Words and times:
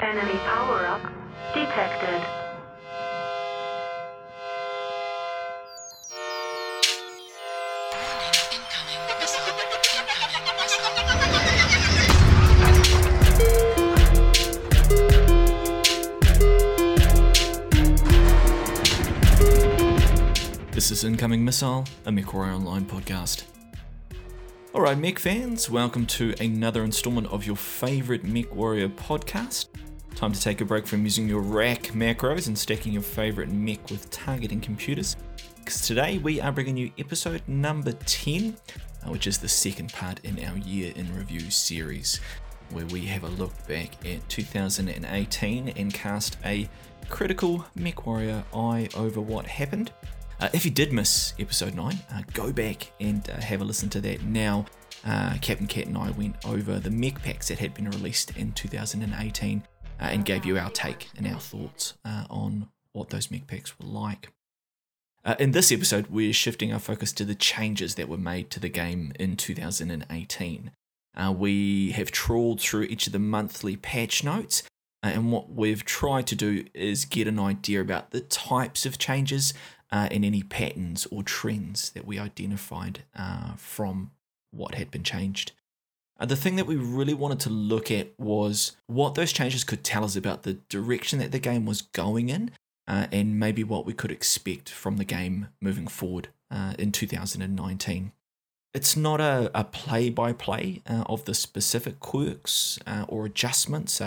Enemy 0.00 0.38
power-up 0.44 1.02
detected. 1.54 2.22
This 20.70 20.92
is 20.92 21.02
Incoming 21.02 21.44
Missile, 21.44 21.86
a 22.06 22.12
MechWarrior 22.12 22.54
Online 22.54 22.84
podcast. 22.84 23.42
Alright, 24.72 24.98
Mech 24.98 25.18
fans, 25.18 25.68
welcome 25.68 26.06
to 26.06 26.34
another 26.38 26.84
installment 26.84 27.26
of 27.32 27.44
your 27.44 27.56
favourite 27.56 28.22
MechWarrior 28.22 28.94
podcast. 28.94 29.66
Time 30.18 30.32
to 30.32 30.40
take 30.40 30.60
a 30.60 30.64
break 30.64 30.84
from 30.84 31.04
using 31.04 31.28
your 31.28 31.40
rack 31.40 31.80
macros 31.92 32.48
and 32.48 32.58
stacking 32.58 32.92
your 32.92 33.02
favourite 33.02 33.52
mech 33.52 33.88
with 33.88 34.10
targeting 34.10 34.60
computers. 34.60 35.14
Because 35.54 35.86
today 35.86 36.18
we 36.18 36.40
are 36.40 36.50
bringing 36.50 36.76
you 36.76 36.90
episode 36.98 37.40
number 37.46 37.92
10, 37.92 38.56
uh, 39.06 39.12
which 39.12 39.28
is 39.28 39.38
the 39.38 39.46
second 39.46 39.92
part 39.92 40.18
in 40.24 40.44
our 40.44 40.56
year 40.56 40.92
in 40.96 41.16
review 41.16 41.52
series, 41.52 42.18
where 42.70 42.84
we 42.86 43.02
have 43.02 43.22
a 43.22 43.28
look 43.28 43.52
back 43.68 43.90
at 44.04 44.28
2018 44.28 45.68
and 45.68 45.94
cast 45.94 46.36
a 46.44 46.68
critical 47.08 47.64
MechWarrior 47.78 48.42
eye 48.52 48.88
over 48.96 49.20
what 49.20 49.46
happened. 49.46 49.92
Uh, 50.40 50.48
if 50.52 50.64
you 50.64 50.72
did 50.72 50.92
miss 50.92 51.32
episode 51.38 51.76
9, 51.76 51.96
uh, 52.12 52.22
go 52.32 52.52
back 52.52 52.90
and 52.98 53.30
uh, 53.30 53.40
have 53.40 53.60
a 53.60 53.64
listen 53.64 53.88
to 53.90 54.00
that 54.00 54.24
now. 54.24 54.66
Uh, 55.06 55.36
Captain 55.40 55.68
Cat 55.68 55.86
and 55.86 55.96
I 55.96 56.10
went 56.10 56.44
over 56.44 56.80
the 56.80 56.90
mech 56.90 57.22
packs 57.22 57.46
that 57.48 57.60
had 57.60 57.72
been 57.72 57.88
released 57.88 58.36
in 58.36 58.50
2018 58.50 59.62
uh, 60.00 60.04
and 60.04 60.24
gave 60.24 60.44
you 60.44 60.58
our 60.58 60.70
take 60.70 61.08
and 61.16 61.26
our 61.26 61.40
thoughts 61.40 61.94
uh, 62.04 62.24
on 62.30 62.68
what 62.92 63.10
those 63.10 63.30
mech 63.30 63.46
packs 63.46 63.78
were 63.78 63.86
like. 63.86 64.30
in 65.38 65.52
this 65.52 65.70
episode, 65.70 66.06
we're 66.08 66.32
shifting 66.32 66.72
our 66.72 66.78
focus 66.78 67.12
to 67.12 67.24
the 67.24 67.34
changes 67.34 67.94
that 67.96 68.08
were 68.08 68.16
made 68.16 68.50
to 68.50 68.60
the 68.60 68.68
game 68.68 69.12
in 69.18 69.36
2018. 69.36 70.70
we 71.34 71.90
have 71.92 72.10
trawled 72.10 72.60
through 72.60 72.82
each 72.84 73.06
of 73.06 73.12
the 73.12 73.18
monthly 73.18 73.76
patch 73.76 74.24
notes 74.24 74.62
and 75.02 75.30
what 75.30 75.50
we've 75.50 75.84
tried 75.84 76.26
to 76.28 76.34
do 76.34 76.64
is 76.74 77.04
get 77.04 77.28
an 77.28 77.38
idea 77.38 77.80
about 77.80 78.10
the 78.10 78.20
types 78.20 78.84
of 78.84 78.98
changes 78.98 79.54
uh, 79.92 80.08
and 80.10 80.24
any 80.24 80.42
patterns 80.42 81.06
or 81.10 81.22
trends 81.22 81.90
that 81.90 82.06
we 82.06 82.18
identified 82.18 83.04
uh, 83.16 83.54
from 83.56 84.10
what 84.50 84.74
had 84.74 84.90
been 84.90 85.04
changed. 85.04 85.52
Uh, 86.18 86.26
the 86.26 86.36
thing 86.36 86.56
that 86.56 86.66
we 86.66 86.76
really 86.76 87.14
wanted 87.14 87.38
to 87.40 87.50
look 87.50 87.90
at 87.90 88.08
was 88.18 88.76
what 88.86 89.14
those 89.14 89.32
changes 89.32 89.62
could 89.62 89.84
tell 89.84 90.04
us 90.04 90.16
about 90.16 90.42
the 90.42 90.54
direction 90.68 91.18
that 91.20 91.30
the 91.30 91.38
game 91.38 91.64
was 91.64 91.82
going 91.82 92.28
in, 92.28 92.50
uh, 92.88 93.06
and 93.12 93.38
maybe 93.38 93.62
what 93.62 93.86
we 93.86 93.92
could 93.92 94.10
expect 94.10 94.68
from 94.68 94.96
the 94.96 95.04
game 95.04 95.48
moving 95.60 95.86
forward 95.86 96.28
uh, 96.50 96.74
in 96.78 96.90
2019. 96.90 98.12
It's 98.74 98.96
not 98.96 99.20
a 99.20 99.66
play 99.72 100.10
by 100.10 100.32
play 100.32 100.82
of 100.86 101.24
the 101.24 101.34
specific 101.34 102.00
quirks 102.00 102.78
uh, 102.86 103.06
or 103.08 103.24
adjustments, 103.24 104.00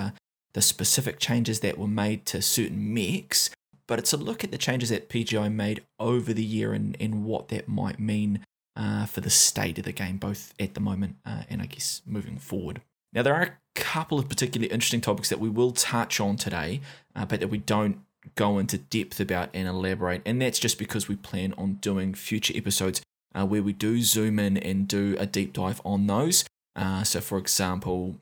the 0.53 0.61
specific 0.61 1.19
changes 1.19 1.61
that 1.61 1.77
were 1.77 1.87
made 1.87 2.25
to 2.27 2.41
certain 2.41 2.93
mechs, 2.93 3.49
but 3.87 3.99
it's 3.99 4.13
a 4.13 4.17
look 4.17 4.43
at 4.43 4.51
the 4.51 4.57
changes 4.57 4.89
that 4.89 5.09
PGI 5.09 5.51
made 5.51 5.83
over 5.99 6.31
the 6.31 6.43
year 6.43 6.73
and, 6.73 6.95
and 6.99 7.25
what 7.25 7.49
that 7.49 7.67
might 7.67 7.99
mean 7.99 8.45
uh, 8.75 9.05
for 9.05 9.21
the 9.21 9.29
state 9.29 9.77
of 9.77 9.85
the 9.85 9.91
game, 9.91 10.17
both 10.17 10.53
at 10.59 10.73
the 10.73 10.79
moment 10.79 11.15
uh, 11.25 11.43
and 11.49 11.61
I 11.61 11.65
guess 11.65 12.01
moving 12.05 12.37
forward. 12.37 12.81
Now, 13.13 13.23
there 13.23 13.35
are 13.35 13.41
a 13.43 13.57
couple 13.75 14.19
of 14.19 14.29
particularly 14.29 14.71
interesting 14.71 15.01
topics 15.01 15.29
that 15.29 15.39
we 15.39 15.49
will 15.49 15.71
touch 15.71 16.19
on 16.19 16.37
today, 16.37 16.81
uh, 17.15 17.25
but 17.25 17.41
that 17.41 17.49
we 17.49 17.57
don't 17.57 17.99
go 18.35 18.57
into 18.57 18.77
depth 18.77 19.19
about 19.19 19.49
and 19.53 19.67
elaborate, 19.67 20.21
and 20.25 20.41
that's 20.41 20.59
just 20.59 20.77
because 20.77 21.07
we 21.07 21.15
plan 21.15 21.53
on 21.57 21.73
doing 21.75 22.13
future 22.13 22.53
episodes 22.55 23.01
uh, 23.35 23.45
where 23.45 23.63
we 23.63 23.73
do 23.73 24.01
zoom 24.01 24.39
in 24.39 24.57
and 24.57 24.87
do 24.87 25.15
a 25.19 25.25
deep 25.25 25.53
dive 25.53 25.81
on 25.83 26.07
those. 26.07 26.45
Uh, 26.75 27.03
so, 27.03 27.19
for 27.19 27.37
example, 27.37 28.15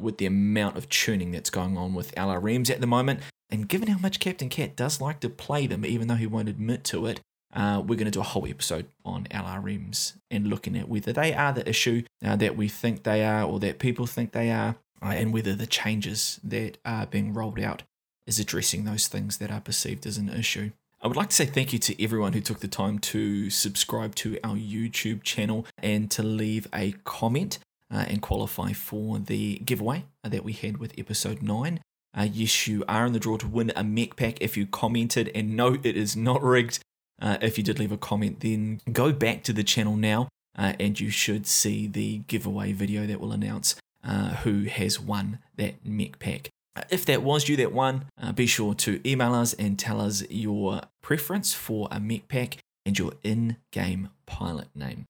with 0.00 0.18
the 0.18 0.26
amount 0.26 0.76
of 0.76 0.88
tuning 0.88 1.30
that's 1.30 1.50
going 1.50 1.76
on 1.76 1.94
with 1.94 2.14
LRMs 2.14 2.70
at 2.70 2.80
the 2.80 2.86
moment, 2.86 3.20
and 3.50 3.68
given 3.68 3.88
how 3.88 3.98
much 3.98 4.20
Captain 4.20 4.48
Cat 4.48 4.76
does 4.76 5.00
like 5.00 5.20
to 5.20 5.28
play 5.28 5.66
them, 5.66 5.84
even 5.84 6.08
though 6.08 6.14
he 6.14 6.26
won't 6.26 6.48
admit 6.48 6.84
to 6.84 7.06
it, 7.06 7.20
uh, 7.54 7.82
we're 7.84 7.96
going 7.96 8.04
to 8.04 8.10
do 8.10 8.20
a 8.20 8.24
whole 8.24 8.46
episode 8.46 8.86
on 9.04 9.24
LRMs 9.30 10.14
and 10.30 10.48
looking 10.48 10.76
at 10.76 10.88
whether 10.88 11.12
they 11.12 11.34
are 11.34 11.52
the 11.52 11.68
issue 11.68 12.02
uh, 12.24 12.36
that 12.36 12.56
we 12.56 12.68
think 12.68 13.02
they 13.02 13.24
are 13.24 13.42
or 13.42 13.58
that 13.60 13.78
people 13.78 14.06
think 14.06 14.32
they 14.32 14.50
are, 14.50 14.76
uh, 15.02 15.06
and 15.06 15.32
whether 15.32 15.54
the 15.54 15.66
changes 15.66 16.40
that 16.44 16.78
are 16.84 17.06
being 17.06 17.32
rolled 17.32 17.58
out 17.58 17.82
is 18.26 18.38
addressing 18.38 18.84
those 18.84 19.08
things 19.08 19.38
that 19.38 19.50
are 19.50 19.60
perceived 19.60 20.06
as 20.06 20.18
an 20.18 20.28
issue. 20.28 20.70
I 21.00 21.06
would 21.06 21.16
like 21.16 21.28
to 21.28 21.36
say 21.36 21.46
thank 21.46 21.72
you 21.72 21.78
to 21.78 22.02
everyone 22.02 22.32
who 22.32 22.40
took 22.40 22.58
the 22.58 22.68
time 22.68 22.98
to 22.98 23.50
subscribe 23.50 24.16
to 24.16 24.36
our 24.42 24.56
YouTube 24.56 25.22
channel 25.22 25.64
and 25.80 26.10
to 26.10 26.22
leave 26.24 26.66
a 26.74 26.92
comment 27.04 27.60
uh, 27.90 28.04
and 28.08 28.20
qualify 28.20 28.72
for 28.72 29.18
the 29.18 29.58
giveaway 29.60 30.04
that 30.24 30.44
we 30.44 30.52
had 30.52 30.78
with 30.78 30.92
episode 30.98 31.40
9. 31.40 31.80
Uh, 32.16 32.26
yes, 32.30 32.66
you 32.66 32.84
are 32.88 33.06
in 33.06 33.12
the 33.12 33.20
draw 33.20 33.36
to 33.36 33.46
win 33.46 33.72
a 33.76 33.84
mech 33.84 34.16
pack 34.16 34.40
if 34.40 34.56
you 34.56 34.66
commented, 34.66 35.30
and 35.34 35.56
no, 35.56 35.74
it 35.84 35.96
is 35.96 36.16
not 36.16 36.42
rigged. 36.42 36.80
Uh, 37.20 37.36
if 37.40 37.58
you 37.58 37.64
did 37.64 37.78
leave 37.78 37.92
a 37.92 37.96
comment, 37.96 38.40
then 38.40 38.80
go 38.92 39.12
back 39.12 39.42
to 39.44 39.52
the 39.52 39.64
channel 39.64 39.96
now, 39.96 40.28
uh, 40.56 40.72
and 40.78 40.98
you 41.00 41.10
should 41.10 41.46
see 41.46 41.86
the 41.86 42.18
giveaway 42.28 42.72
video 42.72 43.06
that 43.06 43.20
will 43.20 43.32
announce 43.32 43.74
uh, 44.04 44.30
who 44.36 44.64
has 44.64 45.00
won 45.00 45.38
that 45.56 45.74
mech 45.84 46.18
pack. 46.18 46.48
Uh, 46.76 46.82
if 46.90 47.04
that 47.04 47.22
was 47.22 47.48
you 47.48 47.56
that 47.56 47.72
won, 47.72 48.04
uh, 48.22 48.32
be 48.32 48.46
sure 48.46 48.74
to 48.74 49.00
email 49.08 49.34
us 49.34 49.52
and 49.54 49.78
tell 49.78 50.00
us 50.00 50.22
your 50.30 50.82
preference 51.02 51.52
for 51.52 51.88
a 51.90 51.98
mech 51.98 52.28
pack 52.28 52.58
and 52.86 52.98
your 52.98 53.12
in-game 53.22 54.08
pilot 54.26 54.68
name. 54.74 55.04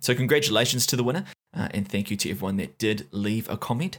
So 0.00 0.14
congratulations 0.14 0.86
to 0.86 0.96
the 0.96 1.04
winner, 1.04 1.24
and 1.54 1.88
thank 1.88 2.10
you 2.10 2.16
to 2.18 2.30
everyone 2.30 2.58
that 2.58 2.76
did 2.76 3.06
leave 3.12 3.48
a 3.48 3.56
comment. 3.56 3.98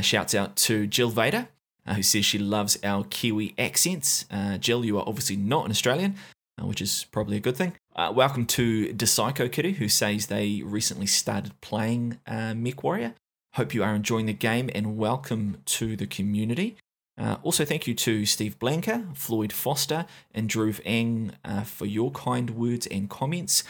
shouts 0.00 0.34
out 0.34 0.56
to 0.56 0.86
Jill 0.86 1.10
Vader, 1.10 1.48
uh, 1.86 1.94
who 1.94 2.02
says 2.02 2.24
she 2.24 2.38
loves 2.38 2.78
our 2.82 3.04
Kiwi 3.04 3.54
accents. 3.58 4.24
Uh, 4.30 4.58
Jill, 4.58 4.84
you 4.84 4.98
are 4.98 5.04
obviously 5.06 5.36
not 5.36 5.64
an 5.64 5.70
Australian, 5.70 6.16
uh, 6.60 6.66
which 6.66 6.80
is 6.80 7.06
probably 7.12 7.36
a 7.36 7.40
good 7.40 7.56
thing. 7.56 7.74
Uh, 7.94 8.12
welcome 8.14 8.46
to 8.46 8.94
Psycho 9.06 9.48
Kitty, 9.48 9.72
who 9.72 9.88
says 9.88 10.26
they 10.26 10.62
recently 10.64 11.06
started 11.06 11.60
playing 11.60 12.18
uh, 12.26 12.52
MechWarrior. 12.52 13.14
Hope 13.54 13.74
you 13.74 13.84
are 13.84 13.94
enjoying 13.94 14.26
the 14.26 14.32
game 14.32 14.70
and 14.74 14.96
welcome 14.96 15.58
to 15.66 15.96
the 15.96 16.06
community. 16.06 16.76
Uh, 17.16 17.36
also, 17.44 17.64
thank 17.64 17.86
you 17.86 17.94
to 17.94 18.26
Steve 18.26 18.58
Blanker, 18.58 19.06
Floyd 19.14 19.52
Foster, 19.52 20.06
and 20.34 20.48
Drew 20.48 20.74
Ang 20.84 21.32
uh, 21.44 21.62
for 21.62 21.86
your 21.86 22.10
kind 22.10 22.50
words 22.50 22.88
and 22.88 23.08
comments. 23.08 23.62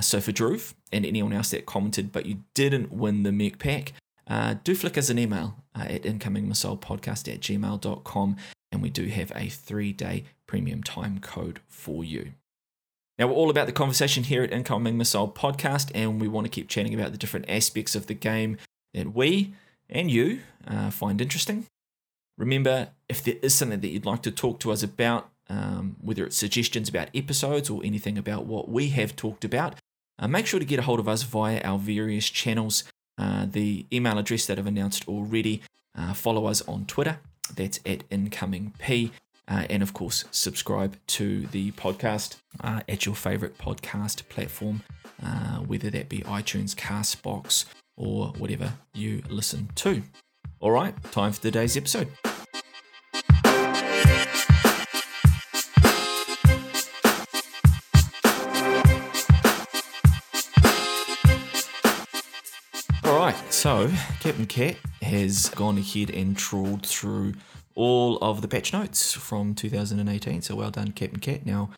so, 0.00 0.20
for 0.20 0.32
Drew 0.32 0.58
and 0.90 1.06
anyone 1.06 1.32
else 1.32 1.50
that 1.50 1.66
commented 1.66 2.10
but 2.10 2.26
you 2.26 2.42
didn't 2.54 2.92
win 2.92 3.22
the 3.22 3.30
mech 3.30 3.60
pack, 3.60 3.92
uh, 4.28 4.54
do 4.64 4.74
flick 4.74 4.96
us 4.96 5.10
an 5.10 5.18
email 5.18 5.56
uh, 5.74 5.84
at 5.88 6.02
incomingmissilepodcast 6.02 7.32
at 7.32 7.40
gmail.com 7.40 8.36
and 8.72 8.82
we 8.82 8.90
do 8.90 9.06
have 9.06 9.30
a 9.36 9.48
three 9.48 9.92
day 9.92 10.24
premium 10.46 10.82
time 10.82 11.20
code 11.20 11.60
for 11.68 12.02
you. 12.02 12.32
Now, 13.18 13.28
we're 13.28 13.34
all 13.34 13.50
about 13.50 13.66
the 13.66 13.72
conversation 13.72 14.24
here 14.24 14.42
at 14.42 14.50
Incoming 14.50 14.96
Missile 14.96 15.30
Podcast, 15.30 15.90
and 15.94 16.20
we 16.20 16.26
want 16.26 16.46
to 16.46 16.50
keep 16.50 16.68
chatting 16.68 16.94
about 16.94 17.12
the 17.12 17.18
different 17.18 17.48
aspects 17.48 17.94
of 17.94 18.06
the 18.06 18.14
game 18.14 18.56
that 18.94 19.14
we 19.14 19.54
and 19.88 20.10
you 20.10 20.40
uh, 20.66 20.90
find 20.90 21.20
interesting. 21.20 21.66
Remember, 22.38 22.88
if 23.08 23.22
there 23.22 23.36
is 23.42 23.54
something 23.54 23.80
that 23.80 23.88
you'd 23.88 24.06
like 24.06 24.22
to 24.22 24.30
talk 24.30 24.58
to 24.60 24.72
us 24.72 24.82
about, 24.82 25.28
um, 25.50 25.96
whether 26.00 26.24
it's 26.24 26.36
suggestions 26.36 26.88
about 26.88 27.10
episodes 27.14 27.68
or 27.68 27.82
anything 27.84 28.16
about 28.16 28.46
what 28.46 28.70
we 28.70 28.88
have 28.88 29.14
talked 29.14 29.44
about, 29.44 29.74
uh, 30.18 30.26
make 30.26 30.46
sure 30.46 30.58
to 30.58 30.66
get 30.66 30.78
a 30.78 30.82
hold 30.82 30.98
of 30.98 31.08
us 31.08 31.22
via 31.22 31.60
our 31.60 31.78
various 31.78 32.28
channels 32.28 32.84
uh, 33.18 33.46
the 33.46 33.86
email 33.92 34.18
address 34.18 34.46
that 34.46 34.58
I've 34.58 34.66
announced 34.66 35.06
already. 35.06 35.62
Uh, 35.96 36.14
follow 36.14 36.46
us 36.46 36.62
on 36.62 36.86
Twitter. 36.86 37.20
That's 37.54 37.80
at 37.84 38.08
incomingp. 38.10 39.10
Uh, 39.48 39.66
and 39.68 39.82
of 39.82 39.92
course, 39.92 40.24
subscribe 40.30 40.96
to 41.06 41.46
the 41.48 41.72
podcast 41.72 42.36
uh, 42.60 42.80
at 42.88 43.06
your 43.06 43.14
favorite 43.14 43.58
podcast 43.58 44.28
platform, 44.28 44.82
uh, 45.22 45.58
whether 45.58 45.90
that 45.90 46.08
be 46.08 46.20
iTunes, 46.20 46.74
Castbox, 46.74 47.66
or 47.96 48.28
whatever 48.38 48.74
you 48.94 49.22
listen 49.28 49.68
to. 49.76 50.02
All 50.60 50.70
right, 50.70 50.94
time 51.10 51.32
for 51.32 51.42
today's 51.42 51.76
episode. 51.76 52.08
So, 63.62 63.88
Captain 64.18 64.46
Cat 64.46 64.74
has 65.02 65.48
gone 65.50 65.78
ahead 65.78 66.10
and 66.10 66.36
trawled 66.36 66.84
through 66.84 67.34
all 67.76 68.18
of 68.18 68.42
the 68.42 68.48
patch 68.48 68.72
notes 68.72 69.12
from 69.12 69.54
2018. 69.54 70.42
So, 70.42 70.56
well 70.56 70.72
done, 70.72 70.90
Captain 70.90 71.20
Cat. 71.20 71.46
Now, 71.46 71.70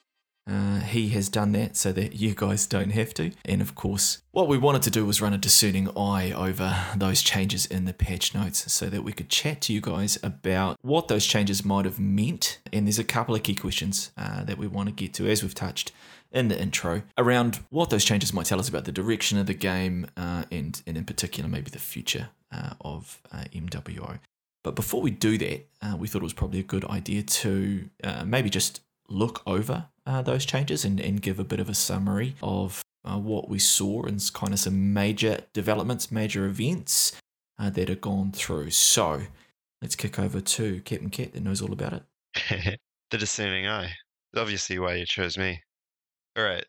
Uh, 0.46 0.80
he 0.80 1.08
has 1.08 1.30
done 1.30 1.52
that 1.52 1.74
so 1.74 1.90
that 1.90 2.16
you 2.16 2.34
guys 2.34 2.66
don't 2.66 2.90
have 2.90 3.14
to. 3.14 3.30
And 3.46 3.62
of 3.62 3.74
course, 3.74 4.18
what 4.30 4.46
we 4.46 4.58
wanted 4.58 4.82
to 4.82 4.90
do 4.90 5.06
was 5.06 5.22
run 5.22 5.32
a 5.32 5.38
discerning 5.38 5.88
eye 5.96 6.32
over 6.32 6.84
those 6.94 7.22
changes 7.22 7.64
in 7.64 7.86
the 7.86 7.94
patch 7.94 8.34
notes 8.34 8.70
so 8.70 8.90
that 8.90 9.02
we 9.02 9.12
could 9.14 9.30
chat 9.30 9.62
to 9.62 9.72
you 9.72 9.80
guys 9.80 10.18
about 10.22 10.76
what 10.82 11.08
those 11.08 11.24
changes 11.24 11.64
might 11.64 11.86
have 11.86 11.98
meant. 11.98 12.58
And 12.74 12.86
there's 12.86 12.98
a 12.98 13.04
couple 13.04 13.34
of 13.34 13.42
key 13.42 13.54
questions 13.54 14.10
uh, 14.18 14.44
that 14.44 14.58
we 14.58 14.66
want 14.66 14.90
to 14.90 14.94
get 14.94 15.14
to, 15.14 15.26
as 15.26 15.42
we've 15.42 15.54
touched 15.54 15.92
in 16.34 16.48
the 16.48 16.60
intro, 16.60 17.02
around 17.16 17.60
what 17.70 17.90
those 17.90 18.04
changes 18.04 18.32
might 18.32 18.46
tell 18.46 18.58
us 18.58 18.68
about 18.68 18.84
the 18.84 18.92
direction 18.92 19.38
of 19.38 19.46
the 19.46 19.54
game 19.54 20.06
uh, 20.16 20.44
and, 20.50 20.82
and, 20.86 20.98
in 20.98 21.04
particular, 21.04 21.48
maybe 21.48 21.70
the 21.70 21.78
future 21.78 22.28
uh, 22.52 22.74
of 22.80 23.22
uh, 23.32 23.44
MWO. 23.54 24.18
But 24.64 24.74
before 24.74 25.00
we 25.00 25.10
do 25.10 25.38
that, 25.38 25.66
uh, 25.80 25.96
we 25.96 26.08
thought 26.08 26.22
it 26.22 26.24
was 26.24 26.32
probably 26.32 26.58
a 26.58 26.64
good 26.64 26.84
idea 26.86 27.22
to 27.22 27.88
uh, 28.02 28.24
maybe 28.24 28.50
just 28.50 28.80
look 29.08 29.42
over 29.46 29.86
those 30.24 30.44
changes 30.44 30.84
and, 30.84 31.00
and 31.00 31.22
give 31.22 31.38
a 31.38 31.44
bit 31.44 31.60
of 31.60 31.68
a 31.68 31.74
summary 31.74 32.34
of 32.42 32.82
what 33.04 33.48
we 33.48 33.58
saw 33.58 34.02
and 34.02 34.22
kind 34.32 34.52
of 34.52 34.58
some 34.58 34.92
major 34.92 35.40
developments, 35.52 36.10
major 36.10 36.46
events 36.46 37.12
that 37.58 37.88
have 37.88 38.00
gone 38.00 38.32
through. 38.32 38.70
So 38.70 39.22
let's 39.82 39.96
kick 39.96 40.18
over 40.18 40.40
to 40.40 40.80
Captain 40.80 41.10
Cat 41.10 41.32
that 41.32 41.42
knows 41.42 41.62
all 41.62 41.72
about 41.72 41.92
it. 41.92 42.78
the 43.10 43.18
discerning 43.18 43.66
eye. 43.66 43.92
Obviously, 44.36 44.78
why 44.78 44.96
you 44.96 45.06
chose 45.06 45.38
me. 45.38 45.60
All 46.36 46.44
right. 46.44 46.64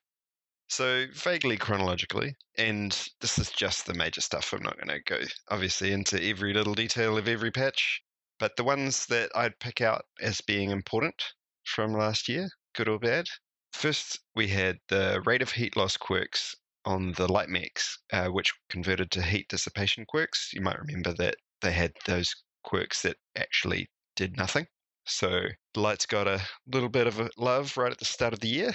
So, 0.69 1.07
vaguely 1.13 1.57
chronologically, 1.57 2.35
and 2.57 2.91
this 3.21 3.39
is 3.39 3.51
just 3.51 3.85
the 3.87 3.93
major 3.95 4.21
stuff. 4.21 4.53
I'm 4.53 4.63
not 4.63 4.77
going 4.77 4.89
to 4.89 5.01
go, 5.03 5.21
obviously, 5.49 5.91
into 5.93 6.21
every 6.23 6.53
little 6.53 6.75
detail 6.75 7.17
of 7.17 7.27
every 7.27 7.51
patch, 7.51 8.03
but 8.39 8.55
the 8.57 8.63
ones 8.65 9.07
that 9.07 9.31
I'd 9.35 9.59
pick 9.59 9.81
out 9.81 10.05
as 10.21 10.41
being 10.41 10.71
important 10.71 11.23
from 11.65 11.93
last 11.93 12.29
year, 12.29 12.49
good 12.75 12.89
or 12.89 12.99
bad. 12.99 13.27
First, 13.73 14.19
we 14.35 14.49
had 14.49 14.79
the 14.89 15.21
rate 15.25 15.41
of 15.43 15.51
heat 15.51 15.77
loss 15.77 15.97
quirks 15.97 16.55
on 16.85 17.13
the 17.13 17.31
light 17.31 17.49
mechs, 17.49 17.99
uh, 18.13 18.29
which 18.29 18.53
converted 18.69 19.11
to 19.11 19.23
heat 19.23 19.49
dissipation 19.49 20.05
quirks. 20.07 20.51
You 20.53 20.61
might 20.61 20.79
remember 20.79 21.13
that 21.15 21.37
they 21.61 21.73
had 21.73 21.93
those 22.05 22.35
quirks 22.63 23.01
that 23.03 23.17
actually 23.35 23.89
did 24.15 24.37
nothing. 24.37 24.67
So 25.05 25.49
the 25.73 25.79
lights 25.81 26.05
got 26.07 26.27
a 26.27 26.41
little 26.67 26.89
bit 26.89 27.07
of 27.07 27.19
a 27.19 27.29
love 27.37 27.77
right 27.77 27.91
at 27.91 27.99
the 27.99 28.05
start 28.05 28.33
of 28.33 28.39
the 28.41 28.49
year, 28.49 28.73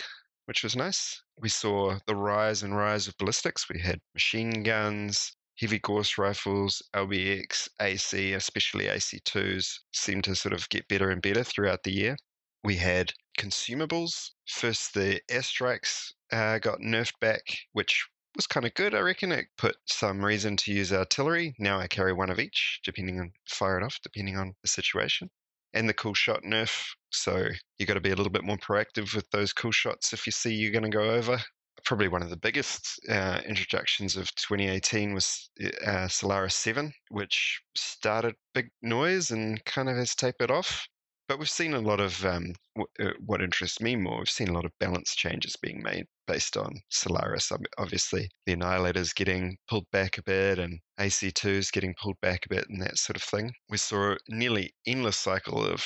which 0.50 0.64
was 0.64 0.74
nice. 0.74 1.22
We 1.40 1.48
saw 1.48 2.00
the 2.08 2.16
rise 2.16 2.64
and 2.64 2.76
rise 2.76 3.06
of 3.06 3.16
ballistics. 3.18 3.68
We 3.68 3.78
had 3.78 4.00
machine 4.14 4.64
guns, 4.64 5.36
heavy 5.56 5.78
Gauss 5.78 6.18
rifles, 6.18 6.82
LBX, 6.92 7.68
AC, 7.80 8.32
especially 8.32 8.86
AC2s, 8.86 9.78
seemed 9.92 10.24
to 10.24 10.34
sort 10.34 10.52
of 10.52 10.68
get 10.68 10.88
better 10.88 11.10
and 11.10 11.22
better 11.22 11.44
throughout 11.44 11.84
the 11.84 11.92
year. 11.92 12.16
We 12.64 12.74
had 12.74 13.12
consumables. 13.38 14.30
First, 14.48 14.92
the 14.92 15.20
airstrikes 15.30 16.14
uh, 16.32 16.58
got 16.58 16.80
nerfed 16.80 17.20
back, 17.20 17.42
which 17.70 18.04
was 18.34 18.48
kind 18.48 18.66
of 18.66 18.74
good, 18.74 18.92
I 18.92 19.02
reckon. 19.02 19.30
It 19.30 19.46
put 19.56 19.76
some 19.86 20.24
reason 20.24 20.56
to 20.56 20.72
use 20.72 20.92
artillery. 20.92 21.54
Now 21.60 21.78
I 21.78 21.86
carry 21.86 22.12
one 22.12 22.28
of 22.28 22.40
each, 22.40 22.80
depending 22.84 23.20
on 23.20 23.30
fire 23.48 23.78
it 23.78 23.84
off, 23.84 24.00
depending 24.02 24.36
on 24.36 24.56
the 24.62 24.68
situation. 24.68 25.30
And 25.72 25.88
the 25.88 25.94
cool 25.94 26.14
shot 26.14 26.42
nerf. 26.42 26.84
So 27.10 27.48
you 27.78 27.86
got 27.86 27.94
to 27.94 28.00
be 28.00 28.10
a 28.10 28.16
little 28.16 28.32
bit 28.32 28.44
more 28.44 28.58
proactive 28.58 29.14
with 29.14 29.28
those 29.30 29.52
cool 29.52 29.72
shots 29.72 30.12
if 30.12 30.26
you 30.26 30.32
see 30.32 30.54
you're 30.54 30.72
going 30.72 30.90
to 30.90 30.96
go 30.96 31.10
over. 31.10 31.38
Probably 31.84 32.08
one 32.08 32.22
of 32.22 32.30
the 32.30 32.36
biggest 32.36 33.00
uh, 33.08 33.40
introductions 33.46 34.16
of 34.16 34.34
2018 34.34 35.14
was 35.14 35.50
uh, 35.86 36.08
Solaris 36.08 36.56
7, 36.56 36.92
which 37.08 37.60
started 37.74 38.34
big 38.54 38.68
noise 38.82 39.30
and 39.30 39.64
kind 39.64 39.88
of 39.88 39.96
has 39.96 40.14
tapered 40.14 40.50
off. 40.50 40.86
But 41.30 41.38
we've 41.38 41.48
seen 41.48 41.74
a 41.74 41.78
lot 41.80 42.00
of 42.00 42.26
um, 42.26 42.54
w- 42.74 42.88
uh, 42.98 43.14
what 43.24 43.40
interests 43.40 43.80
me 43.80 43.94
more. 43.94 44.18
We've 44.18 44.28
seen 44.28 44.48
a 44.48 44.52
lot 44.52 44.64
of 44.64 44.72
balance 44.80 45.14
changes 45.14 45.54
being 45.54 45.80
made 45.80 46.06
based 46.26 46.56
on 46.56 46.80
Solaris. 46.88 47.52
Obviously, 47.78 48.28
the 48.46 48.56
Annihilators 48.56 49.14
getting 49.14 49.56
pulled 49.68 49.88
back 49.92 50.18
a 50.18 50.24
bit 50.24 50.58
and 50.58 50.80
AC2s 50.98 51.70
getting 51.70 51.94
pulled 51.94 52.20
back 52.20 52.46
a 52.46 52.48
bit 52.48 52.64
and 52.68 52.82
that 52.82 52.98
sort 52.98 53.14
of 53.16 53.22
thing. 53.22 53.52
We 53.68 53.76
saw 53.76 54.14
a 54.14 54.16
nearly 54.28 54.74
endless 54.84 55.18
cycle 55.18 55.64
of 55.64 55.84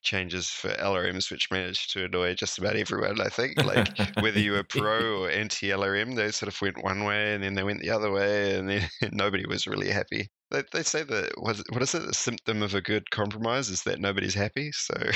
changes 0.00 0.48
for 0.48 0.70
LRMs, 0.80 1.30
which 1.30 1.50
managed 1.50 1.90
to 1.92 2.06
annoy 2.06 2.32
just 2.34 2.56
about 2.56 2.76
everyone. 2.76 3.20
I 3.20 3.28
think, 3.28 3.62
like 3.62 3.90
whether 4.16 4.40
you 4.40 4.52
were 4.52 4.64
pro 4.68 5.24
or 5.24 5.30
anti 5.30 5.68
LRM, 5.68 6.16
they 6.16 6.30
sort 6.30 6.48
of 6.48 6.58
went 6.62 6.82
one 6.82 7.04
way 7.04 7.34
and 7.34 7.44
then 7.44 7.52
they 7.52 7.64
went 7.64 7.82
the 7.82 7.90
other 7.90 8.10
way, 8.10 8.58
and 8.58 8.66
then 8.70 8.88
nobody 9.12 9.44
was 9.46 9.66
really 9.66 9.90
happy. 9.90 10.28
They, 10.50 10.62
they 10.72 10.82
say 10.82 11.02
that 11.02 11.32
what, 11.36 11.60
what 11.70 11.82
is 11.82 11.94
it? 11.94 12.06
The 12.06 12.14
symptom 12.14 12.62
of 12.62 12.74
a 12.74 12.80
good 12.80 13.10
compromise 13.10 13.68
is 13.68 13.82
that 13.82 13.98
nobody's 13.98 14.34
happy. 14.34 14.70
So 14.72 14.94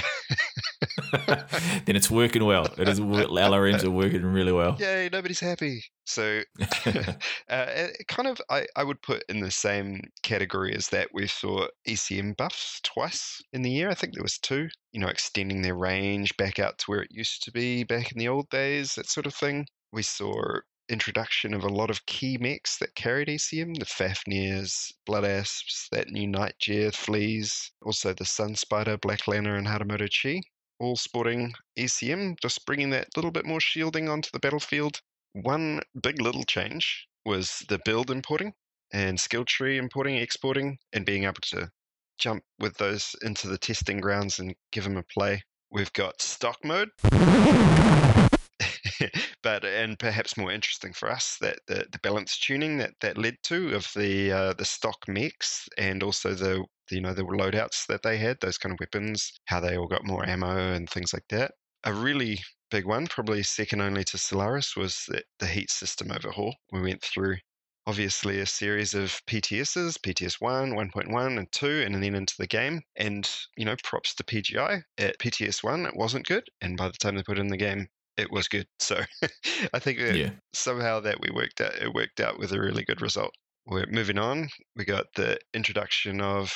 then 1.84 1.96
it's 1.96 2.10
working 2.10 2.44
well. 2.44 2.66
It 2.76 2.88
is 2.88 2.98
LRMs 3.00 3.84
are 3.84 3.90
working 3.90 4.24
really 4.24 4.52
well. 4.52 4.76
Yay! 4.80 5.08
Nobody's 5.12 5.40
happy. 5.40 5.84
So 6.04 6.40
uh, 7.48 7.86
kind 8.08 8.28
of 8.28 8.40
I, 8.50 8.66
I 8.74 8.82
would 8.82 9.00
put 9.02 9.22
in 9.28 9.40
the 9.40 9.50
same 9.50 10.00
category 10.22 10.74
as 10.74 10.88
that 10.88 11.08
we 11.14 11.28
saw 11.28 11.68
ECM 11.86 12.36
buffs 12.36 12.80
twice 12.82 13.40
in 13.52 13.62
the 13.62 13.70
year. 13.70 13.88
I 13.88 13.94
think 13.94 14.14
there 14.14 14.24
was 14.24 14.38
two. 14.38 14.68
You 14.92 15.00
know, 15.00 15.08
extending 15.08 15.62
their 15.62 15.76
range 15.76 16.36
back 16.36 16.58
out 16.58 16.78
to 16.78 16.84
where 16.86 17.02
it 17.02 17.10
used 17.12 17.44
to 17.44 17.52
be 17.52 17.84
back 17.84 18.10
in 18.10 18.18
the 18.18 18.28
old 18.28 18.48
days, 18.50 18.94
that 18.96 19.08
sort 19.08 19.26
of 19.26 19.34
thing. 19.34 19.66
We 19.92 20.02
saw 20.02 20.60
introduction 20.90 21.54
of 21.54 21.62
a 21.64 21.68
lot 21.68 21.88
of 21.88 22.04
key 22.06 22.36
mechs 22.38 22.76
that 22.78 22.94
carried 22.94 23.28
ECM, 23.28 23.78
the 23.78 23.86
Fafnirs, 23.86 24.92
Blood 25.06 25.24
Asps, 25.24 25.88
that 25.92 26.10
new 26.10 26.26
Nightjar, 26.28 26.94
Fleas, 26.94 27.70
also 27.82 28.12
the 28.12 28.24
Sun 28.24 28.56
Spider, 28.56 28.98
Black 28.98 29.28
Lantern, 29.28 29.56
and 29.56 29.66
Hatamoto 29.68 30.08
Chi, 30.10 30.42
all 30.80 30.96
sporting 30.96 31.52
ECM, 31.78 32.34
just 32.42 32.66
bringing 32.66 32.90
that 32.90 33.08
little 33.16 33.30
bit 33.30 33.46
more 33.46 33.60
shielding 33.60 34.08
onto 34.08 34.30
the 34.32 34.40
battlefield. 34.40 35.00
One 35.32 35.80
big 36.02 36.20
little 36.20 36.44
change 36.44 37.06
was 37.24 37.64
the 37.68 37.78
build 37.84 38.10
importing 38.10 38.52
and 38.92 39.20
skill 39.20 39.44
tree 39.44 39.78
importing, 39.78 40.16
exporting, 40.16 40.78
and 40.92 41.06
being 41.06 41.24
able 41.24 41.34
to 41.42 41.70
jump 42.18 42.42
with 42.58 42.76
those 42.78 43.14
into 43.22 43.48
the 43.48 43.58
testing 43.58 44.00
grounds 44.00 44.38
and 44.38 44.54
give 44.72 44.84
them 44.84 44.96
a 44.96 45.02
play. 45.02 45.42
We've 45.70 45.92
got 45.92 46.20
stock 46.20 46.58
mode. 46.64 46.90
But 49.42 49.64
and 49.64 49.98
perhaps 49.98 50.36
more 50.36 50.52
interesting 50.52 50.92
for 50.92 51.10
us 51.10 51.36
that 51.40 51.58
the, 51.66 51.86
the 51.92 51.98
balance 52.02 52.38
tuning 52.38 52.78
that 52.78 52.92
that 53.00 53.18
led 53.18 53.36
to 53.44 53.74
of 53.74 53.90
the 53.96 54.30
uh, 54.32 54.52
the 54.54 54.64
stock 54.64 54.98
mix 55.08 55.68
and 55.78 56.02
also 56.02 56.34
the 56.34 56.64
you 56.90 57.00
know 57.00 57.14
the 57.14 57.22
loadouts 57.22 57.86
that 57.86 58.02
they 58.02 58.16
had 58.16 58.36
those 58.40 58.58
kind 58.58 58.72
of 58.72 58.80
weapons 58.80 59.32
how 59.46 59.60
they 59.60 59.76
all 59.76 59.86
got 59.86 60.04
more 60.04 60.26
ammo 60.28 60.72
and 60.72 60.88
things 60.90 61.12
like 61.12 61.26
that 61.28 61.52
a 61.84 61.92
really 61.92 62.38
big 62.70 62.84
one 62.84 63.06
probably 63.06 63.42
second 63.42 63.80
only 63.80 64.04
to 64.04 64.18
Solaris 64.18 64.76
was 64.76 65.04
the, 65.08 65.22
the 65.38 65.46
heat 65.46 65.70
system 65.70 66.10
overhaul 66.10 66.54
we 66.72 66.82
went 66.82 67.02
through 67.02 67.36
obviously 67.86 68.38
a 68.38 68.46
series 68.46 68.94
of 68.94 69.20
PTSs, 69.26 69.98
PTS 69.98 70.36
1, 70.38 70.72
1.1, 70.72 71.38
and 71.38 71.50
2, 71.50 71.82
and 71.84 71.94
then 71.94 72.14
into 72.14 72.34
the 72.38 72.46
game. 72.46 72.80
And, 72.96 73.28
you 73.56 73.64
know, 73.64 73.74
props 73.82 74.14
to 74.14 74.22
PGI. 74.22 74.82
At 74.98 75.18
PTS 75.18 75.64
1, 75.64 75.86
it 75.86 75.96
wasn't 75.96 76.26
good. 76.26 76.44
And 76.60 76.76
by 76.76 76.86
the 76.86 76.98
time 76.98 77.16
they 77.16 77.24
put 77.24 77.38
in 77.38 77.48
the 77.48 77.56
game, 77.56 77.88
it 78.20 78.30
was 78.30 78.48
good. 78.48 78.66
So 78.80 79.00
I 79.72 79.78
think 79.78 79.98
yeah. 79.98 80.30
somehow 80.52 81.00
that 81.00 81.20
we 81.20 81.30
worked 81.30 81.60
out 81.60 81.76
it 81.76 81.94
worked 81.94 82.20
out 82.20 82.38
with 82.38 82.52
a 82.52 82.60
really 82.60 82.84
good 82.84 83.00
result. 83.00 83.32
We're 83.66 83.86
moving 83.86 84.18
on. 84.18 84.48
We 84.74 84.84
got 84.84 85.06
the 85.14 85.38
introduction 85.54 86.20
of 86.20 86.52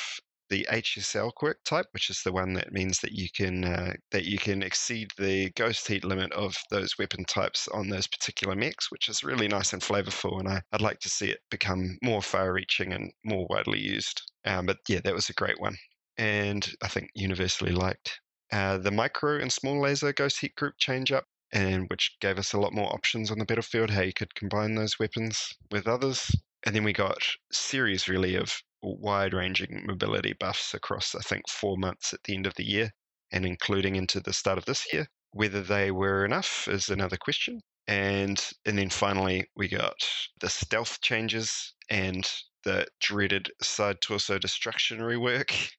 the 0.51 0.67
HSL 0.71 1.33
quirk 1.35 1.59
type, 1.65 1.87
which 1.93 2.11
is 2.11 2.21
the 2.23 2.33
one 2.33 2.53
that 2.55 2.73
means 2.73 3.01
that 3.01 3.13
you 3.13 3.29
can 3.35 3.65
uh, 3.65 3.95
that 4.11 4.25
you 4.25 4.39
can 4.39 4.63
exceed 4.63 5.09
the 5.19 5.51
ghost 5.57 5.87
heat 5.89 6.05
limit 6.05 6.33
of 6.33 6.57
those 6.71 6.99
weapon 6.99 7.25
types 7.25 7.69
on 7.69 7.89
those 7.89 8.07
particular 8.07 8.55
mechs, 8.55 8.91
which 8.91 9.09
is 9.09 9.25
really 9.25 9.49
nice 9.49 9.73
and 9.73 9.83
flavorful. 9.83 10.39
And 10.39 10.49
I, 10.49 10.61
would 10.73 10.81
like 10.83 11.01
to 11.01 11.09
see 11.09 11.31
it 11.31 11.41
become 11.51 11.99
more 12.03 12.23
far-reaching 12.23 12.93
and 12.93 13.11
more 13.25 13.47
widely 13.49 13.81
used. 13.81 14.21
Um, 14.45 14.67
but 14.67 14.79
yeah, 14.89 15.01
that 15.05 15.15
was 15.15 15.29
a 15.31 15.35
great 15.35 15.61
one, 15.61 15.77
and 16.19 16.69
I 16.83 16.89
think 16.89 17.11
universally 17.15 17.73
liked. 17.73 18.21
Uh, 18.53 18.79
the 18.79 18.91
micro 18.91 19.39
and 19.39 19.51
small 19.51 19.81
laser 19.81 20.13
ghost 20.13 20.41
heat 20.41 20.55
group 20.55 20.75
change 20.79 21.11
up 21.11 21.25
and 21.55 21.89
which 21.89 22.17
gave 22.21 22.37
us 22.37 22.53
a 22.53 22.59
lot 22.59 22.75
more 22.75 22.93
options 22.93 23.31
on 23.31 23.39
the 23.39 23.47
battlefield, 23.47 23.89
how 23.89 24.03
you 24.03 24.13
could 24.13 24.35
combine 24.35 24.75
those 24.75 24.99
weapons 24.99 25.55
with 25.71 25.87
others. 25.87 26.31
And 26.67 26.75
then 26.75 26.83
we 26.83 26.93
got 26.93 27.19
series 27.53 28.09
really 28.09 28.35
of 28.35 28.53
wide 28.83 29.33
ranging 29.33 29.85
mobility 29.87 30.35
buffs 30.39 30.75
across, 30.75 31.15
I 31.15 31.21
think, 31.21 31.49
four 31.49 31.77
months 31.79 32.13
at 32.13 32.25
the 32.25 32.35
end 32.35 32.47
of 32.47 32.55
the 32.57 32.69
year 32.69 32.91
and 33.33 33.47
including 33.47 33.97
into 33.97 34.21
the 34.21 34.33
start 34.33 34.59
of 34.59 34.65
this 34.65 34.93
year. 34.93 35.07
Whether 35.31 35.63
they 35.63 35.91
were 35.91 36.25
enough 36.25 36.69
is 36.69 36.89
another 36.89 37.17
question. 37.17 37.61
And 37.87 38.43
and 38.65 38.79
then 38.79 38.91
finally 38.91 39.47
we 39.57 39.69
got 39.69 39.95
the 40.41 40.49
stealth 40.49 41.01
changes 41.03 41.75
and 41.89 42.29
the 42.65 42.87
dreaded 43.01 43.51
side 43.63 44.01
torso 44.01 44.39
destruction 44.39 44.99
rework. 44.99 45.71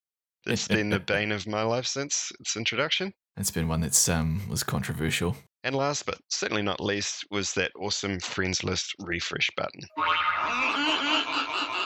That's 0.46 0.68
been 0.68 0.90
the 0.90 1.00
bane 1.14 1.32
of 1.32 1.48
my 1.48 1.64
life 1.64 1.88
since 1.88 2.32
its 2.40 2.56
introduction. 2.56 3.12
It's 3.38 3.52
been 3.52 3.68
one 3.68 3.82
that's 3.82 4.08
um 4.08 4.48
was 4.48 4.64
controversial. 4.64 5.36
And 5.66 5.74
last 5.74 6.06
but 6.06 6.20
certainly 6.30 6.62
not 6.62 6.80
least 6.80 7.26
was 7.32 7.54
that 7.56 7.72
awesome 7.76 8.20
friends 8.20 8.64
list 8.64 8.94
refresh 9.00 9.50
button, 9.58 9.82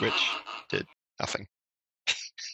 which 0.02 0.32
did 0.68 0.86
nothing. 1.18 1.48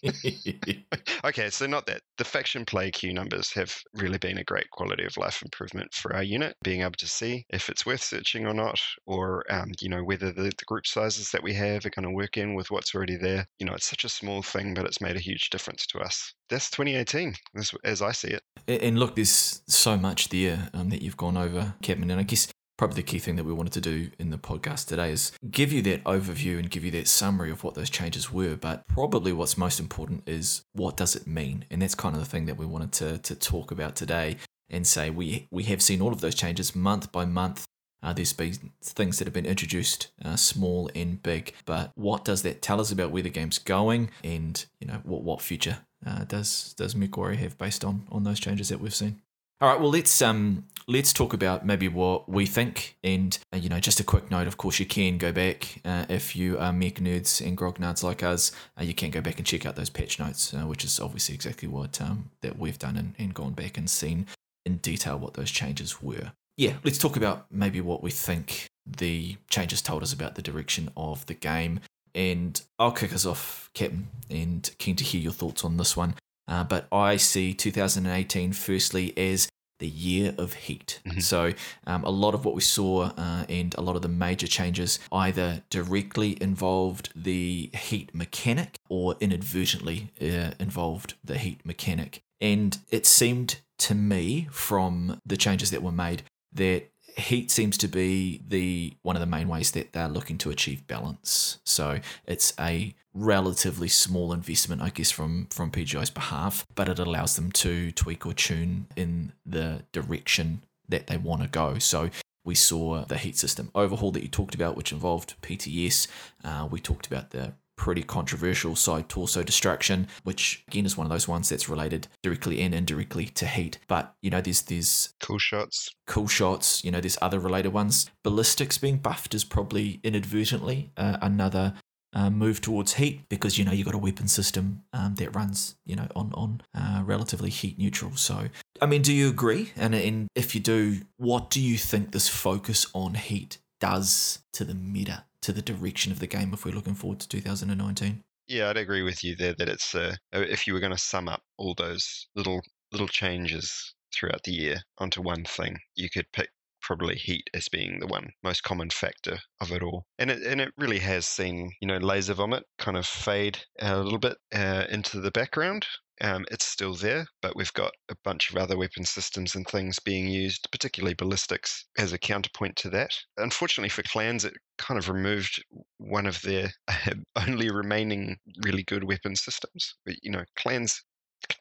okay, 1.26 1.50
so 1.50 1.66
not 1.66 1.88
that. 1.88 2.02
The 2.20 2.24
faction 2.24 2.64
play 2.64 2.92
queue 2.92 3.12
numbers 3.12 3.52
have 3.54 3.76
really 3.96 4.20
been 4.20 4.38
a 4.38 4.44
great 4.44 4.70
quality 4.70 5.04
of 5.04 5.18
life 5.18 5.42
improvement 5.42 5.96
for 5.96 6.16
our 6.16 6.22
unit, 6.22 6.56
being 6.64 6.82
able 6.82 6.92
to 6.92 7.08
see 7.08 7.44
if 7.50 7.70
it's 7.70 7.88
worth 7.88 8.04
searching 8.04 8.46
or 8.46 8.54
not, 8.54 8.80
or, 9.08 9.44
um, 9.52 9.72
you 9.82 9.90
know, 9.90 10.04
whether 10.04 10.32
the, 10.32 10.44
the 10.44 10.66
group 10.68 10.86
sizes 10.86 11.32
that 11.32 11.42
we 11.42 11.54
have 11.56 11.88
are 11.88 11.90
going 11.90 12.08
to 12.08 12.16
work 12.16 12.38
in 12.38 12.54
with 12.54 12.70
what's 12.70 12.94
already 12.94 13.18
there. 13.18 13.48
You 13.58 13.66
know, 13.66 13.74
it's 13.74 13.90
such 13.90 14.04
a 14.06 14.10
small 14.10 14.44
thing, 14.44 14.76
but 14.76 14.86
it's 14.86 15.02
made 15.02 15.16
a 15.16 15.20
huge 15.20 15.50
difference 15.50 15.88
to 15.88 16.02
us. 16.02 16.36
That's 16.52 16.70
2018, 16.70 17.34
as, 17.56 17.72
as 17.84 18.04
I 18.04 18.12
see 18.12 18.30
it. 18.30 18.44
And 18.68 19.00
look, 19.00 19.16
there's 19.16 19.62
so 19.68 19.98
much 19.98 20.30
there 20.30 20.70
um, 20.74 20.90
that 20.90 21.02
you've 21.02 21.18
gone 21.18 21.38
over, 21.38 21.76
Kevin. 21.82 22.10
And 22.10 22.20
I 22.20 22.24
guess 22.24 22.48
probably 22.78 22.96
the 22.96 23.04
key 23.04 23.20
thing 23.20 23.36
that 23.36 23.46
we 23.46 23.54
wanted 23.54 23.74
to 23.74 23.82
do 23.82 24.10
in 24.20 24.32
the 24.32 24.38
podcast 24.38 24.88
today 24.88 25.12
is 25.12 25.32
give 25.50 25.72
you 25.72 25.82
that 25.84 26.04
overview 26.04 26.60
and 26.60 26.70
give 26.70 26.84
you 26.84 26.92
that 26.92 27.08
summary 27.08 27.52
of 27.52 27.64
what 27.64 27.76
those 27.76 27.90
changes 27.90 28.32
were. 28.32 28.56
But 28.56 28.88
probably 28.88 29.32
what's 29.32 29.58
most 29.58 29.80
important 29.80 30.24
is 30.28 30.64
what 30.74 30.98
does 30.98 31.16
it 31.16 31.28
mean? 31.28 31.66
And 31.70 31.82
that's 31.82 31.96
kind 31.96 32.16
of 32.16 32.22
the 32.22 32.30
thing 32.30 32.46
that 32.46 32.58
we 32.58 32.66
wanted 32.66 32.92
to, 32.94 33.18
to 33.20 33.36
talk 33.36 33.72
about 33.72 33.96
today 33.96 34.38
and 34.70 34.86
say 34.86 35.10
we, 35.10 35.48
we 35.52 35.64
have 35.64 35.82
seen 35.82 36.02
all 36.02 36.12
of 36.12 36.22
those 36.22 36.36
changes 36.36 36.76
month 36.76 37.12
by 37.12 37.26
month. 37.26 37.66
Uh, 38.04 38.14
there's 38.14 38.34
been 38.34 38.72
things 38.84 39.18
that 39.18 39.26
have 39.26 39.34
been 39.34 39.46
introduced, 39.48 40.12
uh, 40.24 40.36
small 40.36 40.92
and 40.94 41.24
big. 41.24 41.54
But 41.66 41.92
what 41.96 42.24
does 42.24 42.44
that 42.44 42.62
tell 42.62 42.80
us 42.80 42.92
about 42.92 43.10
where 43.10 43.24
the 43.24 43.30
game's 43.30 43.58
going, 43.58 44.12
and 44.24 44.64
you 44.80 44.86
know 44.86 45.00
what 45.04 45.24
what 45.24 45.42
future 45.42 45.80
uh, 46.06 46.24
does 46.26 46.74
does 46.78 46.96
MechWarrior 46.96 47.38
have 47.38 47.58
based 47.58 47.84
on 47.84 48.08
on 48.12 48.24
those 48.24 48.40
changes 48.40 48.70
that 48.70 48.80
we've 48.80 48.96
seen? 48.96 49.22
All 49.62 49.70
right, 49.70 49.80
well 49.80 49.90
let's 49.90 50.22
um 50.22 50.66
let's 50.88 51.14
talk 51.14 51.34
about 51.34 51.66
maybe 51.66 51.88
what 51.88 52.28
we 52.28 52.46
think, 52.46 52.98
and 53.04 53.38
uh, 53.54 53.58
you 53.58 53.70
know 53.70 53.80
just 53.80 54.00
a 54.00 54.04
quick 54.04 54.30
note. 54.30 54.48
Of 54.48 54.58
course, 54.58 54.80
you 54.80 54.86
can 54.86 55.18
go 55.18 55.32
back 55.32 55.80
uh, 55.86 56.06
if 56.10 56.36
you 56.36 56.60
are 56.60 56.74
mech 56.74 56.96
nerds 56.96 57.46
and 57.46 57.56
grog 57.56 57.80
nerds 57.80 58.04
like 58.04 58.22
us. 58.22 58.52
Uh, 58.80 58.84
you 58.84 58.94
can 58.94 59.12
go 59.12 59.22
back 59.22 59.38
and 59.38 59.48
check 59.48 59.66
out 59.66 59.76
those 59.76 59.90
patch 59.90 60.20
notes, 60.20 60.54
uh, 60.54 60.66
which 60.68 60.84
is 60.84 61.00
obviously 61.00 61.36
exactly 61.36 61.68
what 61.70 62.02
um 62.02 62.32
that 62.42 62.60
we've 62.60 62.80
done 62.80 62.98
and, 62.98 63.16
and 63.18 63.34
gone 63.34 63.54
back 63.54 63.78
and 63.78 63.90
seen 63.90 64.28
in 64.66 64.78
detail 64.78 65.18
what 65.18 65.36
those 65.36 65.52
changes 65.52 66.02
were. 66.02 66.34
Yeah, 66.58 66.74
let's 66.84 66.98
talk 66.98 67.16
about 67.16 67.46
maybe 67.52 67.82
what 67.82 68.04
we 68.04 68.12
think 68.12 68.68
the 68.86 69.38
changes 69.50 69.82
told 69.82 70.04
us 70.04 70.14
about 70.14 70.36
the 70.36 70.42
direction 70.42 70.90
of 70.96 71.26
the 71.26 71.34
game. 71.34 71.80
And 72.16 72.60
I'll 72.80 72.94
kick 72.94 73.14
us 73.14 73.26
off, 73.26 73.70
Captain, 73.74 74.08
and 74.30 74.70
keen 74.80 74.96
to 74.96 75.04
hear 75.04 75.22
your 75.22 75.34
thoughts 75.34 75.64
on 75.66 75.78
this 75.78 75.96
one. 75.96 76.16
Uh, 76.48 76.64
but 76.64 76.88
I 76.92 77.18
see 77.18 77.54
2018 77.54 78.54
firstly 78.54 79.16
as 79.18 79.50
the 79.80 79.88
year 79.88 80.34
of 80.38 80.54
heat. 80.54 81.02
Mhm. 81.06 81.22
So, 81.22 81.54
um, 81.86 82.06
a 82.06 82.10
lot 82.10 82.34
of 82.34 82.46
what 82.46 82.56
we 82.56 82.62
saw 82.62 83.12
uh, 83.18 83.46
and 83.50 83.76
a 83.76 83.82
lot 83.82 83.98
of 83.98 84.02
the 84.02 84.08
major 84.08 84.48
changes 84.48 85.00
either 85.12 85.64
directly 85.70 86.42
involved 86.42 87.10
the 87.14 87.70
heat 87.74 88.16
mechanic 88.16 88.78
or 88.88 89.18
inadvertently 89.20 90.12
uh, 90.22 90.52
involved 90.60 91.16
the 91.24 91.38
heat 91.38 91.66
mechanic. 91.66 92.22
And 92.40 92.78
it 92.90 93.06
seemed 93.06 93.58
to 93.80 93.94
me 93.96 94.48
from 94.52 95.20
the 95.26 95.36
changes 95.36 95.72
that 95.72 95.84
were 95.84 95.92
made 95.92 96.24
that 96.54 96.90
heat 97.18 97.50
seems 97.52 97.78
to 97.78 97.88
be 97.88 98.42
the 98.48 98.94
one 99.02 99.16
of 99.16 99.20
the 99.20 99.26
main 99.26 99.48
ways 99.48 99.72
that 99.72 99.94
they're 99.94 100.08
looking 100.08 100.38
to 100.40 100.50
achieve 100.50 100.86
balance. 100.88 101.60
So 101.64 102.00
it's 102.26 102.54
a 102.60 102.94
relatively 103.14 103.88
small 103.88 104.34
investment, 104.34 104.82
I 104.82 104.90
guess, 104.90 105.12
from 105.12 105.48
from 105.48 105.72
PGI's 105.72 106.10
behalf, 106.10 106.66
but 106.76 106.90
it 106.90 107.00
allows 107.00 107.36
them 107.36 107.52
to 107.54 107.92
tweak 107.92 108.26
or 108.26 108.34
tune 108.34 108.88
in 108.96 109.32
the 109.46 109.84
direction 109.92 110.64
that 110.90 111.08
they 111.08 111.18
want 111.18 111.42
to 111.42 111.48
go. 111.48 111.80
So 111.80 112.10
we 112.44 112.56
saw 112.56 113.04
the 113.06 113.18
heat 113.18 113.38
system 113.38 113.72
overhaul 113.74 114.12
that 114.12 114.22
you 114.22 114.30
talked 114.30 114.54
about, 114.54 114.78
which 114.78 114.92
involved 114.92 115.36
PTS. 115.42 116.08
Uh, 116.44 116.68
we 116.70 116.80
talked 116.80 117.08
about 117.08 117.32
the 117.32 117.54
pretty 117.78 118.04
controversial 118.04 118.76
side 118.76 119.10
torso 119.10 119.44
destruction, 119.44 120.08
which 120.24 120.64
again 120.68 120.86
is 120.86 120.98
one 120.98 121.06
of 121.06 121.12
those 121.12 121.28
ones 121.28 121.50
that's 121.50 121.70
related 121.70 122.08
directly 122.24 122.62
and 122.62 122.74
indirectly 122.74 123.26
to 123.26 123.46
heat. 123.46 123.80
But 123.88 124.16
you 124.22 124.30
know, 124.30 124.42
there's 124.42 124.62
there's 124.64 125.14
Cool 125.22 125.40
shots. 125.40 125.90
cool 126.08 126.28
shots. 126.28 126.84
You 126.84 126.92
know, 126.92 127.02
there's 127.02 127.18
other 127.22 127.40
related 127.40 127.74
ones. 127.74 128.10
Ballistics 128.24 128.78
being 128.78 128.98
buffed 128.98 129.34
is 129.34 129.44
probably 129.44 130.00
inadvertently 130.04 130.92
uh, 130.98 131.18
another 131.22 131.74
uh, 132.14 132.30
move 132.30 132.62
towards 132.62 132.94
heat 132.94 133.28
because 133.28 133.58
you 133.58 133.66
know 133.66 133.74
you've 133.74 133.86
got 133.86 133.94
a 133.94 134.00
weapon 134.00 134.28
system 134.28 134.84
um, 134.94 135.16
that 135.16 135.36
runs 135.36 135.76
you 135.86 135.96
know 135.96 136.08
on 136.16 136.32
on 136.34 136.62
uh, 136.74 137.04
relatively 137.06 137.50
heat 137.50 137.78
neutral. 137.78 138.16
So 138.16 138.48
I 138.82 138.86
mean, 138.86 139.02
do 139.02 139.14
you 139.14 139.30
agree? 139.30 139.72
And 139.76 139.94
and 139.94 140.28
if 140.34 140.56
you 140.56 140.62
do, 140.62 141.02
what 141.18 141.50
do 141.50 141.62
you 141.62 141.78
think 141.78 142.12
this 142.12 142.30
focus 142.30 142.88
on 142.94 143.16
heat 143.16 143.58
does 143.82 144.40
to 144.54 144.64
the 144.64 144.74
meta, 144.74 145.26
to 145.46 145.54
the 145.54 145.62
direction 145.62 146.12
of 146.12 146.20
the 146.20 146.26
game 146.26 146.52
if 146.54 146.66
we're 146.66 146.74
looking 146.74 146.96
forward 146.96 147.20
to 147.20 147.30
2019? 147.30 148.24
Yeah, 148.48 148.70
I'd 148.70 148.78
agree 148.78 149.04
with 149.04 149.24
you 149.24 149.36
there 149.36 149.54
that 149.60 149.70
it's 149.70 149.94
uh, 149.94 150.16
if 150.34 150.66
you 150.66 150.74
were 150.74 150.80
going 150.80 150.92
to 150.92 150.98
sum 150.98 151.30
up 151.30 151.44
all 151.58 151.76
those 151.76 152.28
little 152.36 152.62
little 152.92 153.08
changes 153.08 153.94
throughout 154.12 154.42
the 154.44 154.54
year 154.54 154.82
onto 154.98 155.22
one 155.22 155.44
thing, 155.44 155.78
you 155.96 156.10
could 156.10 156.26
pick 156.34 156.50
probably 156.82 157.16
heat 157.16 157.48
as 157.54 157.70
being 157.70 158.00
the 158.00 158.08
one 158.08 158.32
most 158.44 158.64
common 158.64 158.90
factor 158.90 159.40
of 159.62 159.72
it 159.72 159.84
all. 159.84 160.06
And 160.18 160.32
it 160.32 160.42
and 160.42 160.60
it 160.60 160.74
really 160.78 161.00
has 161.00 161.28
seen 161.28 161.72
you 161.80 161.88
know 161.88 161.98
laser 161.98 162.34
vomit 162.34 162.64
kind 162.80 162.98
of 162.98 163.06
fade 163.06 163.60
a 163.80 164.00
little 164.00 164.20
bit 164.20 164.38
uh, 164.52 164.86
into 164.90 165.22
the 165.22 165.32
background. 165.32 165.86
Um, 166.22 166.46
it's 166.50 166.66
still 166.66 166.96
there, 166.96 167.28
but 167.42 167.56
we've 167.56 167.74
got 167.74 167.92
a 168.10 168.16
bunch 168.24 168.50
of 168.50 168.56
other 168.56 168.78
weapon 168.78 169.04
systems 169.04 169.54
and 169.54 169.68
things 169.68 170.00
being 170.00 170.30
used, 170.30 170.68
particularly 170.72 171.14
ballistics, 171.14 171.86
as 171.98 172.14
a 172.14 172.18
counterpoint 172.18 172.78
to 172.78 172.90
that. 172.92 173.12
Unfortunately 173.38 173.90
for 173.90 174.02
clans, 174.04 174.46
it 174.46 174.54
kind 174.78 174.98
of 174.98 175.10
removed 175.10 175.64
one 175.98 176.26
of 176.26 176.42
their 176.42 176.72
only 177.36 177.70
remaining 177.72 178.38
really 178.64 178.84
good 178.84 179.04
weapon 179.06 179.36
systems. 179.36 179.96
But, 180.06 180.16
you 180.24 180.32
know, 180.32 180.44
clans, 180.56 181.04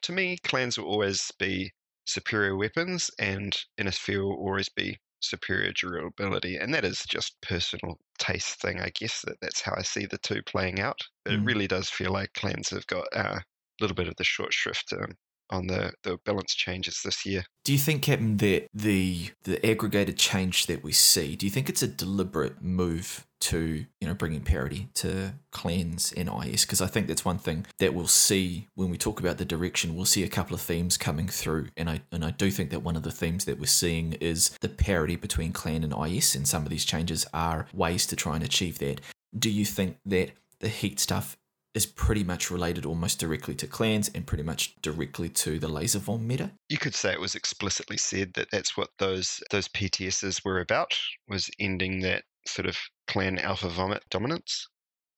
to 0.03 0.11
me, 0.11 0.37
clans 0.43 0.77
will 0.77 0.85
always 0.85 1.31
be 1.39 1.71
superior 2.05 2.55
weapons, 2.55 3.09
and 3.19 3.55
Inner 3.77 3.91
Sphere 3.91 4.23
will 4.23 4.35
always 4.37 4.69
be 4.69 4.99
superior 5.21 5.71
durability. 5.73 6.55
And 6.57 6.73
that 6.73 6.85
is 6.85 7.03
just 7.07 7.39
personal 7.41 7.97
taste 8.19 8.59
thing, 8.61 8.79
I 8.81 8.91
guess. 8.91 9.21
That 9.23 9.37
that's 9.41 9.61
how 9.61 9.73
I 9.77 9.81
see 9.81 10.05
the 10.05 10.17
two 10.19 10.41
playing 10.43 10.79
out. 10.79 10.99
But 11.23 11.33
it 11.35 11.41
Mm. 11.41 11.43
really 11.43 11.67
does 11.67 11.89
feel 11.89 12.11
like 12.11 12.33
clans 12.33 12.69
have 12.69 12.87
got 12.87 13.07
uh, 13.13 13.39
a 13.39 13.43
little 13.81 13.95
bit 13.95 14.07
of 14.07 14.15
the 14.17 14.23
short 14.23 14.53
shrift 14.53 14.93
um, 14.93 15.15
on 15.49 15.67
the, 15.67 15.91
the 16.03 16.17
balance 16.25 16.55
changes 16.55 17.01
this 17.03 17.25
year. 17.25 17.43
Do 17.63 17.71
you 17.71 17.77
think, 17.77 18.03
Captain, 18.03 18.37
that 18.37 18.67
the 18.73 19.29
the 19.43 19.63
aggregated 19.65 20.17
change 20.17 20.67
that 20.67 20.83
we 20.83 20.91
see, 20.91 21.35
do 21.35 21.45
you 21.45 21.51
think 21.51 21.69
it's 21.69 21.83
a 21.83 21.87
deliberate 21.87 22.61
move 22.61 23.25
to 23.41 23.85
you 23.99 24.07
know 24.07 24.13
bringing 24.13 24.41
parity 24.41 24.89
to 24.95 25.33
clans 25.51 26.13
and 26.15 26.29
IS? 26.29 26.65
Because 26.65 26.81
I 26.81 26.87
think 26.87 27.07
that's 27.07 27.25
one 27.25 27.37
thing 27.37 27.65
that 27.79 27.93
we'll 27.93 28.07
see 28.07 28.67
when 28.75 28.89
we 28.89 28.97
talk 28.97 29.19
about 29.19 29.37
the 29.37 29.45
direction. 29.45 29.95
We'll 29.95 30.05
see 30.05 30.23
a 30.23 30.29
couple 30.29 30.55
of 30.55 30.61
themes 30.61 30.97
coming 30.97 31.27
through, 31.27 31.69
and 31.77 31.89
I 31.89 32.01
and 32.11 32.23
I 32.23 32.31
do 32.31 32.51
think 32.51 32.69
that 32.71 32.83
one 32.83 32.95
of 32.95 33.03
the 33.03 33.11
themes 33.11 33.45
that 33.45 33.59
we're 33.59 33.65
seeing 33.65 34.13
is 34.13 34.55
the 34.61 34.69
parity 34.69 35.15
between 35.15 35.51
clan 35.51 35.83
and 35.83 35.93
IS, 35.93 36.35
and 36.35 36.47
some 36.47 36.63
of 36.63 36.69
these 36.69 36.85
changes 36.85 37.25
are 37.33 37.67
ways 37.73 38.05
to 38.07 38.15
try 38.15 38.35
and 38.35 38.43
achieve 38.43 38.79
that. 38.79 39.01
Do 39.37 39.49
you 39.49 39.65
think 39.65 39.97
that 40.05 40.31
the 40.59 40.69
heat 40.69 40.99
stuff 40.99 41.37
is 41.75 41.85
pretty 41.85 42.23
much 42.23 42.49
related 42.49 42.85
almost 42.85 43.19
directly 43.19 43.53
to 43.55 43.67
clans 43.67 44.09
and 44.15 44.25
pretty 44.25 44.43
much 44.43 44.73
directly 44.81 45.29
to 45.29 45.59
the 45.59 45.67
laser 45.67 45.99
vom 45.99 46.25
meta? 46.25 46.51
You 46.69 46.77
could 46.77 46.95
say 46.95 47.11
it 47.11 47.19
was 47.19 47.35
explicitly 47.35 47.97
said 47.97 48.33
that 48.35 48.49
that's 48.51 48.77
what 48.77 48.89
those 48.97 49.39
those 49.51 49.67
PTSs 49.67 50.43
were 50.45 50.59
about 50.59 50.97
was 51.27 51.49
ending 51.59 51.99
that 52.01 52.23
sort 52.47 52.67
of 52.67 52.77
clan 53.07 53.37
alpha 53.39 53.69
vomit 53.69 54.03
dominance. 54.09 54.67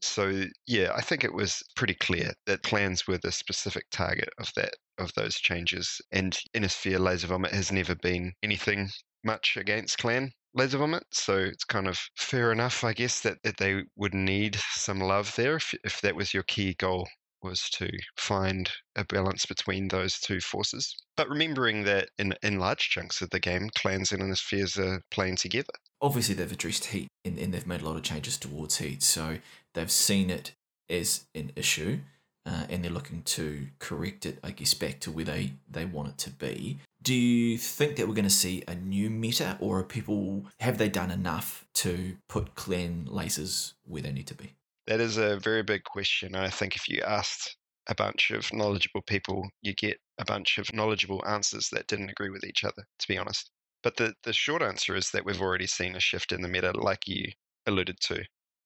So 0.02 0.46
yeah, 0.66 0.92
I 0.96 1.02
think 1.02 1.24
it 1.24 1.34
was 1.34 1.64
pretty 1.76 1.96
clear 1.96 2.34
that 2.46 2.64
clans 2.64 3.08
were 3.08 3.18
the 3.18 3.32
specific 3.32 3.86
target 3.92 4.30
of 4.40 4.52
that 4.56 4.74
of 4.98 5.14
those 5.16 5.36
changes. 5.36 6.02
And 6.12 6.38
Inner 6.54 6.70
Sphere 6.70 7.00
Laser 7.00 7.28
Vomit 7.28 7.52
has 7.54 7.72
never 7.72 7.96
been 7.96 8.34
anything 8.44 8.90
much 9.24 9.58
against 9.58 9.98
clan 9.98 10.32
Laser 10.58 10.80
Vomit, 10.80 11.04
so 11.12 11.38
it's 11.38 11.64
kind 11.64 11.88
of 11.88 12.00
fair 12.18 12.52
enough, 12.52 12.84
I 12.84 12.94
guess, 12.94 13.22
that, 13.22 13.38
that 13.44 13.58
they 13.58 13.84
would 13.96 14.14
need 14.14 14.58
some 14.72 15.00
love 15.00 15.34
there 15.36 15.56
if 15.58 15.74
if 15.84 16.02
that 16.02 16.16
was 16.16 16.34
your 16.34 16.44
key 16.44 16.74
goal 16.80 17.08
was 17.44 17.70
to 17.70 17.88
find 18.18 18.70
a 18.96 19.06
balance 19.06 19.46
between 19.46 19.88
those 19.88 20.20
two 20.20 20.40
forces. 20.40 20.96
But 21.16 21.30
remembering 21.30 21.84
that 21.84 22.10
in 22.18 22.34
in 22.42 22.60
large 22.60 22.90
chunks 22.90 23.22
of 23.22 23.30
the 23.30 23.40
game, 23.40 23.70
clans 23.78 24.12
and 24.12 24.38
spheres 24.38 24.78
are 24.78 25.02
playing 25.12 25.36
together. 25.38 25.74
obviously 26.02 26.36
they've 26.36 26.52
addressed 26.52 26.86
heat 26.86 27.08
and, 27.26 27.38
and 27.38 27.54
they've 27.54 27.68
made 27.68 27.82
a 27.82 27.86
lot 27.86 27.96
of 27.96 28.04
changes 28.04 28.38
towards 28.38 28.78
heat 28.78 29.02
so 29.04 29.38
they've 29.74 29.92
seen 29.92 30.30
it 30.30 30.54
as 30.90 31.26
an 31.36 31.52
issue 31.56 32.00
uh, 32.48 32.64
and 32.70 32.84
they're 32.84 32.92
looking 32.92 33.22
to 33.24 33.68
correct 33.80 34.26
it 34.26 34.40
i 34.44 34.52
guess 34.52 34.74
back 34.74 35.00
to 35.00 35.12
where 35.12 35.26
they, 35.26 35.54
they 35.70 35.86
want 35.86 36.10
it 36.10 36.18
to 36.18 36.30
be 36.30 36.80
do 37.02 37.14
you 37.14 37.58
think 37.58 37.96
that 37.96 38.08
we're 38.08 38.14
going 38.14 38.24
to 38.24 38.30
see 38.30 38.64
a 38.68 38.76
new 38.76 39.10
meta 39.10 39.58
or 39.60 39.80
are 39.80 39.84
people 39.84 40.46
have 40.60 40.78
they 40.78 40.90
done 40.90 41.12
enough 41.12 41.66
to 41.74 42.16
put 42.28 42.56
clan 42.56 43.08
lasers 43.10 43.74
where 43.86 44.02
they 44.02 44.12
need 44.12 44.28
to 44.28 44.36
be 44.36 44.54
That 44.88 45.00
is 45.00 45.18
a 45.18 45.38
very 45.38 45.64
big 45.64 45.84
question. 45.84 46.36
I 46.36 46.50
think 46.50 46.76
if 46.76 46.88
you 46.88 47.02
asked 47.06 47.58
a 47.88 47.96
bunch 47.96 48.32
of 48.32 48.52
knowledgeable 48.54 49.02
people, 49.02 49.50
you 49.62 49.74
get 49.74 49.98
a 50.18 50.26
bunch 50.26 50.58
of 50.58 50.74
knowledgeable 50.74 51.24
answers 51.26 51.70
that 51.72 51.88
didn't 51.88 52.10
agree 52.10 52.30
with 52.30 52.44
each 52.44 52.64
other, 52.64 52.84
to 53.00 53.08
be 53.08 53.18
honest. 53.18 53.52
But 53.84 53.96
the, 53.98 54.14
the 54.24 54.34
short 54.34 54.62
answer 54.62 54.96
is 54.96 55.12
that 55.12 55.26
we've 55.26 55.42
already 55.42 55.68
seen 55.68 55.96
a 55.96 56.00
shift 56.00 56.32
in 56.32 56.42
the 56.42 56.48
meta, 56.48 56.72
like 56.72 57.08
you 57.08 57.24
alluded 57.66 58.00
to, 58.02 58.24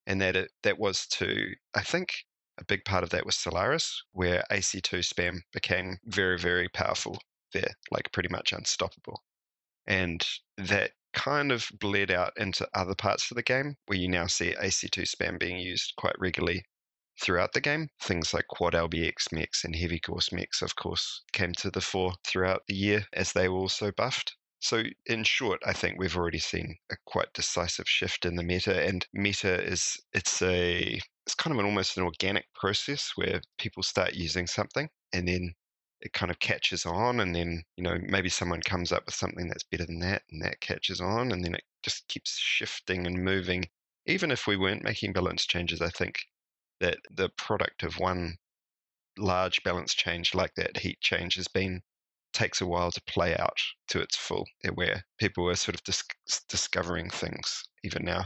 and 0.08 0.22
that 0.22 0.36
it, 0.36 0.52
that 0.64 0.80
was 0.80 1.06
to, 1.08 1.54
I 1.76 1.82
think, 1.82 2.10
a 2.62 2.65
big 2.65 2.86
part 2.86 3.03
of 3.03 3.10
that 3.10 3.25
was 3.25 3.36
Solaris, 3.36 4.03
where 4.12 4.44
AC2 4.51 5.00
spam 5.00 5.39
became 5.51 5.98
very, 6.06 6.38
very 6.38 6.70
powerful 6.70 7.20
there, 7.53 7.74
like 7.89 8.12
pretty 8.12 8.30
much 8.30 8.53
unstoppable. 8.53 9.24
And 9.88 10.25
that 10.58 10.91
kind 11.13 11.51
of 11.51 11.68
bled 11.80 12.12
out 12.12 12.34
into 12.38 12.68
other 12.74 12.96
parts 12.96 13.30
of 13.32 13.36
the 13.36 13.44
game 13.44 13.75
where 13.88 13.98
you 13.98 14.08
now 14.08 14.27
see 14.27 14.53
AC2 14.53 15.03
spam 15.03 15.39
being 15.39 15.58
used 15.58 15.94
quite 15.98 16.15
regularly 16.20 16.63
throughout 17.22 17.53
the 17.53 17.62
game. 17.62 17.89
Things 18.01 18.34
like 18.34 18.48
Quad 18.48 18.74
LBX 18.74 19.32
mechs 19.32 19.63
and 19.63 19.75
Heavy 19.75 20.00
Gauss 20.00 20.32
mechs, 20.32 20.62
of 20.62 20.75
course, 20.75 21.24
came 21.34 21.53
to 21.53 21.72
the 21.72 21.82
fore 21.82 22.13
throughout 22.25 22.62
the 22.68 22.75
year 22.75 23.06
as 23.13 23.34
they 23.34 23.50
were 23.50 23.58
also 23.58 23.91
buffed. 23.91 24.36
So, 24.60 24.84
in 25.08 25.24
short, 25.24 25.60
I 25.65 25.74
think 25.74 25.98
we've 25.98 26.15
already 26.15 26.38
seen 26.38 26.77
a 26.91 26.96
quite 27.06 27.34
decisive 27.34 27.89
shift 27.89 28.25
in 28.25 28.36
the 28.36 28.44
meta, 28.44 28.80
and 28.86 29.06
meta 29.12 29.60
is 29.60 29.98
it's 30.13 30.39
a 30.44 31.00
it's 31.25 31.36
kind 31.36 31.54
of 31.54 31.60
an 31.60 31.66
almost 31.66 31.98
an 31.98 32.04
organic 32.04 32.46
process 32.54 33.12
where 33.16 33.42
people 33.58 33.84
start 33.84 34.13
using 34.13 34.48
something 34.48 34.90
and 35.13 35.28
then 35.28 35.54
it 36.01 36.13
kind 36.13 36.32
of 36.32 36.40
catches 36.40 36.86
on 36.86 37.20
and 37.20 37.36
then 37.36 37.63
you 37.78 37.84
know 37.84 37.98
maybe 38.01 38.30
someone 38.30 38.62
comes 38.62 38.92
up 38.92 39.06
with 39.06 39.16
something 39.16 39.48
that's 39.48 39.63
better 39.63 39.86
than 39.86 40.00
that 40.00 40.24
and 40.32 40.42
that 40.42 40.60
catches 40.62 41.00
on 41.00 41.32
and 41.32 41.44
then 41.44 41.54
it 41.56 41.63
just 41.84 42.08
keeps 42.08 42.38
shifting 42.38 43.06
and 43.08 43.24
moving. 43.24 43.66
Even 44.08 44.32
if 44.32 44.48
we 44.48 44.58
weren't 44.58 44.84
making 44.84 45.13
balance 45.13 45.46
changes 45.46 45.82
i 45.82 45.90
think 45.90 46.20
that 46.80 46.98
the 47.12 47.30
product 47.38 47.84
of 47.84 48.00
one 48.00 48.36
large 49.18 49.63
balance 49.63 49.94
change 49.94 50.34
like 50.34 50.54
that 50.56 50.78
heat 50.78 51.00
change 51.01 51.36
has 51.36 51.48
been 51.48 51.82
takes 52.34 52.62
a 52.62 52.66
while 52.66 52.92
to 52.92 53.01
play 53.04 53.36
out 53.38 53.58
to 53.88 54.00
its 54.00 54.16
full 54.16 54.48
eh, 54.63 54.70
where 54.70 55.04
people 55.20 55.48
are 55.50 55.56
sort 55.56 55.75
of 55.75 55.84
dis- 55.84 56.04
discovering 56.48 57.10
things 57.10 57.63
even 57.84 58.04
now 58.04 58.25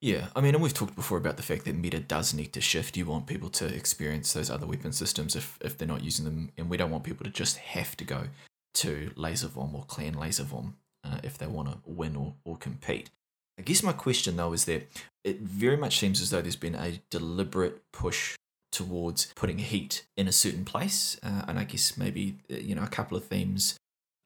yeah, 0.00 0.26
I 0.36 0.40
mean, 0.40 0.54
and 0.54 0.62
we've 0.62 0.74
talked 0.74 0.96
before 0.96 1.18
about 1.18 1.36
the 1.36 1.42
fact 1.42 1.64
that 1.64 1.76
meta 1.76 2.00
does 2.00 2.34
need 2.34 2.52
to 2.52 2.60
shift. 2.60 2.96
You 2.96 3.06
want 3.06 3.26
people 3.26 3.48
to 3.50 3.66
experience 3.74 4.32
those 4.32 4.50
other 4.50 4.66
weapon 4.66 4.92
systems 4.92 5.34
if, 5.34 5.58
if 5.62 5.78
they're 5.78 5.88
not 5.88 6.04
using 6.04 6.24
them, 6.24 6.50
and 6.58 6.68
we 6.68 6.76
don't 6.76 6.90
want 6.90 7.04
people 7.04 7.24
to 7.24 7.30
just 7.30 7.56
have 7.56 7.96
to 7.96 8.04
go 8.04 8.24
to 8.74 9.12
Laser 9.16 9.48
Vom 9.48 9.74
or 9.74 9.84
Clan 9.84 10.14
Laser 10.14 10.42
Vom 10.44 10.76
uh, 11.04 11.18
if 11.22 11.38
they 11.38 11.46
want 11.46 11.70
to 11.70 11.78
win 11.86 12.16
or, 12.16 12.34
or 12.44 12.56
compete. 12.56 13.10
I 13.58 13.62
guess 13.62 13.82
my 13.82 13.92
question 13.92 14.36
though 14.36 14.52
is 14.52 14.64
that 14.64 14.88
it 15.22 15.40
very 15.40 15.76
much 15.76 15.98
seems 15.98 16.20
as 16.20 16.30
though 16.30 16.42
there's 16.42 16.56
been 16.56 16.74
a 16.74 17.00
deliberate 17.10 17.82
push 17.92 18.36
towards 18.72 19.32
putting 19.36 19.58
heat 19.58 20.04
in 20.16 20.26
a 20.26 20.32
certain 20.32 20.64
place, 20.64 21.16
uh, 21.22 21.42
and 21.46 21.58
I 21.58 21.64
guess 21.64 21.96
maybe 21.96 22.38
uh, 22.50 22.56
you 22.56 22.74
know 22.74 22.82
a 22.82 22.88
couple 22.88 23.16
of 23.16 23.24
themes 23.24 23.76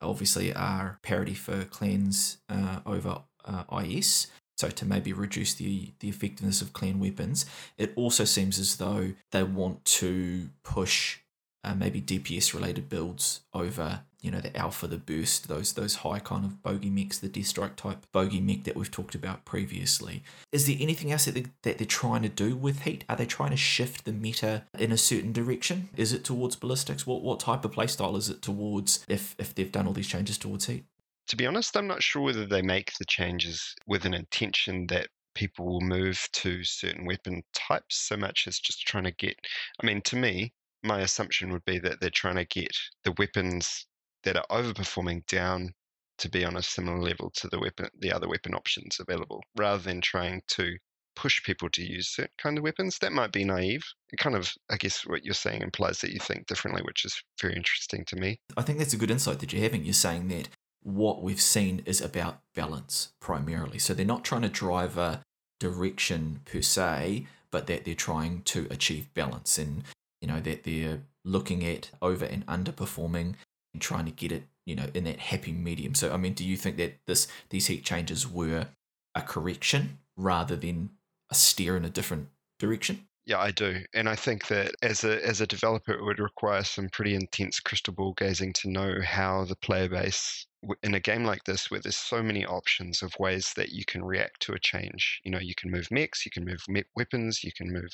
obviously 0.01 0.55
are 0.55 0.99
parity 1.03 1.35
for 1.35 1.65
clans 1.65 2.39
uh, 2.49 2.81
over 2.87 3.23
uh, 3.45 3.65
IS 3.83 4.29
so 4.59 4.69
to 4.69 4.85
maybe 4.85 5.13
reduce 5.13 5.55
the 5.55 5.93
the 6.01 6.09
effectiveness 6.09 6.61
of 6.61 6.73
clan 6.73 6.99
weapons. 6.99 7.47
It 7.77 7.93
also 7.97 8.25
seems 8.25 8.59
as 8.59 8.77
though 8.77 9.13
they 9.31 9.43
want 9.43 9.85
to 9.87 10.51
push 10.63 11.19
uh, 11.65 11.75
maybe 11.75 12.01
DPS 12.01 12.55
related 12.55 12.89
builds 12.89 13.41
over 13.53 14.03
you 14.21 14.33
know 14.33 14.41
the 14.41 14.57
alpha, 14.57 14.89
the 14.89 14.99
burst, 14.99 15.47
those 15.47 15.75
those 15.75 15.97
high 15.97 16.19
kind 16.19 16.45
of 16.45 16.61
bogey 16.63 16.91
mechs, 16.91 17.19
the 17.19 17.29
Deathstrike 17.29 17.77
type 17.77 18.05
bogey 18.13 18.41
mech 18.41 18.65
that 18.65 18.75
we've 18.75 18.91
talked 18.91 19.15
about 19.15 19.45
previously. 19.45 20.25
Is 20.51 20.67
there 20.67 20.77
anything 20.81 21.13
else 21.13 21.27
that, 21.27 21.35
they, 21.35 21.47
that 21.63 21.79
they're 21.79 21.87
trying 21.87 22.23
to 22.23 22.29
do 22.29 22.57
with 22.57 22.81
heat? 22.81 23.05
Are 23.09 23.15
they 23.15 23.27
trying 23.27 23.51
to 23.51 23.57
shift 23.57 24.05
the 24.05 24.13
meta 24.13 24.65
in 24.77 24.91
a 24.91 24.97
certain 24.97 25.33
direction? 25.33 25.89
Is 25.97 26.13
it 26.13 26.25
towards 26.25 26.57
ballistics? 26.57 27.07
What 27.07 27.23
what 27.23 27.39
type 27.39 27.65
of 27.65 27.73
playstyle 27.73 28.17
is 28.17 28.29
it 28.29 28.43
towards 28.43 29.05
if 29.09 29.37
if 29.39 29.55
they've 29.55 29.71
done 29.71 29.87
all 29.87 29.93
these 29.93 30.09
changes 30.09 30.37
towards 30.37 30.67
heat? 30.67 30.85
To 31.29 31.37
be 31.37 31.47
honest, 31.47 31.77
I'm 31.77 31.87
not 31.87 32.03
sure 32.03 32.23
whether 32.23 32.47
they 32.47 32.63
make 32.63 32.93
the 32.99 33.05
changes 33.05 33.75
with 33.87 34.05
an 34.05 34.15
intention 34.15 34.87
that 34.89 35.09
people 35.35 35.67
will 35.67 35.81
move 35.81 36.27
to 36.33 36.65
certain 36.65 37.07
weapon 37.07 37.43
types 37.55 37.97
so 38.09 38.17
much 38.17 38.47
as 38.49 38.59
just 38.59 38.87
trying 38.87 39.05
to 39.05 39.13
get. 39.13 39.37
I 39.81 39.87
mean, 39.87 40.03
to 40.03 40.17
me, 40.17 40.53
my 40.83 41.01
assumption 41.01 41.53
would 41.53 41.65
be 41.65 41.79
that 41.81 42.01
they're 42.01 42.11
trying 42.11 42.37
to 42.37 42.45
get 42.45 42.73
the 43.05 43.15
weapons 43.19 43.87
that 44.25 44.37
are 44.37 44.47
overperforming 44.51 45.27
down 45.27 45.73
to 46.19 46.29
be 46.29 46.45
on 46.45 46.57
a 46.57 46.63
similar 46.63 47.01
level 47.01 47.31
to 47.37 47.49
the 47.49 47.61
weapon, 47.61 47.89
the 48.01 48.13
other 48.13 48.29
weapon 48.29 48.55
options 48.55 48.99
available, 48.99 49.41
rather 49.57 49.83
than 49.83 50.01
trying 50.01 50.43
to 50.49 50.77
push 51.15 51.43
people 51.43 51.69
to 51.71 51.83
use 51.83 52.09
certain 52.09 52.31
kind 52.41 52.59
of 52.59 52.65
weapons. 52.65 52.99
That 53.01 53.13
might 53.13 53.33
be 53.33 53.45
naive. 53.45 53.83
It 54.13 54.19
kind 54.19 54.37
of, 54.37 54.53
I 54.71 54.77
guess, 54.77 55.07
what 55.07 55.25
you're 55.25 55.35
saying 55.35 55.63
implies 55.63 56.01
that 56.01 56.13
you 56.13 56.21
think 56.21 56.47
differently, 56.47 56.83
which 56.85 57.05
is 57.05 57.21
very 57.41 57.55
interesting 57.55 58.05
to 58.07 58.17
me. 58.17 58.41
I 58.57 58.63
think 58.63 58.79
that's 58.79 58.95
a 58.95 58.97
good 58.97 59.11
insight 59.11 59.41
that 59.41 59.53
you're 59.53 59.63
having. 59.63 59.85
You're 59.85 59.95
saying 59.95 60.29
that 60.29 60.49
what 60.83 61.23
we've 61.23 61.41
seen 61.41 61.83
is 61.85 62.01
about 62.01 62.41
balance 62.55 63.13
primarily. 63.21 63.79
So 63.79 63.95
they're 63.95 64.07
not 64.07 64.25
trying 64.25 64.43
to 64.43 64.49
drive 64.49 64.97
a 64.97 65.23
direction 65.61 66.41
per 66.45 66.63
se, 66.63 67.27
but 67.51 67.67
that 67.67 67.85
they're 67.85 67.95
trying 67.95 68.43
to 68.43 68.67
achieve 68.71 69.13
balance 69.15 69.59
and 69.59 69.85
you 70.21 70.29
know 70.29 70.41
that 70.41 70.65
they're 70.65 71.03
looking 71.25 71.65
at 71.65 71.91
over 72.03 72.25
and 72.25 72.47
underperforming 72.47 73.35
and 73.73 73.83
trying 73.83 74.05
to 74.05 74.11
get 74.11 74.33
it 74.33 74.45
you 74.67 74.75
know 74.75 74.87
in 74.95 75.05
that 75.05 75.19
happy 75.19 75.53
medium. 75.53 75.95
So 75.95 76.13
I 76.13 76.17
mean, 76.17 76.35
do 76.35 76.45
you 76.45 76.57
think 76.57 76.77
that 76.77 76.99
this 77.07 77.27
these 77.51 77.67
heat 77.67 77.85
changes 77.85 78.29
were 78.29 78.69
a 79.15 79.23
correction 79.23 79.99
rather 80.17 80.57
than 80.57 80.91
a 81.31 81.35
steer 81.35 81.77
in 81.77 81.85
a 81.85 81.91
different 81.91 82.29
direction? 82.59 83.08
Yeah, 83.29 83.39
I 83.39 83.53
do, 83.53 83.85
and 83.95 84.09
I 84.09 84.17
think 84.17 84.49
that 84.49 84.75
as 84.83 85.05
a 85.05 85.25
as 85.25 85.41
a 85.41 85.47
developer, 85.47 85.93
it 85.93 86.03
would 86.03 86.19
require 86.19 86.65
some 86.65 86.89
pretty 86.89 87.15
intense 87.15 87.61
crystal 87.61 87.95
ball 87.95 88.13
gazing 88.15 88.55
to 88.55 88.69
know 88.71 89.01
how 89.03 89.45
the 89.45 89.55
player 89.55 89.89
base 89.89 90.49
in 90.83 90.95
a 90.95 91.01
game 91.01 91.23
like 91.25 91.45
this, 91.45 91.71
where 91.71 91.79
there's 91.79 91.97
so 91.97 92.25
many 92.25 92.45
options 92.45 93.01
of 93.03 93.15
ways 93.21 93.53
that 93.55 93.69
you 93.69 93.85
can 93.85 94.03
react 94.05 94.41
to 94.43 94.53
a 94.55 94.59
change. 94.59 95.21
You 95.25 95.31
know, 95.31 95.39
you 95.39 95.55
can 95.57 95.71
move 95.71 95.93
mechs, 95.93 96.25
you 96.25 96.33
can 96.33 96.45
move 96.45 96.59
weapons, 96.97 97.45
you 97.45 97.53
can 97.53 97.73
move 97.73 97.91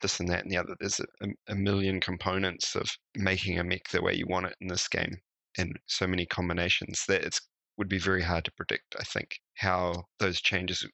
this 0.00 0.18
and 0.18 0.30
that 0.30 0.44
and 0.44 0.50
the 0.50 0.56
other. 0.56 0.74
There's 0.80 1.00
a, 1.00 1.26
a 1.48 1.54
million 1.54 2.00
components 2.00 2.74
of 2.74 2.88
making 3.16 3.58
a 3.58 3.64
mech 3.64 3.88
the 3.88 4.00
way 4.00 4.14
you 4.14 4.26
want 4.26 4.46
it 4.46 4.56
in 4.62 4.68
this 4.68 4.88
game, 4.88 5.18
and 5.58 5.76
so 5.88 6.06
many 6.06 6.24
combinations 6.24 7.04
that 7.08 7.22
it 7.24 7.38
would 7.76 7.88
be 7.88 7.98
very 7.98 8.22
hard 8.22 8.46
to 8.46 8.52
predict. 8.52 8.96
I 8.98 9.04
think 9.04 9.40
how 9.56 10.04
those 10.20 10.40
changes 10.40 10.86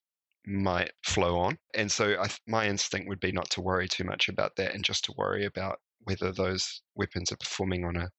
might 0.47 0.93
flow 1.05 1.39
on. 1.39 1.59
And 1.75 1.91
so 1.91 2.17
I, 2.21 2.29
my 2.47 2.67
instinct 2.67 3.09
would 3.09 3.21
be 3.21 3.33
not 3.33 3.51
to 3.51 3.61
worry 3.61 3.89
too 3.89 4.05
much 4.05 4.29
about 4.29 4.57
that 4.57 4.75
and 4.75 4.85
just 4.85 5.05
to 5.07 5.15
worry 5.17 5.45
about 5.45 5.79
whether 6.01 6.33
those 6.33 6.83
weapons 6.95 7.33
are 7.33 7.37
performing 7.37 7.85
on 7.85 7.97
a 7.97 8.11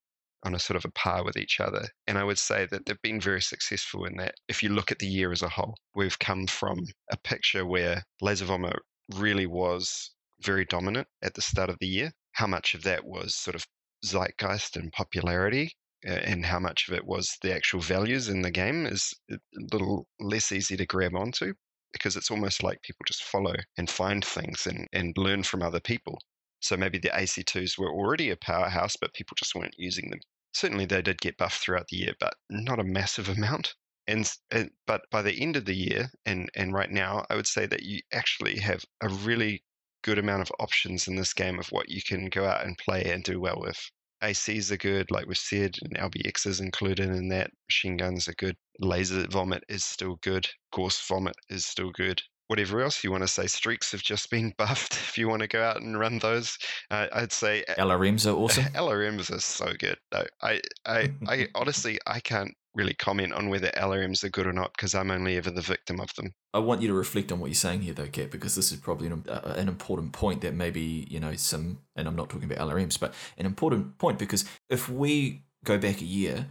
on 0.43 0.53
a 0.53 0.59
sort 0.59 0.77
of 0.77 0.85
a 0.85 0.91
par 0.91 1.23
with 1.23 1.37
each 1.37 1.59
other. 1.59 1.87
And 2.05 2.19
I 2.19 2.23
would 2.23 2.37
say 2.37 2.67
that 2.67 2.85
they've 2.85 3.01
been 3.01 3.19
very 3.19 3.41
successful 3.41 4.05
in 4.05 4.15
that. 4.17 4.35
If 4.47 4.61
you 4.61 4.69
look 4.69 4.91
at 4.91 4.99
the 4.99 5.07
year 5.07 5.31
as 5.31 5.41
a 5.41 5.49
whole, 5.49 5.75
we've 5.95 6.19
come 6.19 6.45
from 6.45 6.85
a 7.11 7.17
picture 7.17 7.65
where 7.65 8.03
Laser 8.21 8.45
Vomit 8.45 8.77
really 9.15 9.47
was 9.47 10.11
very 10.41 10.65
dominant 10.65 11.07
at 11.23 11.33
the 11.33 11.41
start 11.41 11.71
of 11.71 11.77
the 11.79 11.87
year. 11.87 12.11
How 12.33 12.45
much 12.45 12.75
of 12.75 12.83
that 12.83 13.05
was 13.05 13.35
sort 13.35 13.55
of 13.55 13.65
zeitgeist 14.05 14.75
and 14.75 14.91
popularity 14.91 15.71
uh, 16.07 16.11
and 16.11 16.45
how 16.45 16.59
much 16.59 16.87
of 16.87 16.93
it 16.93 17.05
was 17.05 17.37
the 17.41 17.53
actual 17.53 17.79
values 17.79 18.29
in 18.29 18.41
the 18.41 18.51
game 18.51 18.85
is 18.85 19.13
a 19.31 19.37
little 19.71 20.05
less 20.19 20.51
easy 20.51 20.77
to 20.77 20.85
grab 20.85 21.15
onto 21.15 21.53
because 21.95 22.17
it's 22.17 22.29
almost 22.29 22.61
like 22.61 22.81
people 22.81 23.05
just 23.07 23.23
follow 23.23 23.55
and 23.77 23.89
find 23.89 24.25
things 24.25 24.67
and, 24.67 24.85
and 24.91 25.17
learn 25.17 25.43
from 25.43 25.63
other 25.63 25.79
people. 25.79 26.19
So 26.59 26.75
maybe 26.75 26.97
the 26.97 27.15
AC2s 27.15 27.77
were 27.77 27.89
already 27.89 28.31
a 28.31 28.35
powerhouse, 28.35 28.97
but 28.97 29.13
people 29.13 29.35
just 29.37 29.55
weren't 29.55 29.75
using 29.77 30.09
them. 30.09 30.19
Certainly 30.53 30.87
they 30.87 31.01
did 31.01 31.21
get 31.21 31.37
buffed 31.37 31.61
throughout 31.61 31.87
the 31.87 31.95
year, 31.95 32.13
but 32.19 32.33
not 32.49 32.79
a 32.79 32.83
massive 32.83 33.29
amount. 33.37 33.75
And, 34.07 34.29
and 34.51 34.71
but 34.85 35.03
by 35.09 35.21
the 35.21 35.41
end 35.41 35.55
of 35.55 35.63
the 35.63 35.75
year 35.75 36.09
and, 36.25 36.49
and 36.53 36.73
right 36.73 36.91
now, 36.91 37.25
I 37.29 37.35
would 37.35 37.47
say 37.47 37.65
that 37.65 37.83
you 37.83 38.01
actually 38.11 38.59
have 38.59 38.83
a 38.99 39.07
really 39.07 39.63
good 40.03 40.19
amount 40.19 40.41
of 40.41 40.51
options 40.59 41.07
in 41.07 41.15
this 41.15 41.33
game 41.33 41.59
of 41.59 41.67
what 41.69 41.89
you 41.89 42.01
can 42.05 42.27
go 42.27 42.45
out 42.45 42.65
and 42.65 42.77
play 42.77 43.05
and 43.05 43.23
do 43.23 43.39
well 43.39 43.59
with. 43.59 43.79
ACs 44.25 44.71
are 44.71 44.77
good, 44.77 45.11
like 45.11 45.27
we 45.27 45.35
said, 45.35 45.75
and 45.83 45.97
LBX 45.97 46.47
is 46.47 46.59
included 46.59 47.09
in 47.09 47.29
that. 47.29 47.51
Machine 47.69 47.97
guns 47.97 48.27
are 48.27 48.33
good. 48.33 48.55
Laser 48.79 49.27
Vomit 49.27 49.63
is 49.69 49.83
still 49.83 50.17
good. 50.21 50.47
Gauss 50.71 51.05
Vomit 51.07 51.35
is 51.49 51.65
still 51.65 51.91
good. 51.91 52.21
Whatever 52.47 52.81
else 52.81 53.03
you 53.03 53.11
want 53.11 53.23
to 53.23 53.27
say, 53.27 53.47
streaks 53.47 53.91
have 53.91 54.03
just 54.03 54.29
been 54.29 54.53
buffed. 54.57 54.93
If 54.93 55.17
you 55.17 55.29
want 55.29 55.41
to 55.41 55.47
go 55.47 55.63
out 55.63 55.81
and 55.81 55.99
run 55.99 56.19
those, 56.19 56.57
uh, 56.91 57.07
I'd 57.13 57.31
say 57.31 57.63
LRMs 57.77 58.25
are 58.25 58.35
awesome. 58.35 58.63
LRMs 58.73 59.31
are 59.31 59.39
so 59.39 59.71
good. 59.77 59.97
No, 60.11 60.23
I, 60.41 60.61
I, 60.85 61.11
I 61.27 61.47
honestly, 61.55 61.99
I 62.07 62.19
can't 62.19 62.53
really 62.75 62.93
comment 62.93 63.33
on 63.33 63.49
whether 63.49 63.69
LRMs 63.69 64.23
are 64.23 64.29
good 64.29 64.47
or 64.47 64.53
not 64.53 64.73
because 64.73 64.93
I'm 64.93 65.11
only 65.11 65.37
ever 65.37 65.49
the 65.49 65.61
victim 65.61 65.99
of 65.99 66.13
them. 66.15 66.33
I 66.53 66.59
want 66.59 66.81
you 66.81 66.87
to 66.89 66.93
reflect 66.93 67.31
on 67.31 67.39
what 67.39 67.47
you're 67.47 67.55
saying 67.55 67.81
here, 67.81 67.93
though, 67.93 68.07
Kat, 68.07 68.31
because 68.31 68.55
this 68.55 68.71
is 68.71 68.79
probably 68.79 69.07
an, 69.07 69.23
uh, 69.27 69.53
an 69.55 69.67
important 69.67 70.13
point 70.13 70.41
that 70.41 70.53
maybe, 70.53 71.07
you 71.09 71.19
know, 71.19 71.35
some, 71.35 71.79
and 71.95 72.07
I'm 72.07 72.15
not 72.15 72.29
talking 72.29 72.51
about 72.51 72.67
LRMs, 72.67 72.99
but 72.99 73.13
an 73.37 73.45
important 73.45 73.97
point 73.97 74.19
because 74.19 74.45
if 74.69 74.89
we 74.89 75.43
go 75.63 75.77
back 75.77 76.01
a 76.01 76.05
year 76.05 76.47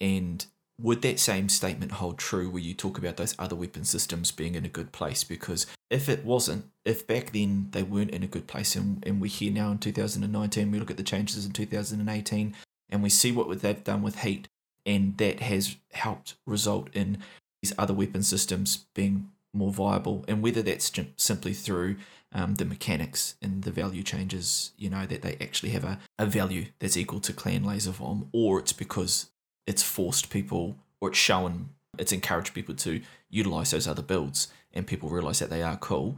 and 0.00 0.44
would 0.80 1.02
that 1.02 1.20
same 1.20 1.48
statement 1.48 1.92
hold 1.92 2.18
true 2.18 2.48
where 2.48 2.62
you 2.62 2.72
talk 2.72 2.96
about 2.96 3.16
those 3.16 3.34
other 3.38 3.54
weapon 3.54 3.84
systems 3.84 4.30
being 4.30 4.54
in 4.54 4.64
a 4.64 4.68
good 4.68 4.92
place? 4.92 5.24
Because 5.24 5.66
if 5.90 6.08
it 6.08 6.24
wasn't, 6.24 6.66
if 6.84 7.06
back 7.06 7.32
then 7.32 7.68
they 7.72 7.82
weren't 7.82 8.10
in 8.10 8.22
a 8.22 8.28
good 8.28 8.46
place, 8.46 8.76
and, 8.76 9.04
and 9.06 9.20
we're 9.20 9.28
here 9.28 9.52
now 9.52 9.70
in 9.70 9.78
2019, 9.78 10.70
we 10.70 10.78
look 10.78 10.90
at 10.90 10.96
the 10.96 11.02
changes 11.02 11.44
in 11.44 11.52
2018, 11.52 12.56
and 12.88 13.02
we 13.02 13.10
see 13.10 13.30
what 13.30 13.60
they've 13.60 13.84
done 13.84 14.02
with 14.02 14.20
heat, 14.20 14.48
and 14.86 15.16
that 15.18 15.40
has 15.40 15.76
helped 15.92 16.34
result 16.46 16.88
in 16.92 17.18
these 17.62 17.72
other 17.78 17.94
weapon 17.94 18.22
systems 18.22 18.86
being 18.94 19.30
more 19.52 19.72
viable, 19.72 20.24
and 20.28 20.42
whether 20.42 20.62
that's 20.62 20.90
simply 21.16 21.52
through 21.52 21.96
um, 22.32 22.54
the 22.54 22.64
mechanics 22.64 23.34
and 23.42 23.64
the 23.64 23.70
value 23.70 24.02
changes, 24.02 24.72
you 24.76 24.88
know, 24.88 25.06
that 25.06 25.22
they 25.22 25.36
actually 25.40 25.70
have 25.70 25.84
a, 25.84 25.98
a 26.18 26.26
value 26.26 26.66
that's 26.78 26.96
equal 26.96 27.20
to 27.20 27.32
Clan 27.32 27.64
Laser 27.64 27.90
Vom, 27.90 28.28
or 28.32 28.60
it's 28.60 28.72
because 28.72 29.30
it's 29.66 29.82
forced 29.82 30.30
people 30.30 30.76
or 31.00 31.08
it's 31.08 31.18
shown, 31.18 31.70
it's 31.98 32.12
encouraged 32.12 32.54
people 32.54 32.74
to 32.76 33.00
utilize 33.28 33.72
those 33.72 33.88
other 33.88 34.02
builds 34.02 34.48
and 34.72 34.86
people 34.86 35.08
realize 35.08 35.40
that 35.40 35.50
they 35.50 35.62
are 35.62 35.76
cool. 35.76 36.16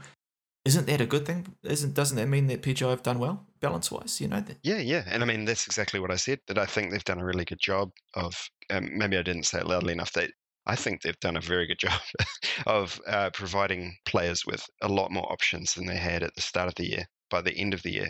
Isn't 0.65 0.87
that 0.87 1.01
a 1.01 1.07
good 1.07 1.27
thing? 1.27 1.57
Isn't 1.65 1.95
doesn't 1.95 2.17
that 2.17 2.29
mean 2.29 2.47
that 2.47 2.63
PGI 2.63 2.91
have 2.91 3.03
done 3.03 3.19
well 3.19 3.47
balance 3.61 3.91
wise? 3.91 4.21
You 4.21 4.29
know 4.29 4.41
that. 4.41 4.59
Yeah, 4.63 4.79
yeah, 4.79 5.03
and 5.09 5.23
I 5.23 5.27
mean 5.27 5.45
that's 5.45 5.67
exactly 5.67 5.99
what 5.99 6.13
I 6.13 6.17
said. 6.17 6.39
That 6.47 6.59
I 6.59 6.67
think 6.67 6.91
they've 6.91 7.05
done 7.05 7.21
a 7.21 7.25
really 7.25 7.45
good 7.45 7.61
job 7.61 7.91
of. 8.15 8.35
Um, 8.71 8.97
maybe 8.97 9.19
I 9.19 9.23
didn't 9.23 9.45
say 9.45 9.59
it 9.59 9.67
loudly 9.67 9.93
enough. 9.93 10.13
That 10.13 10.31
I 10.67 10.77
think 10.77 11.03
they've 11.03 11.19
done 11.21 11.37
a 11.37 11.41
very 11.41 11.67
good 11.67 11.79
job 11.81 12.01
of 12.67 13.01
uh, 13.09 13.31
providing 13.35 13.97
players 14.07 14.47
with 14.47 14.65
a 14.83 14.89
lot 14.89 15.11
more 15.11 15.31
options 15.33 15.75
than 15.75 15.87
they 15.87 15.97
had 15.97 16.23
at 16.23 16.35
the 16.37 16.43
start 16.43 16.69
of 16.69 16.75
the 16.77 16.89
year. 16.89 17.05
By 17.29 17.41
the 17.41 17.57
end 17.57 17.75
of 17.75 17.83
the 17.83 17.93
year, 17.93 18.09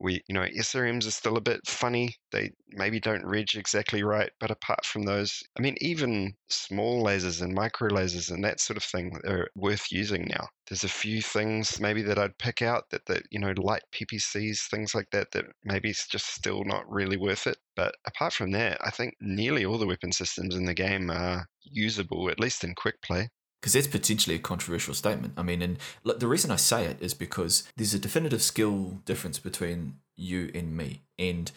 we 0.00 0.22
you 0.28 0.34
know 0.34 0.42
SRMs 0.42 1.06
are 1.06 1.10
still 1.10 1.36
a 1.36 1.40
bit 1.40 1.60
funny. 1.66 2.16
They 2.32 2.52
maybe 2.70 3.00
don't 3.00 3.24
reg 3.24 3.54
exactly 3.54 4.02
right, 4.02 4.30
but 4.40 4.50
apart 4.50 4.84
from 4.84 5.02
those, 5.02 5.42
I 5.58 5.62
mean, 5.62 5.76
even 5.80 6.34
small 6.48 7.04
lasers 7.04 7.42
and 7.42 7.54
micro 7.54 7.88
lasers 7.88 8.30
and 8.30 8.44
that 8.44 8.60
sort 8.60 8.76
of 8.76 8.84
thing 8.84 9.18
are 9.26 9.48
worth 9.54 9.90
using 9.90 10.26
now. 10.28 10.48
There's 10.68 10.84
a 10.84 10.88
few 10.88 11.22
things 11.22 11.80
maybe 11.80 12.02
that 12.02 12.18
I'd 12.18 12.38
pick 12.38 12.62
out 12.62 12.90
that 12.90 13.06
that 13.06 13.22
you 13.30 13.38
know 13.38 13.54
light 13.56 13.82
PPCs, 13.92 14.68
things 14.70 14.94
like 14.94 15.10
that, 15.12 15.30
that 15.32 15.46
maybe 15.64 15.90
it's 15.90 16.08
just 16.08 16.26
still 16.34 16.64
not 16.64 16.88
really 16.90 17.16
worth 17.16 17.46
it. 17.46 17.58
But 17.76 17.94
apart 18.06 18.32
from 18.32 18.50
that, 18.52 18.78
I 18.84 18.90
think 18.90 19.14
nearly 19.20 19.64
all 19.64 19.78
the 19.78 19.86
weapon 19.86 20.12
systems 20.12 20.54
in 20.54 20.64
the 20.64 20.74
game 20.74 21.10
are 21.10 21.46
usable, 21.62 22.30
at 22.30 22.40
least 22.40 22.64
in 22.64 22.74
quick 22.74 23.00
play 23.02 23.28
because 23.64 23.72
that's 23.72 23.86
potentially 23.86 24.36
a 24.36 24.38
controversial 24.38 24.92
statement. 24.92 25.32
I 25.38 25.42
mean, 25.42 25.62
and 25.62 25.78
the 26.04 26.28
reason 26.28 26.50
I 26.50 26.56
say 26.56 26.84
it 26.84 26.98
is 27.00 27.14
because 27.14 27.66
there's 27.78 27.94
a 27.94 27.98
definitive 27.98 28.42
skill 28.42 28.98
difference 29.06 29.38
between 29.38 29.94
you 30.16 30.50
and 30.54 30.76
me. 30.76 31.00
And 31.18 31.50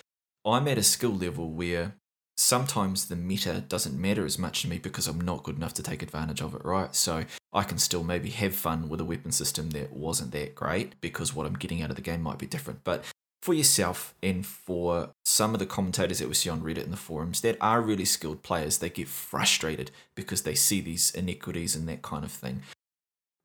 I'm 0.45 0.69
at 0.69 0.77
a 0.77 0.83
skill 0.83 1.11
level 1.11 1.49
where 1.49 1.95
sometimes 2.37 3.09
the 3.09 3.17
meta 3.17 3.61
doesn't 3.67 3.99
matter 3.99 4.25
as 4.25 4.39
much 4.39 4.61
to 4.61 4.69
me 4.69 4.77
because 4.77 5.05
I'm 5.05 5.19
not 5.19 5.43
good 5.43 5.57
enough 5.57 5.73
to 5.73 5.83
take 5.83 6.01
advantage 6.01 6.39
of 6.41 6.55
it, 6.55 6.63
right? 6.63 6.95
So 6.95 7.25
I 7.51 7.63
can 7.63 7.77
still 7.77 8.05
maybe 8.05 8.29
have 8.29 8.55
fun 8.55 8.87
with 8.87 9.01
a 9.01 9.05
weapon 9.05 9.33
system 9.33 9.71
that 9.71 9.91
wasn't 9.91 10.31
that 10.31 10.55
great 10.55 10.93
because 11.01 11.35
what 11.35 11.45
I'm 11.45 11.57
getting 11.57 11.81
out 11.81 11.89
of 11.89 11.97
the 11.97 12.01
game 12.01 12.21
might 12.21 12.39
be 12.39 12.47
different. 12.47 12.85
But 12.85 13.03
for 13.41 13.53
yourself 13.53 14.13
and 14.21 14.45
for 14.45 15.11
some 15.25 15.53
of 15.53 15.59
the 15.59 15.65
commentators 15.65 16.19
that 16.19 16.27
we 16.27 16.33
see 16.33 16.49
on 16.49 16.61
Reddit 16.61 16.83
and 16.83 16.93
the 16.93 16.97
forums 16.97 17.41
that 17.41 17.57
are 17.61 17.81
really 17.81 18.05
skilled 18.05 18.43
players, 18.43 18.79
they 18.79 18.89
get 18.89 19.07
frustrated 19.07 19.91
because 20.15 20.41
they 20.41 20.55
see 20.55 20.81
these 20.81 21.11
inequities 21.11 21.75
and 21.75 21.87
that 21.87 22.01
kind 22.01 22.23
of 22.23 22.31
thing. 22.31 22.63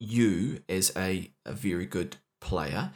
You, 0.01 0.61
as 0.69 0.93
a, 0.97 1.31
a 1.45 1.53
very 1.53 1.87
good 1.87 2.17
player, 2.41 2.91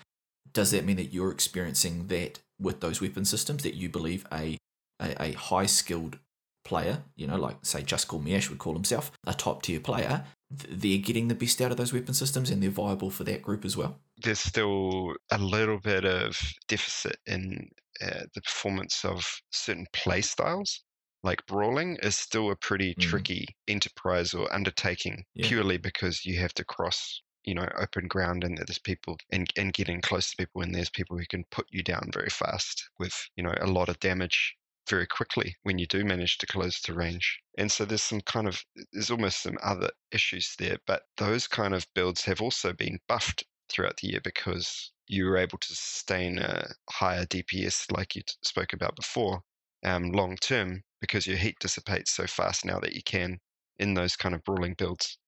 does 0.53 0.71
that 0.71 0.85
mean 0.85 0.97
that 0.97 1.13
you're 1.13 1.31
experiencing 1.31 2.09
that 2.09 2.41
with 2.59 2.81
those 2.81 3.01
weapon 3.01 3.25
systems 3.25 3.63
that 3.63 3.75
you 3.75 3.89
believe 3.89 4.27
a, 4.33 4.57
a, 5.01 5.23
a 5.23 5.33
high 5.33 5.67
skilled 5.67 6.19
player, 6.65 7.03
you 7.15 7.27
know, 7.27 7.37
like 7.37 7.57
say 7.63 7.83
Just 7.83 8.09
Call 8.09 8.21
Me 8.21 8.35
Ash 8.35 8.51
would 8.51 8.59
call 8.59 8.73
himself, 8.73 9.13
a 9.27 9.35
top 9.35 9.63
tier 9.63 9.79
player, 9.79 10.25
they're 10.51 10.99
getting 10.99 11.29
the 11.29 11.35
best 11.35 11.61
out 11.61 11.71
of 11.71 11.77
those 11.77 11.93
weapon 11.93 12.15
systems 12.15 12.51
and 12.51 12.63
they're 12.63 12.71
viable 12.71 13.11
for 13.11 13.25
that 13.25 13.43
group 13.43 13.65
as 13.65 13.77
well? 13.77 13.99
There's 14.23 14.41
still 14.41 15.15
a 15.31 15.39
little 15.39 15.79
bit 15.79 16.05
of 16.05 16.39
deficit 16.69 17.17
in 17.27 17.69
uh, 18.01 18.25
the 18.35 18.41
performance 18.43 19.05
of 19.05 19.25
certain 19.51 19.87
play 19.93 20.23
styles. 20.23 20.83
Like 21.23 21.47
brawling 21.47 21.99
is 22.03 22.17
still 22.17 22.51
a 22.51 22.57
pretty 22.57 22.95
mm. 22.95 23.01
tricky 23.01 23.47
enterprise 23.69 24.33
or 24.35 24.53
undertaking 24.53 25.25
yeah. 25.35 25.49
purely 25.49 25.77
because 25.77 26.25
you 26.25 26.39
have 26.39 26.55
to 26.55 26.65
cross 26.65 27.23
you 27.45 27.55
know 27.55 27.69
open 27.79 28.09
ground 28.09 28.43
and 28.43 28.59
there's 28.59 28.79
people 28.79 29.17
and, 29.31 29.49
and 29.57 29.73
getting 29.73 30.01
close 30.01 30.31
to 30.31 30.37
people 30.37 30.63
and 30.63 30.75
there's 30.75 30.91
people 30.91 31.17
who 31.17 31.25
can 31.27 31.45
put 31.53 31.65
you 31.71 31.83
down 31.83 32.11
very 32.13 32.29
fast 32.29 32.91
with 32.99 33.15
you 33.37 33.45
know 33.45 33.55
a 33.61 33.67
lot 33.67 33.89
of 33.89 33.99
damage 34.01 34.57
very 34.89 35.07
quickly 35.07 35.57
when 35.63 35.79
you 35.79 35.87
do 35.87 36.05
manage 36.05 36.39
to 36.39 36.47
close 36.47 36.81
to 36.81 36.95
range. 36.95 37.41
And 37.59 37.71
so 37.71 37.85
there's 37.85 38.03
some 38.03 38.21
kind 38.21 38.47
of, 38.47 38.63
there's 38.93 39.11
almost 39.11 39.43
some 39.43 39.59
other 39.63 39.91
issues 40.13 40.55
there, 40.59 40.79
but 40.87 41.03
those 41.17 41.47
kind 41.49 41.75
of 41.75 41.87
builds 41.95 42.25
have 42.25 42.41
also 42.41 42.73
been 42.73 42.99
buffed 43.09 43.45
throughout 43.69 43.97
the 43.99 44.09
year 44.09 44.21
because 44.23 44.93
you 45.09 45.27
were 45.27 45.37
able 45.37 45.59
to 45.59 45.69
sustain 45.69 46.39
a 46.39 46.67
higher 46.91 47.25
DPS 47.27 47.91
like 47.93 48.17
you 48.17 48.23
spoke 48.43 48.73
about 48.73 48.97
before 48.97 49.41
um, 49.85 50.13
long 50.13 50.37
term 50.37 50.83
because 51.01 51.27
your 51.27 51.37
heat 51.37 51.57
dissipates 51.61 52.13
so 52.13 52.27
fast 52.27 52.65
now 52.65 52.79
that 52.81 52.95
you 52.95 53.03
can 53.05 53.39
in 53.79 53.95
those 53.95 54.17
kind 54.17 54.35
of 54.35 54.43
brawling 54.45 54.75
builds 54.75 55.19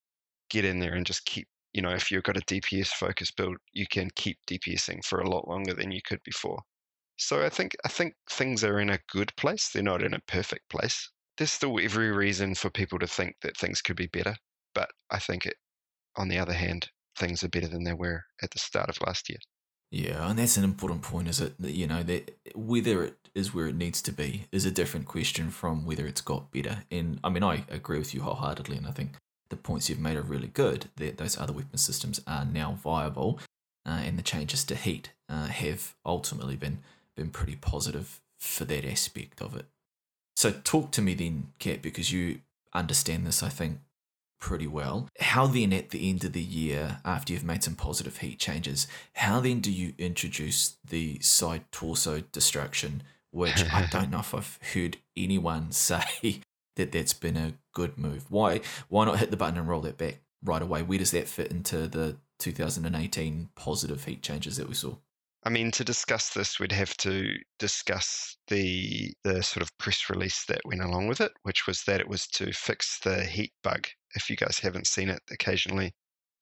get 0.51 0.65
in 0.65 0.79
there 0.79 0.95
and 0.95 1.07
just 1.07 1.25
keep 1.27 1.47
you 1.73 1.83
know 1.83 1.91
if 1.91 2.11
you've 2.11 2.23
got 2.23 2.37
a 2.37 2.41
dps 2.41 2.89
focused 2.89 3.37
build 3.37 3.57
you 3.73 3.87
can 3.87 4.09
keep 4.17 4.39
dpsing 4.49 5.05
for 5.05 5.21
a 5.21 5.29
lot 5.29 5.47
longer 5.47 5.75
than 5.75 5.93
you 5.93 6.01
could 6.03 6.23
before 6.25 6.63
so 7.19 7.45
I 7.45 7.49
think 7.49 7.77
I 7.85 7.89
think 7.89 8.15
things 8.31 8.63
are 8.63 8.79
in 8.79 8.91
a 8.91 9.01
good 9.11 9.35
place. 9.37 9.71
They're 9.71 9.83
not 9.83 10.03
in 10.05 10.15
a 10.15 10.21
perfect 10.21 10.69
place. 10.71 11.11
There's 11.37 11.51
still 11.51 11.79
every 11.81 12.13
reason 12.13 12.55
for 12.55 12.71
people 12.71 12.99
to 13.01 13.09
think 13.09 13.37
that 13.43 13.57
things 13.57 13.83
could 13.83 13.97
be 13.97 14.07
better, 14.07 14.37
but 14.73 14.91
I 15.11 15.19
think 15.19 15.45
it, 15.45 15.57
on 16.17 16.29
the 16.29 16.39
other 16.39 16.53
hand, 16.53 16.91
things 17.19 17.43
are 17.43 17.49
better 17.49 17.69
than 17.69 17.85
they 17.85 17.95
were 17.95 18.23
at 18.43 18.51
the 18.51 18.59
start 18.59 18.89
of 18.89 19.01
last 19.07 19.29
year. 19.29 19.39
Yeah, 19.91 20.29
and 20.29 20.39
that's 20.39 20.57
an 20.59 20.65
important 20.65 21.03
point, 21.03 21.29
is 21.29 21.41
it? 21.41 21.55
You 21.59 21.87
know, 21.87 22.03
that 22.03 22.39
whether 22.55 23.05
it 23.05 23.17
is 23.35 23.55
where 23.55 23.69
it 23.69 23.75
needs 23.77 24.03
to 24.03 24.13
be 24.13 24.45
is 24.53 24.67
a 24.67 24.71
different 24.71 25.07
question 25.07 25.51
from 25.51 25.87
whether 25.87 26.07
it's 26.07 26.21
got 26.21 26.53
better. 26.53 26.85
And 26.91 27.19
I 27.25 27.31
mean, 27.31 27.43
I 27.43 27.65
agree 27.71 27.99
with 27.99 28.15
you 28.15 28.21
wholeheartedly, 28.21 28.77
and 28.77 28.87
I 28.87 28.91
think 28.91 29.17
the 29.49 29.57
points 29.57 29.89
you've 29.89 29.99
made 29.99 30.17
are 30.19 30.23
really 30.23 30.49
good. 30.49 30.91
That 30.97 31.17
those 31.17 31.39
other 31.39 31.55
weapon 31.55 31.79
systems 31.79 32.21
are 32.27 32.45
now 32.45 32.73
viable, 32.83 33.41
uh, 33.87 34.03
and 34.05 34.19
the 34.19 34.23
changes 34.23 34.63
to 34.65 34.75
heat 34.75 35.13
uh, 35.29 35.47
have 35.47 35.95
ultimately 36.05 36.57
been 36.57 36.81
been 37.17 37.31
pretty 37.31 37.57
positive 37.57 38.21
for 38.39 38.65
that 38.67 38.85
aspect 38.85 39.41
of 39.41 39.57
it. 39.57 39.67
So 40.37 40.53
talk 40.53 40.93
to 40.93 41.03
me 41.03 41.15
then, 41.15 41.53
Kat, 41.59 41.83
because 41.83 42.13
you 42.13 42.41
understand 42.75 43.27
this, 43.27 43.43
I 43.43 43.49
think, 43.49 43.81
pretty 44.39 44.67
well. 44.67 45.09
How 45.21 45.47
then 45.47 45.73
at 45.73 45.91
the 45.91 46.09
end 46.09 46.25
of 46.25 46.33
the 46.33 46.43
year, 46.43 46.99
after 47.05 47.33
you've 47.33 47.45
made 47.45 47.65
some 47.65 47.75
positive 47.75 48.19
heat 48.19 48.39
changes, 48.39 48.87
how 49.15 49.41
then 49.41 49.61
do 49.61 49.71
you 49.73 49.95
introduce 49.99 50.77
the 50.89 51.19
side 51.21 51.65
torso 51.73 52.23
destruction, 52.33 53.03
which 53.31 53.65
I 53.73 53.87
don't 53.91 54.11
know 54.11 54.21
if 54.21 54.35
I've 54.35 54.59
heard 54.73 54.99
anyone 55.17 55.73
say 55.73 56.41
that 56.77 56.93
that's 56.93 57.13
been 57.13 57.37
a 57.37 57.55
good 57.75 57.99
move. 57.99 58.31
Why 58.31 58.61
why 58.89 59.05
not 59.05 59.19
hit 59.19 59.31
the 59.31 59.37
button 59.37 59.59
and 59.59 59.69
roll 59.69 59.83
that 59.83 59.99
back 59.99 60.21
right 60.43 60.63
away? 60.63 60.83
Where 60.83 60.99
does 60.99 61.11
that 61.11 61.29
fit 61.29 61.51
into 61.51 61.89
the 61.89 62.17
2018 62.39 63.51
positive 63.55 64.05
heat 64.05 64.23
changes 64.23 64.57
that 64.57 64.69
we 64.69 64.75
saw? 64.75 64.95
I 65.45 65.51
mean, 65.51 65.71
to 65.73 65.85
discuss 65.85 66.31
this, 66.31 66.59
we'd 66.59 66.73
have 66.73 66.97
to 66.99 67.35
discuss 67.59 68.37
the 68.49 69.13
the 69.25 69.43
sort 69.43 69.63
of 69.63 69.77
press 69.79 70.09
release 70.11 70.45
that 70.47 70.61
went 70.65 70.83
along 70.83 71.09
with 71.09 71.21
it, 71.21 71.33
which 71.43 71.67
was 71.67 71.83
that 71.85 72.01
it 72.01 72.09
was 72.09 72.27
to 72.29 72.53
fix 72.53 72.99
the 73.01 73.25
heat 73.25 73.53
bug. 73.63 73.87
If 74.15 74.31
you 74.31 74.37
guys 74.37 74.59
haven't 74.59 74.87
seen 74.87 75.09
it, 75.09 75.23
occasionally 75.31 75.95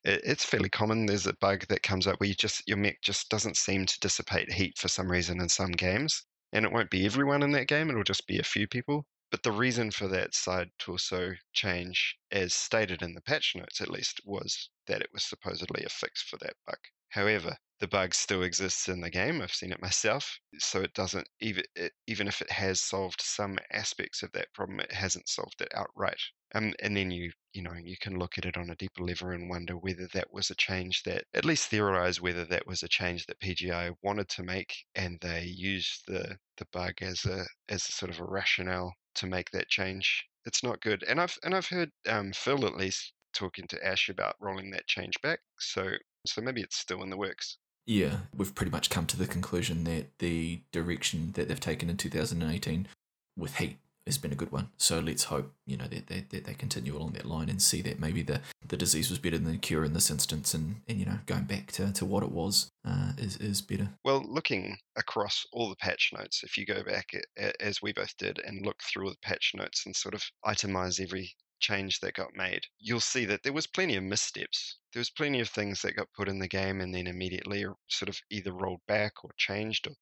it, 0.05 0.21
it's 0.25 0.45
fairly 0.45 0.69
common. 0.69 1.07
There's 1.07 1.27
a 1.27 1.35
bug 1.35 1.67
that 1.69 1.83
comes 1.83 2.07
up 2.07 2.21
where 2.21 2.29
you 2.29 2.35
just 2.35 2.63
your 2.67 2.77
mech 2.77 3.01
just 3.03 3.29
doesn't 3.29 3.57
seem 3.57 3.87
to 3.87 4.01
dissipate 4.01 4.53
heat 4.53 4.79
for 4.79 4.89
some 4.89 5.11
reason 5.11 5.41
in 5.41 5.49
some 5.49 5.73
games, 5.73 6.25
and 6.53 6.65
it 6.65 6.73
won't 6.73 6.91
be 6.91 7.05
everyone 7.05 7.43
in 7.43 7.53
that 7.53 7.69
game. 7.69 7.91
It'll 7.91 8.05
just 8.05 8.27
be 8.27 8.39
a 8.39 8.45
few 8.45 8.67
people. 8.69 9.07
But 9.31 9.43
the 9.43 9.51
reason 9.53 9.91
for 9.91 10.07
that 10.09 10.35
side 10.35 10.71
torso 10.79 11.35
change, 11.53 12.17
as 12.31 12.55
stated 12.55 13.03
in 13.03 13.15
the 13.15 13.21
patch 13.21 13.55
notes 13.57 13.81
at 13.81 13.91
least, 13.91 14.21
was 14.25 14.71
that 14.87 15.03
it 15.03 15.11
was 15.13 15.25
supposedly 15.25 15.85
a 15.85 15.89
fix 15.89 16.23
for 16.23 16.37
that 16.39 16.55
bug. 16.65 16.79
However, 17.09 17.59
the 17.81 17.89
bug 17.89 18.15
still 18.15 18.45
exists 18.45 18.89
in 18.89 19.01
the 19.01 19.11
game. 19.11 19.43
I've 19.43 19.53
seen 19.53 19.73
it 19.73 19.83
myself. 19.83 20.39
So 20.59 20.81
it 20.83 20.95
doesn't 20.95 21.29
even 21.41 21.65
even 22.07 22.29
if 22.29 22.41
it 22.41 22.53
has 22.53 22.81
solved 22.81 23.21
some 23.21 23.59
aspects 23.73 24.23
of 24.23 24.31
that 24.33 24.53
problem, 24.55 24.79
it 24.81 24.93
hasn't 24.93 25.29
solved 25.29 25.61
it 25.61 25.73
outright. 25.75 26.21
Um, 26.55 26.73
and 26.81 26.97
then 26.97 27.11
you 27.11 27.33
you 27.53 27.63
know 27.63 27.75
you 27.83 27.97
can 28.01 28.19
look 28.19 28.39
at 28.39 28.45
it 28.45 28.57
on 28.57 28.71
a 28.71 28.77
deeper 28.77 29.03
level 29.03 29.31
and 29.31 29.49
wonder 29.49 29.75
whether 29.75 30.07
that 30.15 30.33
was 30.33 30.51
a 30.51 30.55
change 30.55 31.03
that 31.05 31.25
at 31.35 31.45
least 31.45 31.69
theorize 31.69 32.21
whether 32.21 32.45
that 32.45 32.67
was 32.67 32.83
a 32.83 32.89
change 32.89 33.27
that 33.27 33.41
PGI 33.41 33.93
wanted 34.03 34.29
to 34.31 34.43
make, 34.43 34.75
and 34.95 35.19
they 35.21 35.45
used 35.45 36.03
the 36.07 36.37
the 36.59 36.67
bug 36.73 36.95
as 37.03 37.25
a 37.25 37.45
as 37.69 37.89
a 37.89 37.93
sort 37.93 38.11
of 38.11 38.21
a 38.21 38.25
rationale 38.25 38.95
to 39.17 39.27
make 39.27 39.51
that 39.51 39.69
change. 39.69 40.25
It's 40.45 40.63
not 40.63 40.81
good. 40.81 41.03
And 41.09 41.21
I've 41.21 41.37
and 41.43 41.55
I've 41.55 41.67
heard 41.67 41.91
um, 42.09 42.33
Phil 42.33 42.67
at 42.67 42.77
least 42.77 43.13
talking 43.35 43.67
to 43.69 43.87
Ash 43.87 44.09
about 44.09 44.37
rolling 44.41 44.71
that 44.71 44.87
change 44.87 45.15
back. 45.23 45.41
So 45.59 45.93
so 46.27 46.41
maybe 46.41 46.61
it's 46.61 46.79
still 46.79 47.03
in 47.03 47.11
the 47.11 47.17
works. 47.17 47.59
Yeah, 47.87 48.19
we've 48.35 48.55
pretty 48.55 48.73
much 48.73 48.91
come 48.91 49.07
to 49.07 49.17
the 49.17 49.29
conclusion 49.29 49.85
that 49.85 50.19
the 50.19 50.63
direction 50.73 51.33
that 51.33 51.49
they've 51.49 51.61
taken 51.61 51.89
in 51.89 51.97
2018 51.97 52.89
with 53.37 53.57
heat 53.57 53.79
has 54.07 54.19
been 54.19 54.33
a 54.33 54.37
good 54.37 54.53
one. 54.53 54.69
So 54.77 55.01
let's 55.01 55.25
hope, 55.25 55.53
you 55.67 55.77
know, 55.77 55.87
that, 55.89 56.07
that, 56.07 56.31
that 56.31 56.45
they 56.45 56.55
continue 56.55 56.97
along 56.97 57.13
that 57.13 57.25
line 57.25 57.49
and 57.49 57.61
see 57.61 57.83
that 57.83 57.99
maybe 57.99 58.23
the, 58.23 58.41
the 58.67 58.77
disease 58.77 59.11
was 59.11 59.19
better 59.19 59.39
than 59.39 59.53
the 59.53 59.59
cure 59.59 59.85
in 59.85 59.95
this 59.95 60.11
instance 60.11 60.55
and, 60.55 60.77
and 60.89 60.99
you 60.99 61.07
know, 61.07 61.19
going 61.27 61.45
back 61.45 61.73
to, 61.73 61.93
to 61.93 62.05
what 62.05 62.23
it 62.23 62.31
was 62.31 62.71
uh, 62.85 63.13
is, 63.19 63.37
is 63.39 63.61
better. 63.61 63.91
Well, 64.05 64.25
looking 64.27 64.77
across 64.97 65.45
all 65.53 65.69
the 65.69 65.77
patch 65.77 66.11
notes, 66.17 66.43
if 66.45 66.57
you 66.57 66.65
go 66.65 66.83
back 66.85 67.07
as 67.61 67.83
we 67.83 67.93
both 67.93 68.17
did 68.17 68.41
and 68.47 68.65
look 68.65 68.81
through 68.83 69.07
all 69.07 69.11
the 69.11 69.29
patch 69.29 69.53
notes 69.55 69.85
and 69.87 69.95
sort 69.95 70.15
of 70.15 70.23
itemize 70.47 71.01
every 71.01 71.35
change 71.59 72.01
that 72.01 72.15
got 72.15 72.37
made, 72.37 72.61
you'll 72.79 73.01
see 73.01 73.25
that 73.25 73.43
there 73.43 73.53
was 73.53 73.67
plenty 73.67 73.97
of 73.97 74.05
missteps. 74.05 74.79
There 74.93 75.01
was 75.01 75.11
plenty 75.11 75.41
of 75.41 75.49
things 75.49 75.83
that 75.83 75.97
got 75.97 76.13
put 76.17 76.29
in 76.29 76.39
the 76.39 76.49
game 76.49 76.81
and 76.81 76.95
then 76.95 77.07
immediately 77.07 77.65
sort 77.89 78.09
of 78.09 78.19
either 78.31 78.53
rolled 78.53 78.81
back 78.87 79.25
or 79.25 79.31
changed, 79.37 79.87
or 79.87 79.93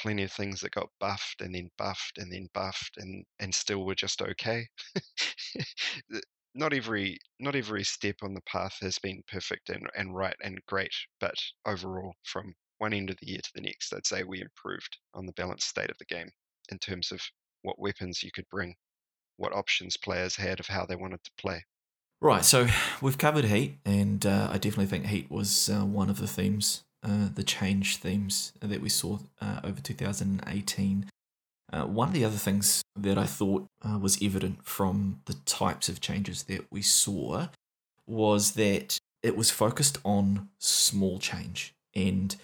plenty 0.00 0.22
of 0.22 0.32
things 0.32 0.60
that 0.60 0.72
got 0.72 0.88
buffed 0.98 1.40
and 1.40 1.54
then 1.54 1.68
buffed 1.78 2.18
and 2.18 2.32
then 2.32 2.48
buffed 2.54 2.96
and 2.98 3.24
and 3.38 3.54
still 3.54 3.84
were 3.84 3.94
just 3.94 4.22
okay. 4.22 4.66
not 6.54 6.72
every 6.72 7.18
not 7.38 7.54
every 7.54 7.84
step 7.84 8.16
on 8.22 8.34
the 8.34 8.40
path 8.42 8.76
has 8.80 8.98
been 8.98 9.22
perfect 9.30 9.70
and, 9.70 9.86
and 9.96 10.14
right 10.14 10.36
and 10.42 10.58
great, 10.66 10.92
but 11.20 11.34
overall, 11.66 12.12
from 12.24 12.52
one 12.78 12.92
end 12.94 13.10
of 13.10 13.16
the 13.20 13.26
year 13.26 13.40
to 13.42 13.50
the 13.54 13.60
next, 13.60 13.92
I'd 13.92 14.06
say 14.06 14.22
we 14.22 14.40
improved 14.40 14.96
on 15.14 15.26
the 15.26 15.32
balanced 15.32 15.68
state 15.68 15.90
of 15.90 15.98
the 15.98 16.06
game 16.06 16.30
in 16.70 16.78
terms 16.78 17.12
of 17.12 17.20
what 17.62 17.78
weapons 17.78 18.22
you 18.22 18.30
could 18.34 18.48
bring, 18.50 18.74
what 19.36 19.52
options 19.52 19.96
players 19.96 20.36
had 20.36 20.60
of 20.60 20.66
how 20.66 20.86
they 20.86 20.96
wanted 20.96 21.22
to 21.24 21.30
play. 21.38 21.62
Right, 22.20 22.44
so 22.44 22.66
we've 23.00 23.18
covered 23.18 23.44
Heat, 23.44 23.78
and 23.84 24.24
uh, 24.24 24.48
I 24.50 24.58
definitely 24.58 24.86
think 24.86 25.06
Heat 25.06 25.30
was 25.30 25.68
uh, 25.68 25.84
one 25.84 26.10
of 26.10 26.18
the 26.18 26.26
themes, 26.26 26.82
uh, 27.02 27.28
the 27.34 27.42
change 27.42 27.96
themes 27.96 28.52
that 28.60 28.80
we 28.80 28.88
saw 28.88 29.18
uh, 29.40 29.60
over 29.64 29.80
2018. 29.80 31.06
Uh, 31.72 31.84
one 31.84 32.08
of 32.08 32.14
the 32.14 32.24
other 32.24 32.36
things 32.36 32.82
that 32.96 33.16
I 33.16 33.26
thought 33.26 33.66
uh, 33.82 33.98
was 33.98 34.20
evident 34.22 34.64
from 34.66 35.20
the 35.26 35.34
types 35.46 35.88
of 35.88 36.00
changes 36.00 36.44
that 36.44 36.66
we 36.70 36.82
saw 36.82 37.46
was 38.06 38.52
that 38.52 38.98
it 39.22 39.36
was 39.36 39.50
focused 39.50 39.98
on 40.04 40.48
small 40.58 41.18
change 41.18 41.74
and 41.94 42.36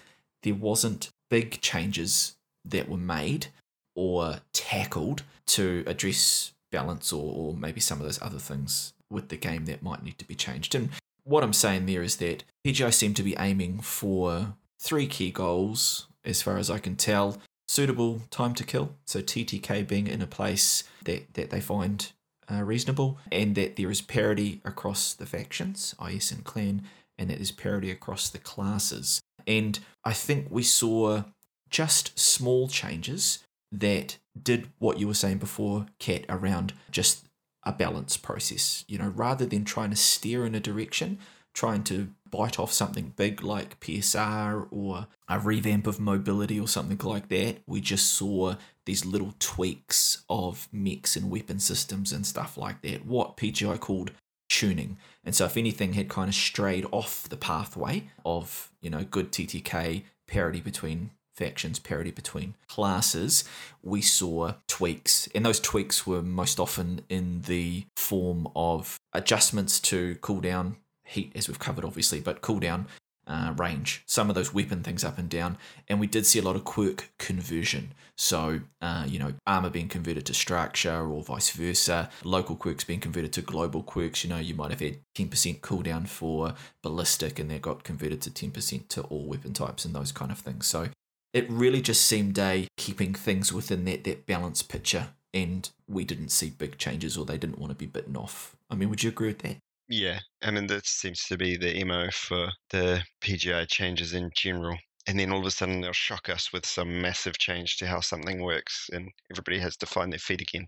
there 0.43 0.53
wasn't 0.53 1.09
big 1.29 1.59
changes 1.61 2.35
that 2.63 2.87
were 2.87 2.97
made 2.97 3.47
or 3.95 4.37
tackled 4.53 5.23
to 5.47 5.83
address 5.87 6.53
balance 6.71 7.11
or, 7.11 7.33
or 7.33 7.53
maybe 7.53 7.81
some 7.81 7.99
of 7.99 8.05
those 8.05 8.21
other 8.21 8.39
things 8.39 8.93
with 9.09 9.29
the 9.29 9.37
game 9.37 9.65
that 9.65 9.81
might 9.81 10.03
need 10.03 10.17
to 10.19 10.25
be 10.25 10.35
changed. 10.35 10.75
And 10.75 10.89
what 11.27 11.43
I'm 11.43 11.53
saying 11.53 11.85
there 11.85 12.01
is 12.01 12.17
that 12.17 12.43
PGI 12.65 12.93
seem 12.93 13.13
to 13.15 13.23
be 13.23 13.35
aiming 13.37 13.81
for 13.81 14.55
three 14.79 15.07
key 15.07 15.31
goals, 15.31 16.07
as 16.23 16.41
far 16.41 16.57
as 16.57 16.69
I 16.69 16.79
can 16.79 16.95
tell 16.95 17.37
suitable 17.67 18.21
time 18.29 18.53
to 18.55 18.63
kill. 18.63 18.95
So 19.05 19.21
TTK 19.21 19.87
being 19.87 20.07
in 20.07 20.21
a 20.21 20.27
place 20.27 20.83
that, 21.03 21.33
that 21.33 21.49
they 21.49 21.59
find 21.59 22.11
uh, 22.49 22.63
reasonable, 22.63 23.19
and 23.29 23.55
that 23.55 23.75
there 23.75 23.91
is 23.91 24.01
parity 24.01 24.61
across 24.63 25.13
the 25.13 25.25
factions, 25.25 25.93
IS 26.05 26.31
and 26.31 26.45
clan, 26.45 26.83
and 27.17 27.29
that 27.29 27.35
there's 27.35 27.51
parity 27.51 27.91
across 27.91 28.29
the 28.29 28.37
classes. 28.37 29.19
And 29.45 29.79
I 30.05 30.13
think 30.13 30.47
we 30.49 30.63
saw 30.63 31.23
just 31.69 32.17
small 32.17 32.69
changes 32.69 33.43
that 33.71 34.17
did 34.41 34.69
what 34.79 34.97
you 34.97 35.07
were 35.07 35.13
saying 35.13 35.39
before, 35.39 35.87
Kat, 35.99 36.23
around 36.29 36.73
just 36.89 37.26
a 37.63 37.71
balance 37.71 38.17
process. 38.17 38.85
You 38.87 38.97
know, 38.97 39.09
rather 39.15 39.45
than 39.45 39.65
trying 39.65 39.89
to 39.91 39.95
steer 39.95 40.45
in 40.45 40.55
a 40.55 40.59
direction, 40.59 41.19
trying 41.53 41.83
to 41.83 42.09
bite 42.29 42.59
off 42.59 42.71
something 42.71 43.13
big 43.15 43.41
like 43.41 43.79
PSR 43.79 44.67
or 44.69 45.07
a 45.27 45.39
revamp 45.39 45.87
of 45.87 45.99
mobility 45.99 46.59
or 46.59 46.67
something 46.67 46.99
like 47.03 47.29
that. 47.29 47.57
We 47.65 47.81
just 47.81 48.13
saw 48.13 48.55
these 48.85 49.05
little 49.05 49.33
tweaks 49.39 50.23
of 50.29 50.67
mechs 50.71 51.15
and 51.15 51.31
weapon 51.31 51.59
systems 51.59 52.11
and 52.11 52.27
stuff 52.27 52.57
like 52.57 52.81
that, 52.83 53.05
what 53.07 53.37
PGI 53.37 53.79
called 53.79 54.11
tuning. 54.49 54.97
And 55.25 55.33
so 55.33 55.45
if 55.45 55.57
anything 55.57 55.93
had 55.93 56.09
kind 56.09 56.29
of 56.29 56.35
strayed 56.35 56.85
off 56.91 57.27
the 57.27 57.37
pathway 57.37 58.03
of, 58.23 58.71
you 58.79 58.89
know, 58.91 59.03
good 59.03 59.31
TTK, 59.31 60.03
parity 60.27 60.61
between 60.61 61.11
factions, 61.37 61.79
parity 61.79 62.11
between 62.11 62.55
classes, 62.67 63.43
we 63.83 64.01
saw 64.01 64.53
tweaks. 64.67 65.29
And 65.35 65.45
those 65.45 65.59
tweaks 65.59 66.05
were 66.05 66.21
most 66.21 66.59
often 66.59 67.01
in 67.07 67.43
the 67.43 67.85
form 67.95 68.47
of 68.55 68.97
adjustments 69.13 69.79
to 69.81 70.15
cooldown 70.15 70.75
heat, 71.05 71.31
as 71.35 71.47
we've 71.47 71.59
covered, 71.59 71.85
obviously, 71.85 72.19
but 72.19 72.41
cooldown 72.41 72.87
uh, 73.27 73.53
range, 73.57 74.03
some 74.05 74.29
of 74.29 74.35
those 74.35 74.53
weapon 74.53 74.81
things 74.81 75.03
up 75.03 75.17
and 75.17 75.29
down. 75.29 75.57
And 75.87 75.99
we 75.99 76.07
did 76.07 76.25
see 76.25 76.39
a 76.39 76.41
lot 76.41 76.55
of 76.55 76.63
quirk 76.63 77.09
conversion. 77.19 77.93
So, 78.15 78.61
uh, 78.81 79.05
you 79.07 79.19
know, 79.19 79.33
armor 79.45 79.69
being 79.69 79.89
converted 79.89 80.25
to 80.27 80.33
structure 80.33 81.05
or 81.07 81.21
vice 81.23 81.51
versa, 81.51 82.09
local 82.23 82.55
quirks 82.55 82.83
being 82.83 82.99
converted 82.99 83.33
to 83.33 83.41
global 83.41 83.83
quirks. 83.83 84.23
You 84.23 84.29
know, 84.29 84.37
you 84.37 84.55
might 84.55 84.71
have 84.71 84.79
had 84.79 84.99
10% 85.15 85.59
cooldown 85.59 86.07
for 86.07 86.53
ballistic 86.81 87.37
and 87.37 87.51
that 87.51 87.61
got 87.61 87.83
converted 87.83 88.21
to 88.21 88.31
10% 88.31 88.87
to 88.89 89.01
all 89.03 89.25
weapon 89.25 89.53
types 89.53 89.85
and 89.85 89.93
those 89.93 90.11
kind 90.11 90.31
of 90.31 90.39
things. 90.39 90.65
So 90.65 90.87
it 91.33 91.49
really 91.49 91.81
just 91.81 92.03
seemed 92.03 92.37
a 92.39 92.67
keeping 92.77 93.13
things 93.13 93.51
within 93.53 93.85
that, 93.85 94.03
that 94.05 94.25
balance 94.25 94.61
picture. 94.61 95.09
And 95.33 95.69
we 95.87 96.03
didn't 96.03 96.29
see 96.29 96.49
big 96.49 96.77
changes 96.77 97.17
or 97.17 97.25
they 97.25 97.37
didn't 97.37 97.59
want 97.59 97.71
to 97.71 97.77
be 97.77 97.85
bitten 97.85 98.15
off. 98.15 98.55
I 98.69 98.75
mean, 98.75 98.89
would 98.89 99.03
you 99.03 99.09
agree 99.09 99.27
with 99.29 99.39
that? 99.39 99.57
Yeah, 99.89 100.19
I 100.41 100.51
mean 100.51 100.67
that 100.67 100.85
seems 100.85 101.23
to 101.25 101.37
be 101.37 101.55
the 101.55 101.83
MO 101.85 102.09
for 102.11 102.49
the 102.71 103.03
PGI 103.21 103.67
changes 103.69 104.13
in 104.13 104.29
general. 104.35 104.77
And 105.07 105.17
then 105.17 105.31
all 105.31 105.39
of 105.39 105.45
a 105.45 105.51
sudden 105.51 105.79
they'll 105.79 105.93
shock 105.93 106.27
us 106.27 106.51
with 106.51 106.65
some 106.65 107.01
massive 107.01 107.37
change 107.37 107.77
to 107.77 107.87
how 107.87 108.01
something 108.01 108.43
works, 108.43 108.89
and 108.91 109.09
everybody 109.31 109.59
has 109.59 109.77
to 109.77 109.85
find 109.85 110.11
their 110.11 110.19
feet 110.19 110.41
again. 110.41 110.67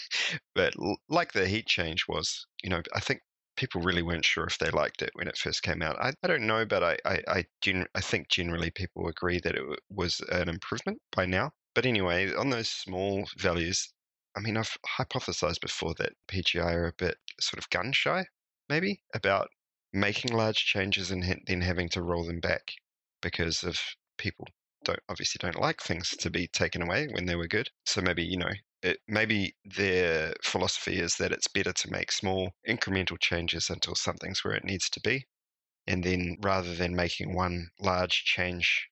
but 0.55 0.75
like 1.09 1.33
the 1.33 1.47
heat 1.47 1.67
change 1.67 2.07
was, 2.09 2.45
you 2.65 2.71
know, 2.71 2.83
I 2.93 3.01
think 3.01 3.21
people 3.57 3.81
really 3.83 4.03
weren't 4.03 4.25
sure 4.25 4.45
if 4.47 4.59
they 4.59 4.71
liked 4.71 5.03
it 5.03 5.11
when 5.15 5.29
it 5.29 5.37
first 5.39 5.63
came 5.63 5.83
out. 5.83 5.97
I, 6.01 6.13
I 6.23 6.27
don't 6.29 6.47
know, 6.47 6.65
but 6.67 6.83
I 6.83 6.99
I 7.05 7.23
I, 7.29 7.45
gen- 7.61 7.87
I 7.95 8.01
think 8.01 8.29
generally 8.29 8.71
people 8.71 9.09
agree 9.09 9.41
that 9.41 9.55
it 9.57 9.63
was 9.91 10.21
an 10.31 10.49
improvement 10.49 11.01
by 11.13 11.27
now. 11.27 11.53
But 11.75 11.87
anyway, 11.87 12.33
on 12.35 12.51
those 12.51 12.71
small 12.71 13.29
values, 13.37 13.93
I 14.37 14.41
mean, 14.41 14.57
I've 14.57 14.77
hypothesized 14.99 15.61
before 15.61 15.95
that 15.99 16.13
PGI 16.29 16.73
are 16.75 16.87
a 16.87 16.93
bit 16.93 17.19
sort 17.41 17.59
of 17.63 17.71
gun 17.71 17.93
shy, 17.93 18.27
maybe, 18.69 19.03
about 19.15 19.49
making 19.93 20.33
large 20.33 20.65
changes 20.65 21.11
and 21.11 21.23
then 21.47 21.61
having 21.61 21.89
to 21.91 22.03
roll 22.03 22.25
them 22.25 22.41
back 22.41 22.73
because 23.23 23.63
of 23.65 23.79
people 24.19 24.47
don't 24.85 25.01
obviously 25.09 25.39
don't 25.41 25.59
like 25.61 25.81
things 25.81 26.11
to 26.11 26.31
be 26.31 26.47
taken 26.49 26.83
away 26.83 27.07
when 27.09 27.27
they 27.27 27.37
were 27.37 27.49
good. 27.49 27.71
So 27.87 28.01
maybe 28.03 28.25
you 28.25 28.37
know, 28.37 28.53
it, 28.85 28.99
maybe 29.09 29.55
their 29.65 30.35
philosophy 30.43 31.01
is 31.01 31.17
that 31.17 31.33
it's 31.33 31.49
better 31.49 31.73
to 31.73 31.91
make 31.91 32.13
small 32.13 32.51
incremental 32.69 33.19
changes 33.19 33.71
until 33.71 33.95
something's 33.95 34.45
where 34.45 34.55
it 34.55 34.65
needs 34.65 34.91
to 34.91 35.01
be, 35.01 35.25
and 35.87 36.05
then 36.05 36.37
rather 36.43 36.75
than 36.75 36.95
making 36.95 37.35
one 37.35 37.69
large 37.81 38.25
change 38.25 38.87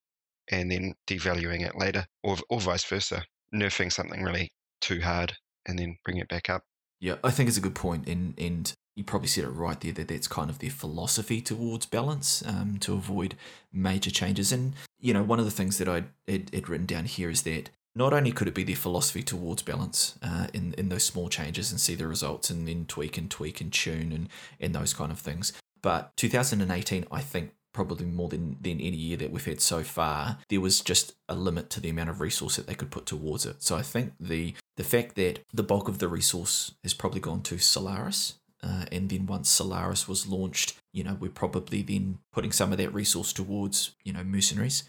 and 0.51 0.71
then 0.71 0.95
devaluing 1.07 1.61
it 1.61 1.79
later, 1.79 2.07
or 2.23 2.39
or 2.49 2.61
vice 2.61 2.85
versa, 2.85 3.23
nerfing 3.55 3.93
something 3.93 4.23
really 4.23 4.51
too 4.81 5.01
hard 5.01 5.35
and 5.67 5.79
then 5.79 5.97
bring 6.05 6.17
it 6.17 6.29
back 6.29 6.49
up. 6.49 6.63
Yeah, 6.99 7.17
I 7.23 7.31
think 7.31 7.49
it's 7.49 7.59
a 7.59 7.63
good 7.63 7.75
point, 7.75 8.09
and 8.09 8.35
and 8.39 8.73
you 8.97 9.05
probably 9.05 9.29
said 9.29 9.45
it 9.45 9.49
right 9.49 9.81
there 9.81 9.93
that 9.93 10.09
that's 10.09 10.29
kind 10.29 10.51
of 10.51 10.59
their 10.59 10.71
philosophy 10.71 11.41
towards 11.41 11.87
balance 11.87 12.43
um, 12.47 12.79
to 12.81 12.95
avoid 12.95 13.37
major 13.73 14.11
changes. 14.11 14.53
And 14.53 14.75
you 15.01 15.13
know, 15.13 15.23
one 15.23 15.39
of 15.39 15.45
the 15.45 15.51
things 15.51 15.79
that 15.79 15.89
I 15.89 16.05
had, 16.27 16.51
had 16.55 16.69
written 16.69 16.87
down 16.87 17.05
here 17.05 17.29
is 17.29 17.43
that 17.43 17.71
not 17.95 18.13
only 18.13 18.33
could 18.33 18.49
it 18.49 18.55
be 18.55 18.65
their 18.65 18.77
philosophy 18.77 19.23
towards 19.23 19.63
balance 19.63 20.19
uh, 20.23 20.47
in 20.53 20.75
in 20.75 20.89
those 20.89 21.05
small 21.05 21.29
changes 21.29 21.71
and 21.71 21.81
see 21.81 21.95
the 21.95 22.07
results 22.07 22.51
and 22.51 22.67
then 22.67 22.87
tweak 22.87 23.19
and 23.19 23.31
tweak 23.31 23.61
and 23.61 23.73
tune 23.73 24.13
and 24.13 24.29
and 24.61 24.75
those 24.75 24.95
kind 24.95 25.13
of 25.13 25.19
things, 25.19 25.53
but 25.83 26.17
2018, 26.17 27.07
I 27.11 27.21
think 27.21 27.53
probably 27.73 28.07
more 28.07 28.29
than, 28.29 28.57
than 28.61 28.81
any 28.81 28.97
year 28.97 29.17
that 29.17 29.31
we've 29.31 29.45
had 29.45 29.61
so 29.61 29.83
far, 29.83 30.39
there 30.51 30.61
was 30.61 30.81
just 30.81 31.15
a 31.29 31.35
limit 31.35 31.71
to 31.71 31.81
the 31.81 31.89
amount 31.89 32.11
of 32.11 32.21
resource 32.21 32.57
that 32.57 32.67
they 32.67 32.75
could 32.75 32.91
put 32.91 33.07
towards 33.07 33.47
it. 33.47 33.63
So 33.63 33.77
I 33.77 33.83
think 33.83 34.13
the 34.21 34.55
the 34.77 34.85
fact 34.85 35.17
that 35.17 35.41
the 35.53 35.63
bulk 35.63 35.89
of 35.89 35.99
the 35.99 36.09
resource 36.09 36.73
has 36.83 36.95
probably 36.95 37.21
gone 37.21 37.43
to 37.43 37.59
Solaris, 37.59 38.35
uh, 38.63 38.87
and 38.93 39.09
then 39.11 39.27
once 39.27 39.49
Solaris 39.49 40.09
was 40.09 40.27
launched, 40.27 40.75
you 40.93 41.05
know, 41.05 41.17
we're 41.19 41.31
probably 41.31 41.83
then 41.83 42.19
putting 42.33 42.53
some 42.53 42.73
of 42.73 42.79
that 42.79 42.95
resource 42.95 43.33
towards, 43.33 43.95
you 44.05 44.13
know, 44.13 44.25
mercenaries, 44.25 44.85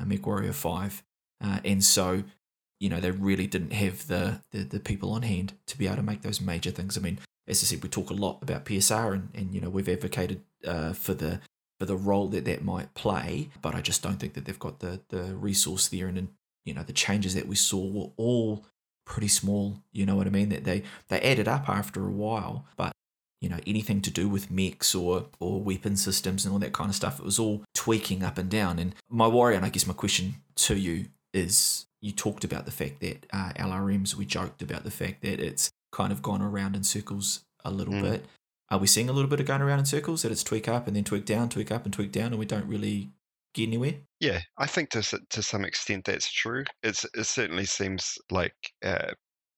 uh, 0.00 0.04
MechWarrior 0.04 0.54
5. 0.54 1.02
Uh, 1.42 1.58
and 1.64 1.82
so, 1.82 2.22
you 2.80 2.88
know, 2.88 3.00
they 3.00 3.10
really 3.10 3.46
didn't 3.46 3.72
have 3.72 4.06
the, 4.08 4.42
the, 4.50 4.58
the 4.58 4.80
people 4.80 5.12
on 5.12 5.22
hand 5.22 5.54
to 5.66 5.78
be 5.78 5.86
able 5.86 5.96
to 5.96 6.02
make 6.02 6.22
those 6.22 6.40
major 6.40 6.70
things. 6.70 6.96
I 6.96 7.00
mean, 7.00 7.18
as 7.46 7.62
I 7.62 7.66
said, 7.66 7.82
we 7.82 7.88
talk 7.88 8.10
a 8.10 8.14
lot 8.14 8.42
about 8.42 8.64
PSR 8.64 9.12
and, 9.12 9.28
and 9.34 9.54
you 9.54 9.60
know, 9.60 9.68
we've 9.68 9.88
advocated 9.88 10.42
uh, 10.66 10.92
for 10.92 11.14
the 11.14 11.40
for 11.78 11.86
the 11.86 11.96
role 11.96 12.28
that 12.28 12.44
that 12.44 12.64
might 12.64 12.94
play. 12.94 13.50
But 13.62 13.74
I 13.74 13.80
just 13.80 14.02
don't 14.02 14.18
think 14.18 14.34
that 14.34 14.44
they've 14.44 14.58
got 14.58 14.80
the 14.80 15.00
the 15.08 15.34
resource 15.34 15.88
there, 15.88 16.06
and, 16.06 16.18
and 16.18 16.28
you 16.64 16.74
know 16.74 16.82
the 16.82 16.92
changes 16.92 17.34
that 17.34 17.48
we 17.48 17.56
saw 17.56 17.84
were 17.84 18.10
all 18.16 18.64
pretty 19.04 19.28
small. 19.28 19.82
You 19.92 20.06
know 20.06 20.16
what 20.16 20.26
I 20.26 20.30
mean? 20.30 20.48
That 20.48 20.64
they 20.64 20.82
they 21.08 21.20
added 21.20 21.48
up 21.48 21.68
after 21.68 22.06
a 22.06 22.10
while, 22.10 22.66
but 22.76 22.92
you 23.40 23.48
know 23.48 23.58
anything 23.66 24.00
to 24.02 24.10
do 24.10 24.28
with 24.28 24.50
mechs 24.50 24.94
or 24.94 25.26
or 25.40 25.60
weapon 25.60 25.96
systems 25.96 26.44
and 26.44 26.52
all 26.52 26.60
that 26.60 26.72
kind 26.72 26.90
of 26.90 26.96
stuff, 26.96 27.18
it 27.18 27.24
was 27.24 27.38
all 27.38 27.62
tweaking 27.74 28.22
up 28.22 28.38
and 28.38 28.50
down. 28.50 28.78
And 28.78 28.94
my 29.08 29.28
worry, 29.28 29.56
and 29.56 29.64
I 29.64 29.68
guess 29.68 29.86
my 29.86 29.94
question 29.94 30.36
to 30.56 30.76
you 30.76 31.06
is, 31.32 31.86
you 32.04 32.12
talked 32.12 32.44
about 32.44 32.66
the 32.66 32.70
fact 32.70 33.00
that 33.00 33.24
uh, 33.32 33.52
LRMs. 33.56 34.14
We 34.14 34.26
joked 34.26 34.60
about 34.60 34.84
the 34.84 34.90
fact 34.90 35.22
that 35.22 35.40
it's 35.40 35.70
kind 35.90 36.12
of 36.12 36.20
gone 36.20 36.42
around 36.42 36.76
in 36.76 36.84
circles 36.84 37.40
a 37.64 37.70
little 37.70 37.94
mm. 37.94 38.02
bit. 38.02 38.26
Are 38.70 38.78
we 38.78 38.86
seeing 38.86 39.08
a 39.08 39.12
little 39.12 39.30
bit 39.30 39.40
of 39.40 39.46
going 39.46 39.62
around 39.62 39.78
in 39.78 39.86
circles 39.86 40.20
that 40.20 40.30
it's 40.30 40.44
tweak 40.44 40.68
up 40.68 40.86
and 40.86 40.94
then 40.94 41.04
tweak 41.04 41.24
down, 41.24 41.48
tweak 41.48 41.70
up 41.70 41.86
and 41.86 41.94
tweak 41.94 42.12
down, 42.12 42.26
and 42.26 42.38
we 42.38 42.44
don't 42.44 42.66
really 42.66 43.08
get 43.54 43.68
anywhere? 43.68 43.94
Yeah, 44.20 44.40
I 44.58 44.66
think 44.66 44.90
to 44.90 45.02
to 45.02 45.42
some 45.42 45.64
extent 45.64 46.04
that's 46.04 46.30
true. 46.30 46.64
It's 46.82 47.06
it 47.14 47.24
certainly 47.24 47.64
seems 47.64 48.18
like 48.30 48.54
uh, 48.84 49.12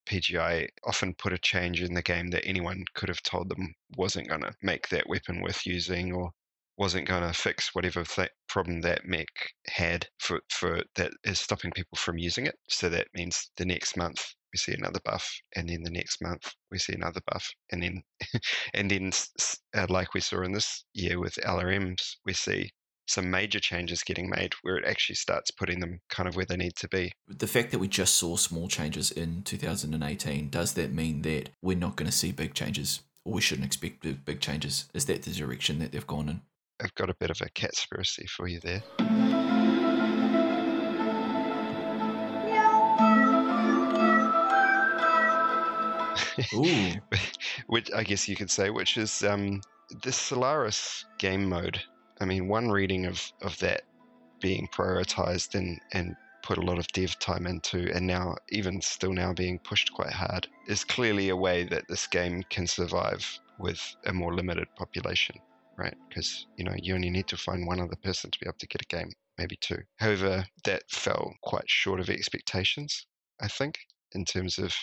PGI 0.08 0.68
often 0.84 1.14
put 1.18 1.32
a 1.32 1.38
change 1.38 1.82
in 1.82 1.94
the 1.94 2.02
game 2.02 2.28
that 2.28 2.46
anyone 2.46 2.84
could 2.94 3.08
have 3.08 3.22
told 3.22 3.48
them 3.48 3.74
wasn't 3.96 4.28
going 4.28 4.42
to 4.42 4.54
make 4.62 4.88
that 4.90 5.08
weapon 5.08 5.42
worth 5.42 5.66
using 5.66 6.12
or 6.12 6.30
wasn't 6.78 7.08
going 7.08 7.22
to 7.22 7.32
fix 7.32 7.70
whatever 7.74 8.04
th- 8.04 8.30
problem 8.48 8.80
that 8.82 9.06
mech 9.06 9.28
had 9.66 10.06
for, 10.18 10.40
for 10.50 10.82
that 10.96 11.10
is 11.24 11.40
stopping 11.40 11.70
people 11.72 11.96
from 11.96 12.18
using 12.18 12.46
it. 12.46 12.54
So 12.68 12.88
that 12.90 13.08
means 13.14 13.50
the 13.56 13.64
next 13.64 13.96
month 13.96 14.24
we 14.52 14.58
see 14.58 14.74
another 14.74 15.00
buff, 15.04 15.28
and 15.54 15.68
then 15.68 15.82
the 15.82 15.90
next 15.90 16.22
month 16.22 16.42
we 16.70 16.78
see 16.78 16.94
another 16.94 17.20
buff, 17.30 17.46
and 17.72 17.82
then 17.82 18.02
and 18.74 18.90
then 18.90 19.12
uh, 19.74 19.86
like 19.88 20.14
we 20.14 20.20
saw 20.20 20.42
in 20.42 20.52
this 20.52 20.84
year 20.94 21.18
with 21.18 21.34
LRMs, 21.44 22.16
we 22.24 22.32
see 22.32 22.70
some 23.08 23.30
major 23.30 23.60
changes 23.60 24.02
getting 24.02 24.28
made 24.28 24.52
where 24.62 24.76
it 24.76 24.84
actually 24.84 25.14
starts 25.14 25.50
putting 25.52 25.80
them 25.80 26.00
kind 26.10 26.28
of 26.28 26.36
where 26.36 26.46
they 26.46 26.56
need 26.56 26.74
to 26.76 26.88
be. 26.88 27.12
The 27.28 27.46
fact 27.46 27.70
that 27.70 27.78
we 27.78 27.88
just 27.88 28.16
saw 28.16 28.36
small 28.36 28.68
changes 28.68 29.10
in 29.10 29.42
2018, 29.42 30.50
does 30.50 30.74
that 30.74 30.92
mean 30.92 31.22
that 31.22 31.50
we're 31.62 31.76
not 31.76 31.96
going 31.96 32.10
to 32.10 32.16
see 32.16 32.32
big 32.32 32.54
changes? 32.54 33.02
Or 33.24 33.34
we 33.34 33.40
shouldn't 33.40 33.66
expect 33.66 34.24
big 34.24 34.40
changes? 34.40 34.86
Is 34.94 35.06
that 35.06 35.22
the 35.22 35.30
direction 35.30 35.78
that 35.78 35.92
they've 35.92 36.06
gone 36.06 36.28
in? 36.28 36.40
I've 36.86 36.94
got 36.94 37.10
a 37.10 37.14
bit 37.14 37.30
of 37.30 37.40
a 37.40 37.50
catspiracy 37.50 38.30
for 38.30 38.46
you 38.46 38.60
there. 38.60 38.80
Ooh. 46.54 46.92
which 47.66 47.90
I 47.92 48.04
guess 48.04 48.28
you 48.28 48.36
could 48.36 48.52
say, 48.52 48.70
which 48.70 48.96
is 48.96 49.24
um, 49.24 49.62
the 50.04 50.12
Solaris 50.12 51.04
game 51.18 51.48
mode. 51.48 51.82
I 52.20 52.24
mean, 52.24 52.46
one 52.46 52.70
reading 52.70 53.06
of, 53.06 53.20
of 53.42 53.58
that 53.58 53.82
being 54.40 54.68
prioritized 54.72 55.56
and, 55.56 55.80
and 55.92 56.14
put 56.44 56.58
a 56.58 56.62
lot 56.62 56.78
of 56.78 56.86
dev 56.92 57.18
time 57.18 57.48
into, 57.48 57.92
and 57.92 58.06
now 58.06 58.36
even 58.50 58.80
still 58.80 59.12
now 59.12 59.32
being 59.32 59.58
pushed 59.58 59.92
quite 59.92 60.12
hard, 60.12 60.46
is 60.68 60.84
clearly 60.84 61.30
a 61.30 61.36
way 61.36 61.64
that 61.64 61.88
this 61.88 62.06
game 62.06 62.44
can 62.48 62.68
survive 62.68 63.40
with 63.58 63.96
a 64.04 64.12
more 64.12 64.32
limited 64.32 64.68
population, 64.76 65.34
right? 65.78 65.96
Because 66.08 66.46
you 66.56 66.64
know 66.64 66.74
you 66.76 66.94
only 66.94 67.10
need 67.10 67.28
to 67.28 67.36
find 67.36 67.66
one 67.66 67.80
other 67.80 67.96
person 68.02 68.30
to 68.30 68.38
be 68.38 68.46
able 68.46 68.58
to 68.58 68.66
get 68.66 68.82
a 68.82 68.86
game, 68.96 69.10
maybe 69.38 69.56
two. 69.60 69.78
However, 69.98 70.46
that 70.64 70.82
fell 70.90 71.34
quite 71.42 71.68
short 71.68 72.00
of 72.00 72.10
expectations, 72.10 73.06
I 73.40 73.48
think, 73.48 73.78
in 74.12 74.24
terms 74.24 74.58
of 74.58 74.74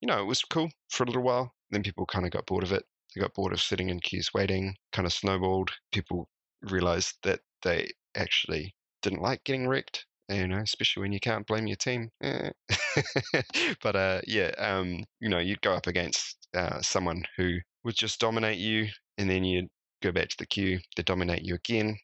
you 0.00 0.06
know, 0.06 0.20
it 0.20 0.26
was 0.26 0.42
cool 0.42 0.70
for 0.88 1.04
a 1.04 1.06
little 1.06 1.22
while. 1.22 1.52
Then 1.70 1.82
people 1.82 2.06
kind 2.06 2.24
of 2.24 2.32
got 2.32 2.46
bored 2.46 2.64
of 2.64 2.72
it. 2.72 2.84
They 3.14 3.20
got 3.20 3.34
bored 3.34 3.52
of 3.52 3.60
sitting 3.60 3.90
in 3.90 4.00
queues 4.00 4.30
waiting, 4.34 4.74
kind 4.92 5.06
of 5.06 5.12
snowballed. 5.12 5.70
People 5.92 6.28
realized 6.62 7.14
that 7.22 7.40
they 7.62 7.90
actually 8.16 8.74
didn't 9.02 9.22
like 9.22 9.44
getting 9.44 9.68
wrecked, 9.68 10.06
you 10.28 10.46
know, 10.46 10.58
especially 10.58 11.02
when 11.02 11.12
you 11.12 11.20
can't 11.20 11.46
blame 11.46 11.66
your 11.66 11.76
team. 11.76 12.10
Eh. 12.22 12.50
but 13.82 13.96
uh, 13.96 14.20
yeah, 14.26 14.50
um, 14.58 15.04
you 15.20 15.28
know, 15.28 15.38
you'd 15.38 15.60
go 15.62 15.72
up 15.72 15.86
against 15.86 16.36
uh, 16.54 16.80
someone 16.80 17.24
who 17.36 17.58
would 17.84 17.96
just 17.96 18.20
dominate 18.20 18.58
you, 18.58 18.88
and 19.18 19.28
then 19.28 19.44
you'd 19.44 19.68
go 20.02 20.12
back 20.12 20.28
to 20.28 20.36
the 20.38 20.46
queue, 20.46 20.78
they 20.96 21.02
dominate 21.02 21.42
you 21.42 21.54
again, 21.54 21.96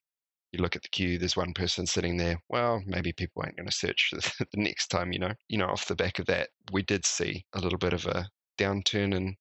you 0.53 0.63
look 0.63 0.77
at 0.77 0.83
the 0.83 0.89
queue, 0.89 1.19
there's 1.19 1.37
one 1.37 1.53
person 1.53 1.87
sitting 1.87 2.17
there. 2.17 2.41
Well, 2.49 2.83
maybe 2.87 3.13
people 3.13 3.43
aren't 3.43 3.57
going 3.57 3.69
to 3.69 3.73
search 3.73 4.11
the 4.13 4.47
next 4.55 4.89
time, 4.89 5.13
you 5.13 5.19
know. 5.19 5.33
You 5.49 5.59
know, 5.59 5.67
off 5.67 5.87
the 5.87 5.95
back 5.95 6.19
of 6.19 6.27
that, 6.27 6.49
we 6.73 6.83
did 6.83 7.05
see 7.05 7.45
a 7.53 7.61
little 7.61 7.79
bit 7.79 7.93
of 7.93 8.07
a 8.07 8.29
downturn 8.59 9.15
in 9.15 9.37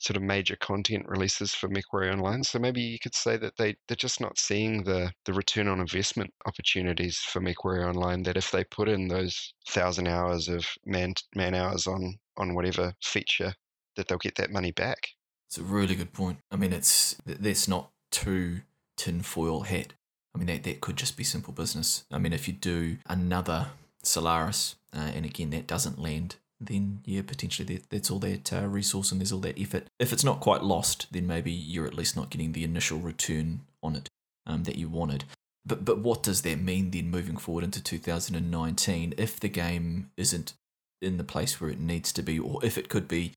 sort 0.00 0.16
of 0.16 0.22
major 0.22 0.56
content 0.56 1.04
releases 1.08 1.54
for 1.54 1.68
MechWarrior 1.68 2.12
Online. 2.12 2.44
So 2.44 2.58
maybe 2.58 2.80
you 2.80 2.98
could 3.02 3.14
say 3.14 3.36
that 3.38 3.56
they, 3.56 3.76
they're 3.88 3.96
just 3.96 4.20
not 4.20 4.38
seeing 4.38 4.84
the, 4.84 5.12
the 5.24 5.32
return 5.32 5.66
on 5.68 5.80
investment 5.80 6.32
opportunities 6.46 7.18
for 7.18 7.40
MechWarrior 7.40 7.88
Online, 7.88 8.22
that 8.22 8.36
if 8.36 8.50
they 8.50 8.62
put 8.64 8.88
in 8.88 9.08
those 9.08 9.54
thousand 9.70 10.06
hours 10.06 10.48
of 10.48 10.64
man, 10.86 11.14
man 11.34 11.54
hours 11.54 11.86
on, 11.86 12.16
on 12.36 12.54
whatever 12.54 12.92
feature, 13.02 13.54
that 13.96 14.06
they'll 14.06 14.18
get 14.18 14.36
that 14.36 14.52
money 14.52 14.70
back. 14.70 14.98
It's 15.48 15.58
a 15.58 15.62
really 15.62 15.94
good 15.94 16.12
point. 16.12 16.38
I 16.50 16.56
mean, 16.56 16.72
it's 16.72 17.16
that's 17.24 17.66
not 17.66 17.90
too 18.10 18.60
tinfoil 18.96 19.62
hat 19.62 19.92
I 20.34 20.38
mean, 20.38 20.46
that, 20.46 20.62
that 20.64 20.80
could 20.80 20.96
just 20.96 21.16
be 21.16 21.24
simple 21.24 21.52
business. 21.52 22.04
I 22.12 22.18
mean, 22.18 22.32
if 22.32 22.46
you 22.46 22.54
do 22.54 22.98
another 23.06 23.68
Solaris, 24.04 24.76
uh, 24.96 25.10
and 25.14 25.24
again, 25.24 25.50
that 25.50 25.66
doesn't 25.66 25.98
land, 25.98 26.36
then 26.60 27.00
yeah, 27.04 27.22
potentially 27.22 27.74
that, 27.74 27.90
that's 27.90 28.10
all 28.10 28.20
that 28.20 28.52
uh, 28.52 28.66
resource 28.66 29.10
and 29.10 29.20
there's 29.20 29.32
all 29.32 29.40
that 29.40 29.60
effort. 29.60 29.88
If 29.98 30.12
it's 30.12 30.24
not 30.24 30.40
quite 30.40 30.62
lost, 30.62 31.06
then 31.10 31.26
maybe 31.26 31.50
you're 31.50 31.86
at 31.86 31.94
least 31.94 32.16
not 32.16 32.30
getting 32.30 32.52
the 32.52 32.64
initial 32.64 32.98
return 32.98 33.62
on 33.82 33.96
it 33.96 34.08
um, 34.46 34.64
that 34.64 34.76
you 34.76 34.88
wanted. 34.88 35.24
But 35.66 35.84
but 35.84 35.98
what 35.98 36.22
does 36.22 36.42
that 36.42 36.60
mean 36.60 36.92
then 36.92 37.10
moving 37.10 37.36
forward 37.36 37.64
into 37.64 37.82
2019 37.82 39.14
if 39.18 39.38
the 39.40 39.48
game 39.48 40.10
isn't 40.16 40.54
in 41.02 41.16
the 41.16 41.24
place 41.24 41.60
where 41.60 41.70
it 41.70 41.80
needs 41.80 42.12
to 42.12 42.22
be, 42.22 42.38
or 42.38 42.64
if 42.64 42.78
it 42.78 42.88
could 42.88 43.06
be 43.06 43.32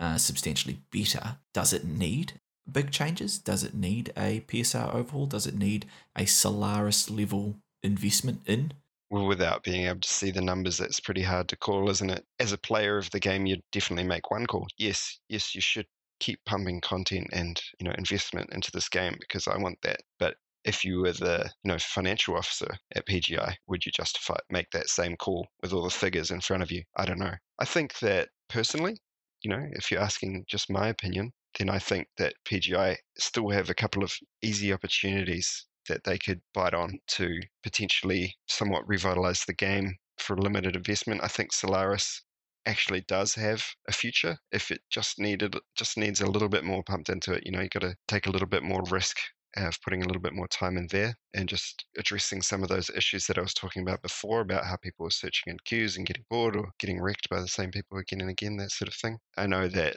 uh, 0.00 0.16
substantially 0.16 0.80
better? 0.90 1.36
Does 1.54 1.72
it 1.72 1.84
need 1.84 2.40
big 2.70 2.90
changes? 2.90 3.38
Does 3.38 3.62
it 3.62 3.74
need 3.74 4.12
a 4.16 4.40
PSR 4.40 4.94
overhaul? 4.94 5.26
Does 5.26 5.46
it 5.46 5.54
need 5.54 5.86
a 6.16 6.26
Solaris 6.26 7.10
level 7.10 7.56
investment 7.82 8.40
in? 8.46 8.72
Well, 9.10 9.26
without 9.26 9.62
being 9.62 9.86
able 9.86 10.00
to 10.00 10.08
see 10.08 10.32
the 10.32 10.40
numbers, 10.40 10.78
that's 10.78 10.98
pretty 10.98 11.22
hard 11.22 11.48
to 11.48 11.56
call, 11.56 11.88
isn't 11.90 12.10
it? 12.10 12.24
As 12.40 12.52
a 12.52 12.58
player 12.58 12.98
of 12.98 13.10
the 13.10 13.20
game, 13.20 13.46
you'd 13.46 13.62
definitely 13.70 14.04
make 14.04 14.30
one 14.30 14.46
call. 14.46 14.66
Yes, 14.78 15.20
yes, 15.28 15.54
you 15.54 15.60
should 15.60 15.86
keep 16.18 16.40
pumping 16.46 16.80
content 16.80 17.28
and 17.32 17.60
you 17.78 17.86
know 17.86 17.94
investment 17.98 18.50
into 18.52 18.70
this 18.72 18.88
game 18.88 19.16
because 19.20 19.46
I 19.46 19.56
want 19.58 19.78
that. 19.82 20.00
But 20.18 20.36
if 20.64 20.84
you 20.84 21.00
were 21.00 21.12
the 21.12 21.50
you 21.62 21.68
know 21.68 21.78
financial 21.78 22.36
officer 22.36 22.76
at 22.94 23.06
PGI, 23.06 23.54
would 23.68 23.86
you 23.86 23.92
justify 23.92 24.38
make 24.50 24.70
that 24.72 24.88
same 24.88 25.16
call 25.16 25.46
with 25.62 25.72
all 25.72 25.84
the 25.84 25.90
figures 25.90 26.30
in 26.30 26.40
front 26.40 26.62
of 26.62 26.72
you? 26.72 26.82
I 26.96 27.04
don't 27.06 27.20
know. 27.20 27.34
I 27.60 27.64
think 27.64 27.98
that 28.00 28.28
personally, 28.48 28.98
you 29.42 29.50
know, 29.50 29.62
if 29.72 29.90
you're 29.90 30.00
asking 30.00 30.44
just 30.48 30.70
my 30.70 30.88
opinion, 30.88 31.32
then 31.58 31.70
I 31.70 31.78
think 31.78 32.08
that 32.18 32.34
PGI 32.44 32.96
still 33.18 33.50
have 33.50 33.70
a 33.70 33.74
couple 33.74 34.02
of 34.04 34.14
easy 34.42 34.72
opportunities 34.72 35.66
that 35.88 36.04
they 36.04 36.18
could 36.18 36.40
bite 36.52 36.74
on 36.74 36.98
to 37.08 37.40
potentially 37.62 38.36
somewhat 38.48 38.88
revitalize 38.88 39.44
the 39.44 39.54
game 39.54 39.96
for 40.18 40.34
a 40.34 40.40
limited 40.40 40.76
investment. 40.76 41.22
I 41.22 41.28
think 41.28 41.52
Solaris 41.52 42.22
actually 42.66 43.02
does 43.02 43.34
have 43.34 43.64
a 43.88 43.92
future 43.92 44.36
if 44.50 44.70
it 44.70 44.80
just 44.90 45.18
needed 45.18 45.56
just 45.76 45.96
needs 45.96 46.20
a 46.20 46.26
little 46.26 46.48
bit 46.48 46.64
more 46.64 46.82
pumped 46.82 47.08
into 47.08 47.32
it. 47.32 47.44
You 47.46 47.52
know, 47.52 47.60
you 47.60 47.68
got 47.68 47.82
to 47.82 47.96
take 48.08 48.26
a 48.26 48.30
little 48.30 48.48
bit 48.48 48.62
more 48.62 48.82
risk 48.90 49.18
of 49.56 49.80
putting 49.82 50.02
a 50.02 50.06
little 50.06 50.22
bit 50.22 50.32
more 50.32 50.48
time 50.48 50.76
in 50.76 50.86
there 50.90 51.14
and 51.34 51.48
just 51.48 51.84
addressing 51.98 52.42
some 52.42 52.62
of 52.62 52.68
those 52.68 52.90
issues 52.90 53.26
that 53.26 53.38
I 53.38 53.42
was 53.42 53.54
talking 53.54 53.82
about 53.82 54.02
before 54.02 54.40
about 54.40 54.64
how 54.64 54.76
people 54.76 55.06
are 55.06 55.10
searching 55.10 55.50
in 55.50 55.56
queues 55.64 55.96
and 55.96 56.06
getting 56.06 56.24
bored 56.30 56.56
or 56.56 56.70
getting 56.78 57.00
wrecked 57.00 57.28
by 57.30 57.40
the 57.40 57.48
same 57.48 57.70
people 57.70 57.98
again 57.98 58.20
and 58.20 58.30
again, 58.30 58.56
that 58.58 58.70
sort 58.70 58.88
of 58.88 58.94
thing. 58.94 59.18
I 59.36 59.46
know 59.46 59.68
that 59.68 59.96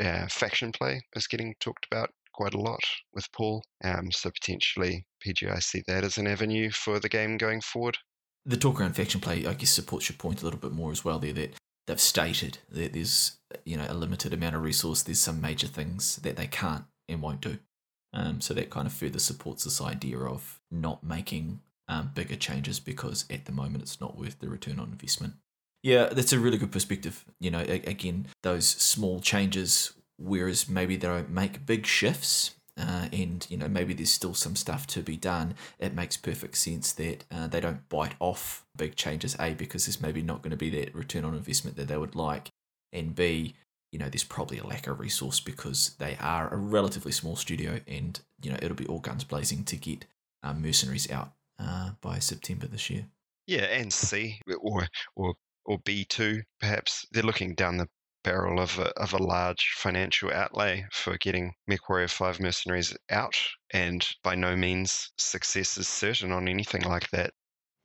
uh, 0.00 0.26
faction 0.28 0.72
play 0.72 1.02
is 1.14 1.26
getting 1.26 1.54
talked 1.60 1.86
about 1.90 2.10
quite 2.32 2.54
a 2.54 2.60
lot 2.60 2.80
with 3.12 3.30
Paul, 3.32 3.62
um, 3.84 4.10
so 4.10 4.30
potentially 4.30 5.04
PGI 5.26 5.62
see 5.62 5.82
that 5.86 6.04
as 6.04 6.16
an 6.16 6.26
avenue 6.26 6.70
for 6.70 6.98
the 6.98 7.08
game 7.08 7.36
going 7.36 7.60
forward. 7.60 7.98
The 8.46 8.56
talk 8.56 8.80
around 8.80 8.94
faction 8.94 9.20
play, 9.20 9.46
I 9.46 9.54
guess, 9.54 9.70
supports 9.70 10.08
your 10.08 10.16
point 10.16 10.40
a 10.40 10.44
little 10.44 10.60
bit 10.60 10.72
more 10.72 10.92
as 10.92 11.04
well. 11.04 11.18
There, 11.18 11.32
that 11.34 11.54
they've 11.86 12.00
stated 12.00 12.58
that 12.70 12.92
there's 12.92 13.38
you 13.64 13.76
know 13.76 13.86
a 13.88 13.94
limited 13.94 14.32
amount 14.32 14.56
of 14.56 14.62
resource. 14.62 15.02
There's 15.02 15.20
some 15.20 15.40
major 15.40 15.66
things 15.66 16.16
that 16.16 16.36
they 16.36 16.46
can't 16.46 16.84
and 17.08 17.20
won't 17.20 17.40
do. 17.40 17.58
Um, 18.12 18.40
so 18.40 18.54
that 18.54 18.70
kind 18.70 18.86
of 18.86 18.92
further 18.92 19.18
supports 19.18 19.64
this 19.64 19.80
idea 19.80 20.18
of 20.18 20.60
not 20.70 21.04
making 21.04 21.60
um, 21.88 22.10
bigger 22.14 22.36
changes 22.36 22.80
because 22.80 23.24
at 23.30 23.44
the 23.44 23.52
moment 23.52 23.82
it's 23.82 24.00
not 24.00 24.18
worth 24.18 24.38
the 24.38 24.48
return 24.48 24.78
on 24.78 24.90
investment. 24.90 25.34
Yeah, 25.82 26.06
that's 26.06 26.32
a 26.32 26.38
really 26.38 26.58
good 26.58 26.72
perspective. 26.72 27.24
You 27.40 27.50
know, 27.50 27.60
again, 27.60 28.26
those 28.42 28.66
small 28.66 29.20
changes, 29.20 29.92
whereas 30.18 30.68
maybe 30.68 30.96
they 30.96 31.08
don't 31.08 31.30
make 31.30 31.64
big 31.64 31.86
shifts, 31.86 32.54
uh, 32.78 33.08
and 33.12 33.46
you 33.48 33.56
know 33.56 33.68
maybe 33.68 33.94
there's 33.94 34.12
still 34.12 34.34
some 34.34 34.56
stuff 34.56 34.86
to 34.88 35.00
be 35.00 35.16
done. 35.16 35.54
It 35.78 35.94
makes 35.94 36.16
perfect 36.16 36.56
sense 36.56 36.92
that 36.92 37.24
uh, 37.30 37.46
they 37.46 37.60
don't 37.60 37.88
bite 37.88 38.14
off 38.20 38.66
big 38.76 38.94
changes. 38.94 39.36
A 39.40 39.54
because 39.54 39.86
there's 39.86 40.02
maybe 40.02 40.22
not 40.22 40.42
going 40.42 40.50
to 40.50 40.56
be 40.56 40.70
that 40.70 40.94
return 40.94 41.24
on 41.24 41.34
investment 41.34 41.76
that 41.76 41.88
they 41.88 41.96
would 41.96 42.14
like, 42.14 42.50
and 42.92 43.14
B 43.14 43.54
you 43.90 43.98
know, 43.98 44.08
there's 44.08 44.24
probably 44.24 44.58
a 44.58 44.66
lack 44.66 44.86
of 44.86 45.00
resource 45.00 45.40
because 45.40 45.96
they 45.98 46.16
are 46.20 46.52
a 46.52 46.56
relatively 46.56 47.12
small 47.12 47.36
studio, 47.36 47.80
and 47.86 48.20
you 48.42 48.50
know 48.50 48.58
it'll 48.62 48.76
be 48.76 48.86
all 48.86 49.00
guns 49.00 49.24
blazing 49.24 49.64
to 49.64 49.76
get 49.76 50.06
um, 50.42 50.62
mercenaries 50.62 51.10
out 51.10 51.32
uh, 51.58 51.90
by 52.00 52.18
September 52.18 52.66
this 52.66 52.88
year. 52.90 53.06
Yeah, 53.46 53.64
and 53.64 53.92
C 53.92 54.40
or 54.60 54.86
or 55.16 55.34
or 55.64 55.78
B 55.84 56.04
two 56.04 56.42
perhaps 56.60 57.04
they're 57.10 57.22
looking 57.22 57.54
down 57.54 57.76
the 57.76 57.88
barrel 58.22 58.60
of 58.60 58.78
a, 58.78 58.90
of 59.00 59.12
a 59.14 59.22
large 59.22 59.72
financial 59.76 60.32
outlay 60.32 60.86
for 60.92 61.16
getting 61.18 61.54
MechWarrior 61.68 62.10
5 62.10 62.40
mercenaries 62.40 62.96
out, 63.10 63.34
and 63.72 64.06
by 64.22 64.34
no 64.34 64.56
means 64.56 65.10
success 65.16 65.78
is 65.78 65.88
certain 65.88 66.30
on 66.32 66.48
anything 66.48 66.82
like 66.82 67.08
that. 67.10 67.32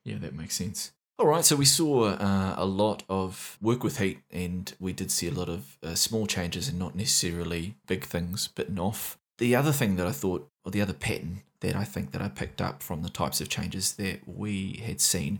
Yeah, 0.04 0.18
that 0.20 0.34
makes 0.34 0.56
sense. 0.56 0.92
All 1.18 1.28
right, 1.28 1.46
so 1.46 1.56
we 1.56 1.66
saw 1.66 2.10
uh, 2.10 2.56
a 2.58 2.66
lot 2.66 3.04
of 3.08 3.58
work 3.62 3.84
with 3.84 4.00
heat, 4.00 4.20
and 4.32 4.74
we 4.82 4.92
did 4.92 5.12
see 5.12 5.28
a 5.28 5.32
lot 5.34 5.48
of 5.48 5.78
uh, 5.82 5.96
small 5.96 6.28
changes 6.28 6.68
and 6.68 6.78
not 6.78 6.94
necessarily 6.96 7.76
big 7.88 8.04
things 8.04 8.50
bitten 8.50 8.78
off. 8.78 9.18
The 9.38 9.56
other 9.56 9.72
thing 9.72 9.96
that 9.96 10.08
I 10.08 10.12
thought, 10.12 10.50
or 10.66 10.72
the 10.72 10.82
other 10.82 10.94
pattern 10.94 11.44
that 11.62 11.76
I 11.76 11.86
think 11.86 12.12
that 12.12 12.22
I 12.22 12.28
picked 12.28 12.62
up 12.62 12.84
from 12.84 13.02
the 13.02 13.10
types 13.10 13.40
of 13.40 13.48
changes 13.48 13.94
that 13.94 14.28
we 14.28 14.82
had 14.86 15.00
seen, 15.00 15.40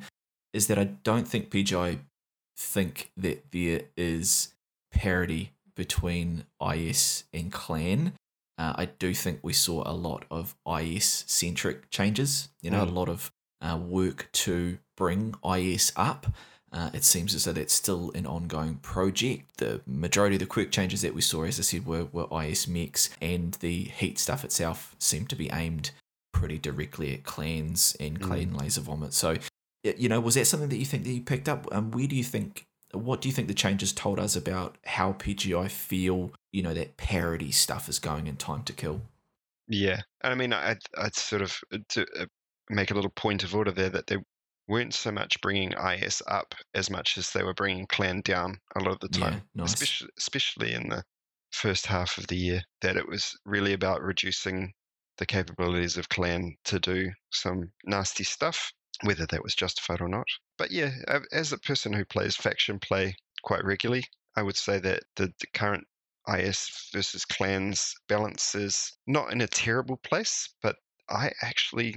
is 0.54 0.68
that 0.68 0.80
I 0.80 0.86
don't 0.86 1.28
think 1.28 1.50
PGI 1.50 2.00
think 2.58 3.12
that 3.18 3.52
there 3.52 3.82
is 3.98 4.54
parity 4.94 5.52
between 5.76 6.46
IS 6.66 7.26
and 7.34 7.52
Clan. 7.52 8.14
Uh, 8.58 8.74
I 8.78 8.86
do 8.86 9.14
think 9.14 9.40
we 9.44 9.52
saw 9.52 9.84
a 9.86 9.92
lot 9.92 10.24
of 10.32 10.56
IS 10.66 11.26
centric 11.28 11.90
changes, 11.90 12.48
you 12.62 12.72
know, 12.72 12.86
Mm. 12.86 12.88
a 12.88 12.92
lot 12.92 13.10
of 13.10 13.32
uh, 13.62 13.78
work 13.78 14.30
to 14.32 14.78
bring 14.96 15.36
IS 15.44 15.92
up. 15.96 16.28
Uh, 16.72 16.90
it 16.94 17.06
seems 17.06 17.34
as 17.34 17.46
though 17.46 17.54
that's 17.54 17.74
still 17.74 18.12
an 18.16 18.26
ongoing 18.26 18.76
project. 18.76 19.58
The 19.58 19.82
majority 19.88 20.36
of 20.36 20.42
the 20.42 20.46
quick 20.46 20.72
changes 20.72 21.02
that 21.04 21.14
we 21.14 21.22
saw, 21.22 21.44
as 21.44 21.58
I 21.58 21.64
said, 21.64 21.86
were, 21.86 22.06
were 22.12 22.28
IS 22.44 22.68
mix, 22.68 23.10
and 23.22 23.54
the 23.56 23.84
heat 23.84 24.20
stuff 24.20 24.44
itself 24.44 24.94
seemed 25.00 25.30
to 25.30 25.36
be 25.36 25.50
aimed 25.54 25.92
pretty 26.34 26.58
directly 26.58 27.14
at 27.14 27.24
clans 27.24 27.96
and 27.98 28.20
clan 28.20 28.54
laser 28.54 28.82
vomit. 28.82 29.14
So, 29.14 29.38
you 29.84 30.10
know, 30.10 30.20
was 30.20 30.36
that 30.36 30.48
something 30.48 30.68
that 30.68 30.78
you 30.78 30.86
think 30.86 31.06
that 31.06 31.12
you 31.12 31.22
picked 31.22 31.48
up? 31.48 31.66
Um, 31.72 31.92
where 31.92 32.08
do 32.08 32.16
you 32.16 32.26
think? 32.26 32.66
What 32.92 33.22
do 33.22 33.30
you 33.30 33.34
think 33.34 33.48
the 33.48 33.54
changes 33.54 33.94
told 33.94 34.20
us 34.20 34.36
about 34.36 34.78
how 34.86 35.14
PGI 35.14 35.72
feel? 35.72 36.34
You 36.52 36.64
know, 36.64 36.74
that 36.74 36.98
parody 36.98 37.52
stuff 37.52 37.88
is 37.88 38.00
going 38.00 38.28
in 38.28 38.36
time 38.36 38.64
to 38.64 38.74
kill. 38.74 39.00
Yeah, 39.70 40.02
and 40.22 40.34
I 40.34 40.36
mean, 40.36 40.52
I'd, 40.52 40.80
I'd 40.98 41.16
sort 41.16 41.42
of 41.42 41.58
uh, 41.74 41.78
to 41.90 42.06
uh, 42.20 42.26
make 42.70 42.92
a 42.92 42.94
little 42.94 43.12
point 43.12 43.44
of 43.44 43.56
order 43.56 43.72
there 43.72 43.90
that 43.90 44.08
they 44.08 44.18
weren't 44.68 44.94
so 44.94 45.12
much 45.12 45.42
bringing 45.42 45.74
IS 45.74 46.22
up 46.28 46.56
as 46.74 46.90
much 46.90 47.18
as 47.18 47.32
they 47.32 47.44
were 47.44 47.54
bringing 47.54 47.88
Clan 47.88 48.22
down 48.22 48.60
a 48.76 48.80
lot 48.80 48.94
of 48.94 49.00
the 49.00 49.10
time, 49.10 49.36
Yeah, 49.36 49.42
nice. 49.54 49.76
especially 49.76 50.10
especially 50.18 50.74
in 50.74 50.90
the 50.90 51.04
first 51.52 51.86
half 51.88 52.18
of 52.18 52.28
the 52.28 52.38
year. 52.38 52.64
That 52.82 52.98
it 52.98 53.08
was 53.08 53.38
really 53.46 53.74
about 53.74 54.02
reducing 54.02 54.74
the 55.18 55.26
capabilities 55.26 55.98
of 55.98 56.10
Clan 56.10 56.56
to 56.66 56.80
do 56.80 57.12
some 57.32 57.72
nasty 57.86 58.24
stuff, 58.24 58.72
whether 59.04 59.26
that 59.28 59.44
was 59.44 59.56
justified 59.56 60.02
or 60.02 60.10
not. 60.10 60.28
But 60.58 60.72
yeah, 60.72 60.92
as 61.32 61.52
a 61.54 61.58
person 61.58 61.94
who 61.94 62.06
plays 62.06 62.36
faction 62.36 62.80
play 62.80 63.16
quite 63.44 63.64
regularly, 63.64 64.04
I 64.36 64.44
would 64.44 64.58
say 64.58 64.80
that 64.80 65.04
the, 65.16 65.34
the 65.40 65.48
current 65.54 65.86
IS 66.28 66.90
versus 66.92 67.26
clans 67.26 67.94
balance 68.08 68.56
is 68.56 68.98
not 69.08 69.32
in 69.32 69.42
a 69.42 69.48
terrible 69.48 69.98
place, 69.98 70.54
but 70.62 70.76
I 71.10 71.32
actually 71.42 71.96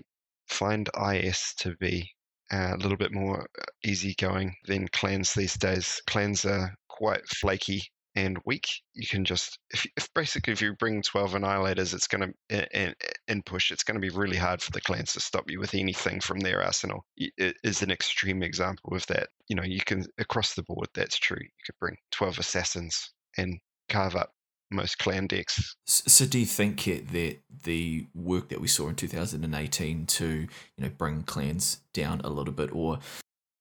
find 0.49 0.89
IS 0.97 1.55
to 1.59 1.77
be 1.77 2.12
a 2.51 2.77
little 2.77 2.97
bit 2.97 3.13
more 3.13 3.43
uh, 3.43 3.65
easygoing 3.85 4.55
than 4.67 4.89
clans 4.89 5.35
these 5.35 5.55
days. 5.55 6.01
Clans 6.07 6.45
are 6.45 6.75
quite 6.89 7.27
flaky 7.29 7.83
and 8.15 8.39
weak. 8.45 8.67
You 8.95 9.07
can 9.07 9.25
just, 9.25 9.59
if, 9.71 9.87
if 9.97 10.09
basically 10.15 10.53
if 10.53 10.61
you 10.61 10.75
bring 10.75 11.03
12 11.03 11.35
annihilators, 11.35 11.95
it's 11.95 12.09
going 12.09 12.33
to, 12.51 12.67
in, 12.75 12.95
in 13.29 13.43
push, 13.43 13.71
it's 13.71 13.85
going 13.85 13.95
to 13.95 14.01
be 14.01 14.17
really 14.17 14.37
hard 14.37 14.61
for 14.61 14.73
the 14.73 14.81
clans 14.81 15.13
to 15.13 15.21
stop 15.21 15.45
you 15.49 15.61
with 15.61 15.75
anything 15.75 16.21
from 16.21 16.41
their 16.41 16.63
arsenal. 16.63 17.05
It 17.17 17.57
is 17.63 17.83
an 17.83 17.91
extreme 17.91 18.43
example 18.43 18.95
of 18.95 19.07
that. 19.07 19.29
You 19.49 19.57
know, 19.57 19.63
you 19.63 19.81
can, 19.81 20.05
across 20.19 20.55
the 20.55 20.65
board, 20.65 20.89
that's 20.95 21.19
true. 21.19 21.39
You 21.41 21.65
could 21.65 21.79
bring 21.79 21.97
12 22.13 22.39
assassins 22.41 23.13
and 23.37 23.59
carve 23.89 24.17
up 24.17 24.31
most 24.71 24.99
clan 24.99 25.27
decks. 25.27 25.77
So, 25.87 26.27
do 26.27 26.39
you 26.39 26.47
think 26.47 26.87
it, 26.87 27.12
that 27.12 27.39
the 27.64 28.07
work 28.14 28.49
that 28.51 28.61
we 28.61 28.69
saw 28.69 28.89
in 28.89 28.95
2018 28.95 30.07
to 30.07 30.27
you 30.27 30.49
know 30.79 30.91
bring 30.97 31.23
clans 31.23 31.81
down 31.93 32.21
a 32.23 32.29
little 32.29 32.53
bit, 32.53 32.71
or 32.73 32.99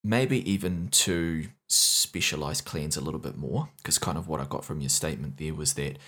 maybe 0.04 0.48
even 0.50 0.88
to 0.88 1.46
specialize 1.68 2.60
clans 2.60 2.96
a 2.96 3.00
little 3.00 3.20
bit 3.20 3.36
more? 3.36 3.68
Because 3.78 3.98
kind 3.98 4.18
of 4.18 4.28
what 4.28 4.40
I 4.40 4.44
got 4.44 4.64
from 4.64 4.80
your 4.80 4.90
statement 4.90 5.38
there 5.38 5.54
was 5.54 5.74
that 5.74 5.98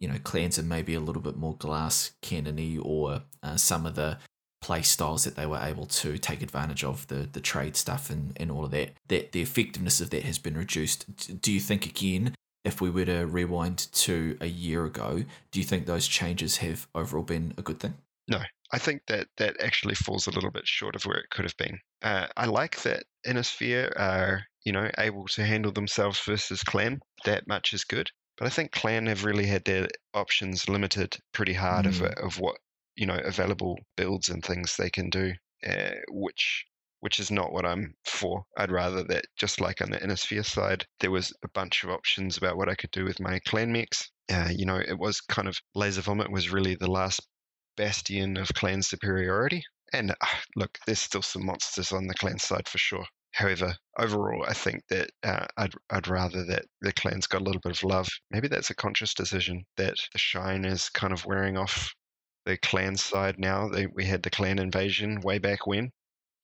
you 0.00 0.08
know 0.08 0.18
clans 0.22 0.58
are 0.58 0.64
maybe 0.64 0.94
a 0.94 1.00
little 1.00 1.22
bit 1.22 1.36
more 1.36 1.56
glass 1.56 2.12
cannony, 2.22 2.78
or 2.78 3.22
uh, 3.42 3.56
some 3.56 3.86
of 3.86 3.94
the 3.94 4.18
play 4.62 4.82
styles 4.82 5.24
that 5.24 5.36
they 5.36 5.46
were 5.46 5.60
able 5.62 5.86
to 5.86 6.18
take 6.18 6.42
advantage 6.42 6.82
of 6.82 7.06
the 7.08 7.28
the 7.32 7.40
trade 7.40 7.76
stuff 7.76 8.10
and, 8.10 8.32
and 8.36 8.50
all 8.50 8.64
of 8.64 8.70
that 8.70 8.90
that 9.08 9.32
the 9.32 9.42
effectiveness 9.42 10.00
of 10.00 10.10
that 10.10 10.22
has 10.22 10.38
been 10.38 10.56
reduced 10.56 11.40
do 11.40 11.52
you 11.52 11.60
think 11.60 11.84
again 11.84 12.34
if 12.66 12.80
we 12.80 12.90
were 12.90 13.04
to 13.04 13.26
rewind 13.26 13.78
to 13.92 14.36
a 14.40 14.46
year 14.46 14.84
ago, 14.84 15.24
do 15.52 15.60
you 15.60 15.64
think 15.64 15.86
those 15.86 16.08
changes 16.08 16.56
have 16.58 16.88
overall 16.94 17.22
been 17.22 17.54
a 17.56 17.62
good 17.62 17.78
thing? 17.78 17.94
No, 18.28 18.40
I 18.72 18.78
think 18.78 19.02
that 19.06 19.28
that 19.36 19.62
actually 19.62 19.94
falls 19.94 20.26
a 20.26 20.32
little 20.32 20.50
bit 20.50 20.66
short 20.66 20.96
of 20.96 21.04
where 21.04 21.18
it 21.18 21.30
could 21.30 21.44
have 21.44 21.56
been. 21.56 21.78
Uh, 22.02 22.26
I 22.36 22.46
like 22.46 22.82
that 22.82 23.04
Inner 23.24 23.44
Sphere 23.44 23.92
are, 23.96 24.42
you 24.64 24.72
know, 24.72 24.90
able 24.98 25.26
to 25.28 25.44
handle 25.44 25.70
themselves 25.70 26.20
versus 26.26 26.64
Clan. 26.64 27.00
That 27.24 27.46
much 27.46 27.72
is 27.72 27.84
good. 27.84 28.10
But 28.36 28.46
I 28.46 28.50
think 28.50 28.72
Clan 28.72 29.06
have 29.06 29.24
really 29.24 29.46
had 29.46 29.64
their 29.64 29.86
options 30.12 30.68
limited 30.68 31.16
pretty 31.32 31.54
hard 31.54 31.86
of, 31.86 32.02
of 32.02 32.38
what, 32.38 32.56
you 32.96 33.06
know, 33.06 33.18
available 33.24 33.78
builds 33.96 34.28
and 34.28 34.44
things 34.44 34.76
they 34.76 34.90
can 34.90 35.08
do, 35.08 35.32
uh, 35.66 35.94
which 36.10 36.66
which 37.06 37.20
is 37.20 37.30
not 37.30 37.52
what 37.52 37.64
I'm 37.64 37.94
for. 38.04 38.42
I'd 38.58 38.72
rather 38.72 39.04
that, 39.04 39.26
just 39.36 39.60
like 39.60 39.80
on 39.80 39.92
the 39.92 40.02
Inner 40.02 40.16
Sphere 40.16 40.42
side, 40.42 40.84
there 40.98 41.12
was 41.12 41.32
a 41.44 41.48
bunch 41.54 41.84
of 41.84 41.90
options 41.90 42.36
about 42.36 42.56
what 42.56 42.68
I 42.68 42.74
could 42.74 42.90
do 42.90 43.04
with 43.04 43.20
my 43.20 43.38
clan 43.46 43.70
mix. 43.70 44.10
Uh, 44.28 44.48
you 44.50 44.66
know, 44.66 44.78
it 44.78 44.98
was 44.98 45.20
kind 45.20 45.46
of 45.46 45.56
Laser 45.76 46.00
Vomit 46.00 46.32
was 46.32 46.50
really 46.50 46.74
the 46.74 46.90
last 46.90 47.20
bastion 47.76 48.36
of 48.36 48.48
clan 48.54 48.82
superiority. 48.82 49.62
And 49.92 50.10
uh, 50.10 50.26
look, 50.56 50.76
there's 50.84 50.98
still 50.98 51.22
some 51.22 51.46
monsters 51.46 51.92
on 51.92 52.08
the 52.08 52.14
clan 52.14 52.40
side 52.40 52.68
for 52.68 52.78
sure. 52.78 53.04
However, 53.34 53.76
overall, 53.96 54.44
I 54.44 54.54
think 54.54 54.82
that 54.90 55.10
uh, 55.22 55.46
I'd, 55.56 55.74
I'd 55.88 56.08
rather 56.08 56.44
that 56.46 56.64
the 56.80 56.92
clans 56.92 57.28
got 57.28 57.40
a 57.40 57.44
little 57.44 57.60
bit 57.62 57.76
of 57.76 57.84
love. 57.84 58.08
Maybe 58.32 58.48
that's 58.48 58.70
a 58.70 58.74
conscious 58.74 59.14
decision 59.14 59.64
that 59.76 59.94
the 60.12 60.18
shine 60.18 60.64
is 60.64 60.88
kind 60.88 61.12
of 61.12 61.24
wearing 61.24 61.56
off 61.56 61.94
the 62.46 62.56
clan 62.56 62.96
side 62.96 63.38
now. 63.38 63.68
They, 63.68 63.86
we 63.86 64.06
had 64.06 64.24
the 64.24 64.30
clan 64.30 64.58
invasion 64.58 65.20
way 65.20 65.38
back 65.38 65.68
when, 65.68 65.92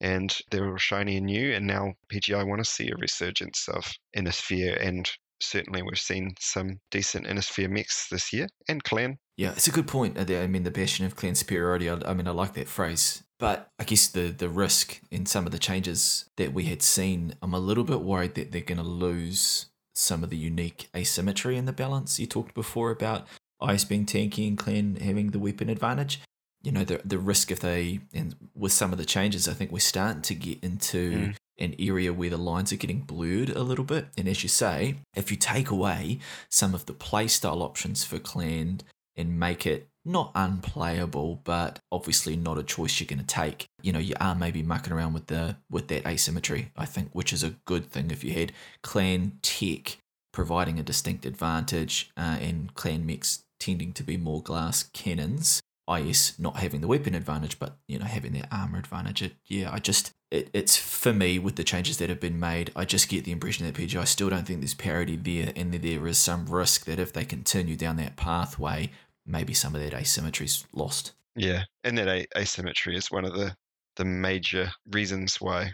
and 0.03 0.37
they're 0.51 0.69
all 0.69 0.77
shiny 0.77 1.17
and 1.17 1.27
new. 1.27 1.55
And 1.55 1.67
now 1.67 1.95
PGI 2.13 2.47
want 2.47 2.63
to 2.63 2.71
see 2.71 2.91
a 2.91 2.97
resurgence 2.97 3.69
of 3.69 3.91
Inner 4.15 4.33
Sphere, 4.33 4.77
and 4.77 5.09
certainly 5.41 5.83
we've 5.83 5.99
seen 5.99 6.35
some 6.39 6.79
decent 6.91 7.27
Inner 7.27 7.41
Sphere 7.41 7.69
mix 7.69 8.09
this 8.09 8.33
year, 8.33 8.49
and 8.69 8.85
clan. 8.85 9.17
Yeah, 9.37 9.53
it's 9.53 9.69
a 9.69 9.73
good 9.73 9.89
point. 9.89 10.19
I 10.19 10.47
mean, 10.47 10.65
the 10.65 10.71
bastion 10.71 11.07
of 11.07 11.17
clan 11.17 11.35
superiority. 11.35 11.89
I, 11.89 11.99
I 12.05 12.13
mean, 12.13 12.29
I 12.29 12.33
like 12.33 12.55
that 12.55 12.69
phrase, 12.69 13.23
but 13.39 13.69
I 13.79 13.85
guess 13.85 14.09
the 14.09 14.29
the 14.29 14.49
risk 14.49 15.01
in 15.11 15.25
some 15.25 15.47
of 15.47 15.53
the 15.53 15.59
changes 15.59 16.27
that 16.37 16.53
we 16.53 16.65
had 16.65 16.83
seen, 16.83 17.35
I'm 17.41 17.55
a 17.55 17.59
little 17.59 17.85
bit 17.85 18.01
worried 18.01 18.35
that 18.35 18.53
they're 18.53 18.61
going 18.61 18.79
to 18.79 18.85
lose 18.85 19.67
some 19.95 20.25
of 20.25 20.31
the 20.31 20.37
unique 20.37 20.89
asymmetry 20.97 21.57
in 21.57 21.67
the 21.67 21.73
balance. 21.73 22.19
You 22.19 22.27
talked 22.27 22.55
before 22.55 22.91
about 22.91 23.27
IS 23.67 23.85
being 23.85 24.07
tanky 24.07 24.49
and 24.49 24.59
clan 24.59 24.97
having 24.97 25.31
the 25.31 25.39
weapon 25.39 25.69
advantage. 25.69 26.21
You 26.63 26.73
know, 26.73 26.85
the 26.85 27.01
the 27.05 27.19
risk 27.19 27.51
if 27.51 27.61
they 27.61 28.01
and 28.15 28.35
with 28.55 28.73
some 28.73 28.93
of 28.93 28.99
the 28.99 29.05
changes, 29.05 29.49
I 29.49 29.53
think 29.53 29.73
we're 29.73 29.81
starting 29.81 30.23
to 30.23 30.35
get 30.35 30.63
into 30.63 31.11
Mm. 31.13 31.37
an 31.59 31.75
area 31.79 32.13
where 32.13 32.31
the 32.31 32.37
lines 32.39 32.73
are 32.73 32.77
getting 32.77 33.01
blurred 33.01 33.51
a 33.51 33.63
little 33.63 33.85
bit. 33.85 34.07
And 34.17 34.29
as 34.29 34.43
you 34.43 34.49
say, 34.49 34.97
if 35.15 35.31
you 35.31 35.37
take 35.37 35.71
away 35.71 36.19
some 36.49 36.75
of 36.75 36.87
the 36.87 36.95
playstyle 36.95 37.63
options 37.63 38.05
for 38.05 38.19
clan 38.19 38.81
and 39.17 39.39
make 39.39 39.67
it 39.67 39.89
not 40.05 40.33
unplayable, 40.35 41.41
but 41.45 41.79
obviously 41.93 42.35
not 42.37 42.59
a 42.59 42.63
choice 42.63 42.99
you're 42.99 43.07
going 43.07 43.19
to 43.21 43.25
take. 43.27 43.67
You 43.83 43.93
know, 43.93 43.99
you 44.01 44.15
are 44.21 44.35
maybe 44.35 44.63
mucking 44.63 44.93
around 44.93 45.13
with 45.13 45.27
the 45.27 45.57
with 45.71 45.89
that 45.89 46.07
asymmetry. 46.07 46.71
I 46.77 46.87
think, 46.87 47.11
which 47.13 47.33
is 47.33 47.43
a 47.45 47.55
good 47.67 47.91
thing 47.91 48.11
if 48.11 48.25
you 48.25 48.33
had 48.33 48.53
clan 48.83 49.39
tech 49.43 49.99
providing 50.33 50.79
a 50.79 50.83
distinct 50.83 51.27
advantage 51.27 52.11
uh, 52.17 52.39
and 52.41 52.75
clan 52.75 53.05
mix 53.05 53.45
tending 53.61 53.93
to 53.93 54.03
be 54.03 54.17
more 54.17 54.43
glass 54.43 54.85
cannons. 54.93 55.61
IS 55.89 56.39
not 56.39 56.57
having 56.57 56.81
the 56.81 56.89
weapon 56.89 57.15
advantage, 57.15 57.59
but 57.59 57.79
you 57.89 57.99
know 57.99 58.05
having 58.05 58.33
their 58.33 58.49
armor 58.51 58.79
advantage. 58.79 59.23
It, 59.23 59.33
yeah, 59.47 59.71
I 59.73 59.79
just 59.79 60.13
it, 60.31 60.49
it's 60.53 60.77
for 60.77 61.13
me 61.13 61.39
with 61.39 61.57
the 61.57 61.65
changes 61.65 61.99
that 61.99 62.09
have 62.09 62.21
been 62.21 62.39
made. 62.39 62.71
I 62.77 62.85
just 62.85 63.09
get 63.09 63.25
the 63.25 63.33
impression 63.33 63.67
that 63.67 63.75
PGI 63.75 64.07
still 64.07 64.31
don't 64.31 64.47
think 64.47 64.61
there's 64.61 64.75
parity 64.75 65.17
there, 65.17 65.53
and 65.57 65.73
that 65.73 65.83
there 65.83 66.07
is 66.07 66.19
some 66.19 66.47
risk 66.47 66.85
that 66.87 66.99
if 66.99 67.13
they 67.13 67.25
continue 67.25 67.77
down 67.77 67.97
that 67.97 68.17
pathway, 68.17 68.91
maybe 69.27 69.55
some 69.55 69.75
of 69.75 69.83
that 69.83 69.95
asymmetry's 69.95 70.67
lost. 70.73 71.13
Yeah, 71.35 71.65
and 71.85 71.99
that 71.99 72.09
a- 72.09 72.39
asymmetry 72.39 72.97
is 72.97 73.11
one 73.11 73.25
of 73.25 73.35
the 73.35 73.55
the 73.97 74.05
major 74.05 74.73
reasons 74.91 75.37
why 75.41 75.73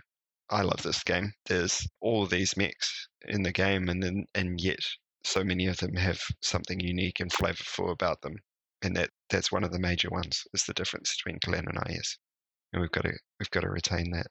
I 0.50 0.62
love 0.62 0.82
this 0.82 1.04
game. 1.04 1.32
There's 1.46 1.86
all 2.00 2.26
these 2.26 2.56
mechs 2.56 3.08
in 3.26 3.42
the 3.42 3.52
game, 3.52 3.88
and 3.88 4.02
then 4.02 4.24
and 4.34 4.60
yet 4.60 4.80
so 5.24 5.44
many 5.44 5.66
of 5.66 5.76
them 5.78 5.94
have 5.94 6.20
something 6.40 6.80
unique 6.80 7.20
and 7.20 7.32
flavorful 7.32 7.92
about 7.92 8.22
them, 8.22 8.36
and 8.82 8.96
that 8.96 9.10
that's 9.30 9.52
one 9.52 9.64
of 9.64 9.72
the 9.72 9.78
major 9.78 10.08
ones 10.10 10.44
is 10.54 10.64
the 10.64 10.74
difference 10.74 11.16
between 11.16 11.40
clan 11.44 11.66
and 11.66 11.78
IS, 11.90 12.18
and 12.72 12.80
we've 12.80 12.92
got 12.92 13.04
to 13.04 13.12
we've 13.38 13.50
got 13.50 13.60
to 13.60 13.70
retain 13.70 14.10
that. 14.12 14.26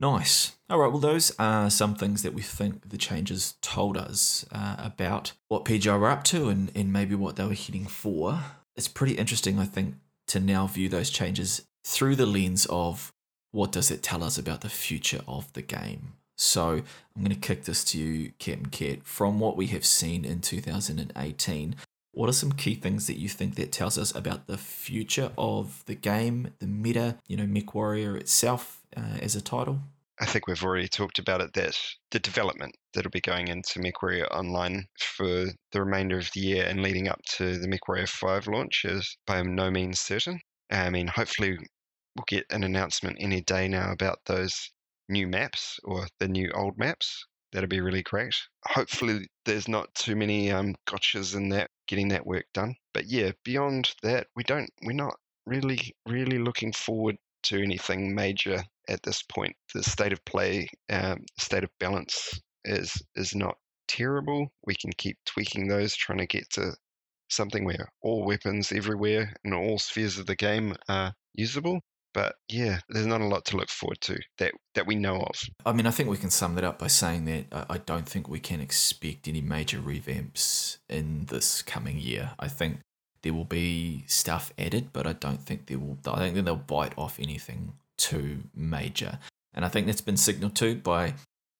Nice. 0.00 0.56
All 0.68 0.80
right. 0.80 0.90
Well, 0.90 0.98
those 0.98 1.32
are 1.38 1.70
some 1.70 1.94
things 1.94 2.22
that 2.22 2.34
we 2.34 2.42
think 2.42 2.88
the 2.88 2.96
changes 2.96 3.54
told 3.62 3.96
us 3.96 4.44
uh, 4.50 4.74
about 4.78 5.32
what 5.46 5.64
PGI 5.64 5.98
were 5.98 6.08
up 6.08 6.24
to 6.24 6.48
and, 6.48 6.72
and 6.74 6.92
maybe 6.92 7.14
what 7.14 7.36
they 7.36 7.44
were 7.44 7.54
heading 7.54 7.86
for. 7.86 8.40
It's 8.74 8.88
pretty 8.88 9.14
interesting, 9.14 9.60
I 9.60 9.64
think, 9.64 9.94
to 10.26 10.40
now 10.40 10.66
view 10.66 10.88
those 10.88 11.08
changes 11.08 11.62
through 11.86 12.16
the 12.16 12.26
lens 12.26 12.66
of 12.68 13.12
what 13.52 13.70
does 13.70 13.92
it 13.92 14.02
tell 14.02 14.24
us 14.24 14.38
about 14.38 14.62
the 14.62 14.68
future 14.68 15.20
of 15.28 15.52
the 15.52 15.62
game. 15.62 16.14
So 16.36 16.82
I'm 17.14 17.22
going 17.22 17.28
to 17.28 17.36
kick 17.36 17.64
this 17.64 17.84
to 17.84 17.98
you, 17.98 18.32
Captain 18.40 18.66
Cat. 18.66 19.04
From 19.04 19.38
what 19.38 19.56
we 19.56 19.68
have 19.68 19.84
seen 19.84 20.24
in 20.24 20.40
2018, 20.40 21.76
what 22.12 22.28
are 22.28 22.34
some 22.34 22.52
key 22.52 22.74
things 22.74 23.06
that 23.06 23.18
you 23.18 23.28
think 23.28 23.54
that 23.56 23.72
tells 23.72 23.98
us 23.98 24.14
about 24.14 24.46
the 24.46 24.58
future 24.58 25.32
of 25.36 25.82
the 25.86 25.94
game, 25.94 26.52
the 26.58 26.66
meta, 26.66 27.18
you 27.26 27.36
know, 27.36 27.46
Mech 27.46 27.74
Warrior 27.74 28.16
itself 28.16 28.82
uh, 28.96 29.18
as 29.20 29.34
a 29.34 29.40
title? 29.40 29.80
I 30.20 30.26
think 30.26 30.46
we've 30.46 30.62
already 30.62 30.88
talked 30.88 31.18
about 31.18 31.40
it 31.40 31.52
that 31.54 31.76
the 32.10 32.20
development 32.20 32.76
that'll 32.92 33.10
be 33.10 33.20
going 33.20 33.48
into 33.48 33.80
MechWarrior 33.80 34.30
Online 34.30 34.86
for 35.00 35.46
the 35.72 35.80
remainder 35.80 36.18
of 36.18 36.30
the 36.32 36.40
year 36.40 36.64
and 36.64 36.80
leading 36.82 37.08
up 37.08 37.20
to 37.36 37.58
the 37.58 37.66
MechWarrior 37.66 38.08
5 38.08 38.46
launch 38.46 38.84
is 38.84 39.16
by 39.26 39.42
no 39.42 39.70
means 39.70 40.00
certain. 40.00 40.38
I 40.70 40.90
mean, 40.90 41.08
hopefully, 41.08 41.56
we'll 42.14 42.24
get 42.28 42.44
an 42.50 42.62
announcement 42.62 43.16
any 43.20 43.40
day 43.40 43.66
now 43.68 43.90
about 43.90 44.18
those 44.26 44.70
new 45.08 45.26
maps 45.26 45.80
or 45.82 46.06
the 46.20 46.28
new 46.28 46.52
old 46.54 46.78
maps. 46.78 47.26
That'd 47.52 47.70
be 47.70 47.80
really 47.80 48.02
great. 48.02 48.34
Hopefully, 48.66 49.28
there's 49.44 49.68
not 49.68 49.94
too 49.94 50.16
many 50.16 50.50
um, 50.50 50.74
gotchas 50.88 51.36
in 51.36 51.50
that 51.50 51.70
getting 51.86 52.08
that 52.08 52.26
work 52.26 52.46
done. 52.54 52.74
But 52.94 53.06
yeah, 53.06 53.32
beyond 53.44 53.94
that, 54.02 54.28
we 54.34 54.42
don't. 54.44 54.70
We're 54.82 54.92
not 54.92 55.14
really, 55.46 55.94
really 56.06 56.38
looking 56.38 56.72
forward 56.72 57.16
to 57.44 57.62
anything 57.62 58.14
major 58.14 58.62
at 58.88 59.02
this 59.02 59.22
point. 59.22 59.54
The 59.74 59.82
state 59.82 60.12
of 60.12 60.24
play, 60.24 60.68
um, 60.90 61.18
state 61.38 61.64
of 61.64 61.70
balance 61.78 62.40
is 62.64 63.02
is 63.16 63.34
not 63.34 63.56
terrible. 63.88 64.48
We 64.66 64.74
can 64.74 64.92
keep 64.96 65.18
tweaking 65.26 65.68
those, 65.68 65.94
trying 65.94 66.18
to 66.18 66.26
get 66.26 66.48
to 66.54 66.72
something 67.28 67.64
where 67.64 67.88
all 68.02 68.24
weapons 68.24 68.72
everywhere 68.72 69.34
in 69.44 69.52
all 69.52 69.78
spheres 69.78 70.18
of 70.18 70.26
the 70.26 70.36
game 70.36 70.74
are 70.88 71.12
usable. 71.34 71.80
But 72.14 72.36
yeah, 72.48 72.80
there's 72.88 73.06
not 73.06 73.20
a 73.20 73.26
lot 73.26 73.44
to 73.46 73.56
look 73.56 73.70
forward 73.70 74.00
to 74.02 74.18
that 74.38 74.52
that 74.74 74.86
we 74.86 74.94
know 74.94 75.16
of. 75.16 75.34
I 75.64 75.72
mean, 75.72 75.86
I 75.86 75.90
think 75.90 76.08
we 76.08 76.16
can 76.16 76.30
sum 76.30 76.54
that 76.56 76.64
up 76.64 76.78
by 76.78 76.88
saying 76.88 77.24
that 77.26 77.66
I 77.70 77.78
don't 77.78 78.08
think 78.08 78.28
we 78.28 78.40
can 78.40 78.60
expect 78.60 79.28
any 79.28 79.40
major 79.40 79.78
revamps 79.78 80.78
in 80.88 81.26
this 81.26 81.62
coming 81.62 81.98
year. 81.98 82.32
I 82.38 82.48
think 82.48 82.80
there 83.22 83.32
will 83.32 83.44
be 83.44 84.04
stuff 84.06 84.52
added, 84.58 84.88
but 84.92 85.06
I 85.06 85.14
don't 85.14 85.40
think 85.40 85.66
they 85.66 85.76
will. 85.76 85.98
I 86.06 86.18
think 86.18 86.44
they'll 86.44 86.56
bite 86.56 86.96
off 86.98 87.18
anything 87.18 87.74
too 87.96 88.42
major, 88.54 89.18
and 89.54 89.64
I 89.64 89.68
think 89.68 89.86
that's 89.86 90.00
been 90.00 90.16
signaled 90.16 90.56
to 90.56 90.74
by 90.74 91.14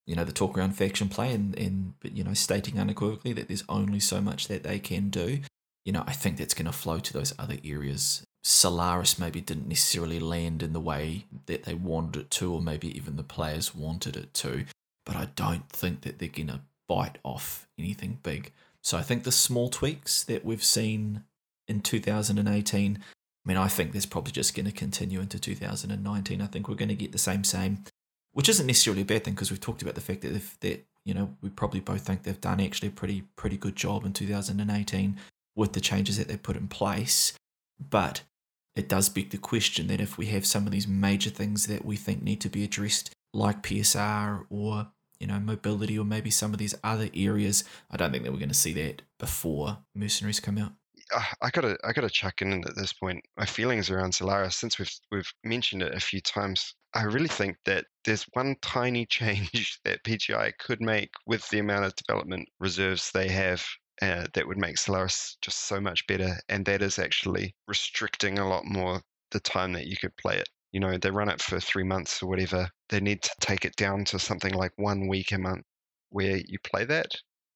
you 0.06 0.16
know 0.16 0.24
the 0.24 0.32
talk 0.32 0.58
around 0.58 0.72
faction 0.72 1.08
play 1.08 1.32
and 1.32 1.56
and 1.56 1.94
you 2.02 2.24
know 2.24 2.34
stating 2.34 2.78
unequivocally 2.78 3.32
that 3.32 3.48
there's 3.48 3.64
only 3.68 4.00
so 4.00 4.20
much 4.20 4.48
that 4.48 4.64
they 4.64 4.78
can 4.78 5.08
do. 5.08 5.40
You 5.84 5.92
know, 5.92 6.04
I 6.06 6.12
think 6.12 6.36
that's 6.36 6.54
going 6.54 6.66
to 6.66 6.72
flow 6.72 7.00
to 7.00 7.12
those 7.12 7.34
other 7.38 7.56
areas. 7.64 8.22
Solaris 8.42 9.18
maybe 9.18 9.40
didn't 9.40 9.68
necessarily 9.68 10.18
land 10.18 10.62
in 10.62 10.72
the 10.72 10.80
way 10.80 11.26
that 11.46 11.62
they 11.62 11.74
wanted 11.74 12.22
it 12.22 12.30
to, 12.32 12.52
or 12.52 12.60
maybe 12.60 12.94
even 12.96 13.16
the 13.16 13.22
players 13.22 13.74
wanted 13.74 14.16
it 14.16 14.34
to. 14.34 14.64
But 15.06 15.16
I 15.16 15.28
don't 15.36 15.68
think 15.68 16.02
that 16.02 16.18
they're 16.18 16.28
going 16.28 16.48
to 16.48 16.60
bite 16.88 17.18
off 17.22 17.68
anything 17.78 18.18
big. 18.22 18.52
So 18.82 18.98
I 18.98 19.02
think 19.02 19.22
the 19.22 19.32
small 19.32 19.68
tweaks 19.68 20.24
that 20.24 20.44
we've 20.44 20.64
seen 20.64 21.24
in 21.68 21.80
2018. 21.80 22.98
I 23.44 23.48
mean, 23.48 23.56
I 23.56 23.68
think 23.68 23.92
that's 23.92 24.06
probably 24.06 24.32
just 24.32 24.54
going 24.54 24.66
to 24.66 24.72
continue 24.72 25.20
into 25.20 25.38
2019. 25.38 26.40
I 26.40 26.46
think 26.46 26.68
we're 26.68 26.74
going 26.74 26.88
to 26.88 26.94
get 26.94 27.12
the 27.12 27.18
same, 27.18 27.44
same, 27.44 27.84
which 28.32 28.48
isn't 28.48 28.66
necessarily 28.66 29.02
a 29.02 29.06
bad 29.06 29.24
thing 29.24 29.34
because 29.34 29.50
we've 29.50 29.60
talked 29.60 29.82
about 29.82 29.94
the 29.94 30.00
fact 30.00 30.22
that 30.22 30.32
if 30.32 30.58
that 30.60 30.84
you 31.04 31.14
know 31.14 31.34
we 31.40 31.48
probably 31.48 31.80
both 31.80 32.02
think 32.02 32.22
they've 32.22 32.40
done 32.40 32.60
actually 32.60 32.88
a 32.88 32.92
pretty 32.92 33.22
pretty 33.34 33.56
good 33.56 33.74
job 33.74 34.04
in 34.04 34.12
2018 34.12 35.16
with 35.56 35.72
the 35.72 35.80
changes 35.80 36.18
that 36.18 36.28
they 36.28 36.36
put 36.36 36.56
in 36.56 36.68
place. 36.68 37.32
But 37.80 38.22
it 38.74 38.88
does 38.88 39.08
beg 39.08 39.30
the 39.30 39.38
question 39.38 39.86
that 39.88 40.00
if 40.00 40.16
we 40.16 40.26
have 40.26 40.46
some 40.46 40.66
of 40.66 40.72
these 40.72 40.88
major 40.88 41.30
things 41.30 41.66
that 41.66 41.84
we 41.84 41.96
think 41.96 42.22
need 42.22 42.40
to 42.40 42.48
be 42.48 42.64
addressed, 42.64 43.10
like 43.34 43.62
PSR 43.62 44.44
or 44.50 44.88
you 45.20 45.26
know 45.26 45.38
mobility 45.38 45.98
or 45.98 46.04
maybe 46.04 46.30
some 46.30 46.52
of 46.52 46.58
these 46.58 46.74
other 46.82 47.08
areas, 47.14 47.64
I 47.90 47.96
don't 47.96 48.12
think 48.12 48.24
that 48.24 48.32
we're 48.32 48.38
going 48.38 48.48
to 48.48 48.54
see 48.54 48.72
that 48.74 49.02
before 49.18 49.78
Mercenaries 49.94 50.40
come 50.40 50.58
out. 50.58 50.72
Ah, 51.14 51.32
I 51.42 51.50
gotta 51.50 51.76
I 51.84 51.92
gotta 51.92 52.08
chuck 52.08 52.40
in 52.40 52.64
at 52.66 52.76
this 52.76 52.92
point. 52.92 53.22
My 53.36 53.44
feelings 53.44 53.90
around 53.90 54.12
Solaris, 54.14 54.56
since 54.56 54.78
we've 54.78 54.92
we've 55.10 55.32
mentioned 55.44 55.82
it 55.82 55.94
a 55.94 56.00
few 56.00 56.20
times, 56.20 56.74
I 56.94 57.02
really 57.04 57.28
think 57.28 57.56
that 57.66 57.84
there's 58.04 58.24
one 58.32 58.56
tiny 58.62 59.04
change 59.06 59.80
that 59.84 60.02
PGI 60.04 60.52
could 60.58 60.80
make 60.80 61.10
with 61.26 61.46
the 61.50 61.58
amount 61.58 61.84
of 61.84 61.96
development 61.96 62.48
reserves 62.58 63.10
they 63.12 63.28
have 63.28 63.64
uh, 64.00 64.26
that 64.34 64.46
would 64.46 64.58
make 64.58 64.78
Solaris 64.78 65.36
just 65.42 65.66
so 65.66 65.80
much 65.80 66.06
better, 66.06 66.38
and 66.48 66.64
that 66.66 66.82
is 66.82 66.98
actually 66.98 67.54
restricting 67.68 68.38
a 68.38 68.48
lot 68.48 68.64
more 68.64 69.02
the 69.30 69.40
time 69.40 69.72
that 69.72 69.86
you 69.86 69.96
could 69.96 70.16
play 70.16 70.38
it. 70.38 70.48
You 70.72 70.80
know, 70.80 70.96
they 70.96 71.10
run 71.10 71.28
it 71.28 71.42
for 71.42 71.60
three 71.60 71.84
months 71.84 72.22
or 72.22 72.26
whatever. 72.28 72.70
They 72.88 73.00
need 73.00 73.22
to 73.22 73.30
take 73.40 73.64
it 73.64 73.76
down 73.76 74.04
to 74.06 74.18
something 74.18 74.54
like 74.54 74.72
one 74.76 75.08
week 75.08 75.32
a 75.32 75.38
month 75.38 75.64
where 76.10 76.36
you 76.36 76.58
play 76.64 76.84
that, 76.86 77.10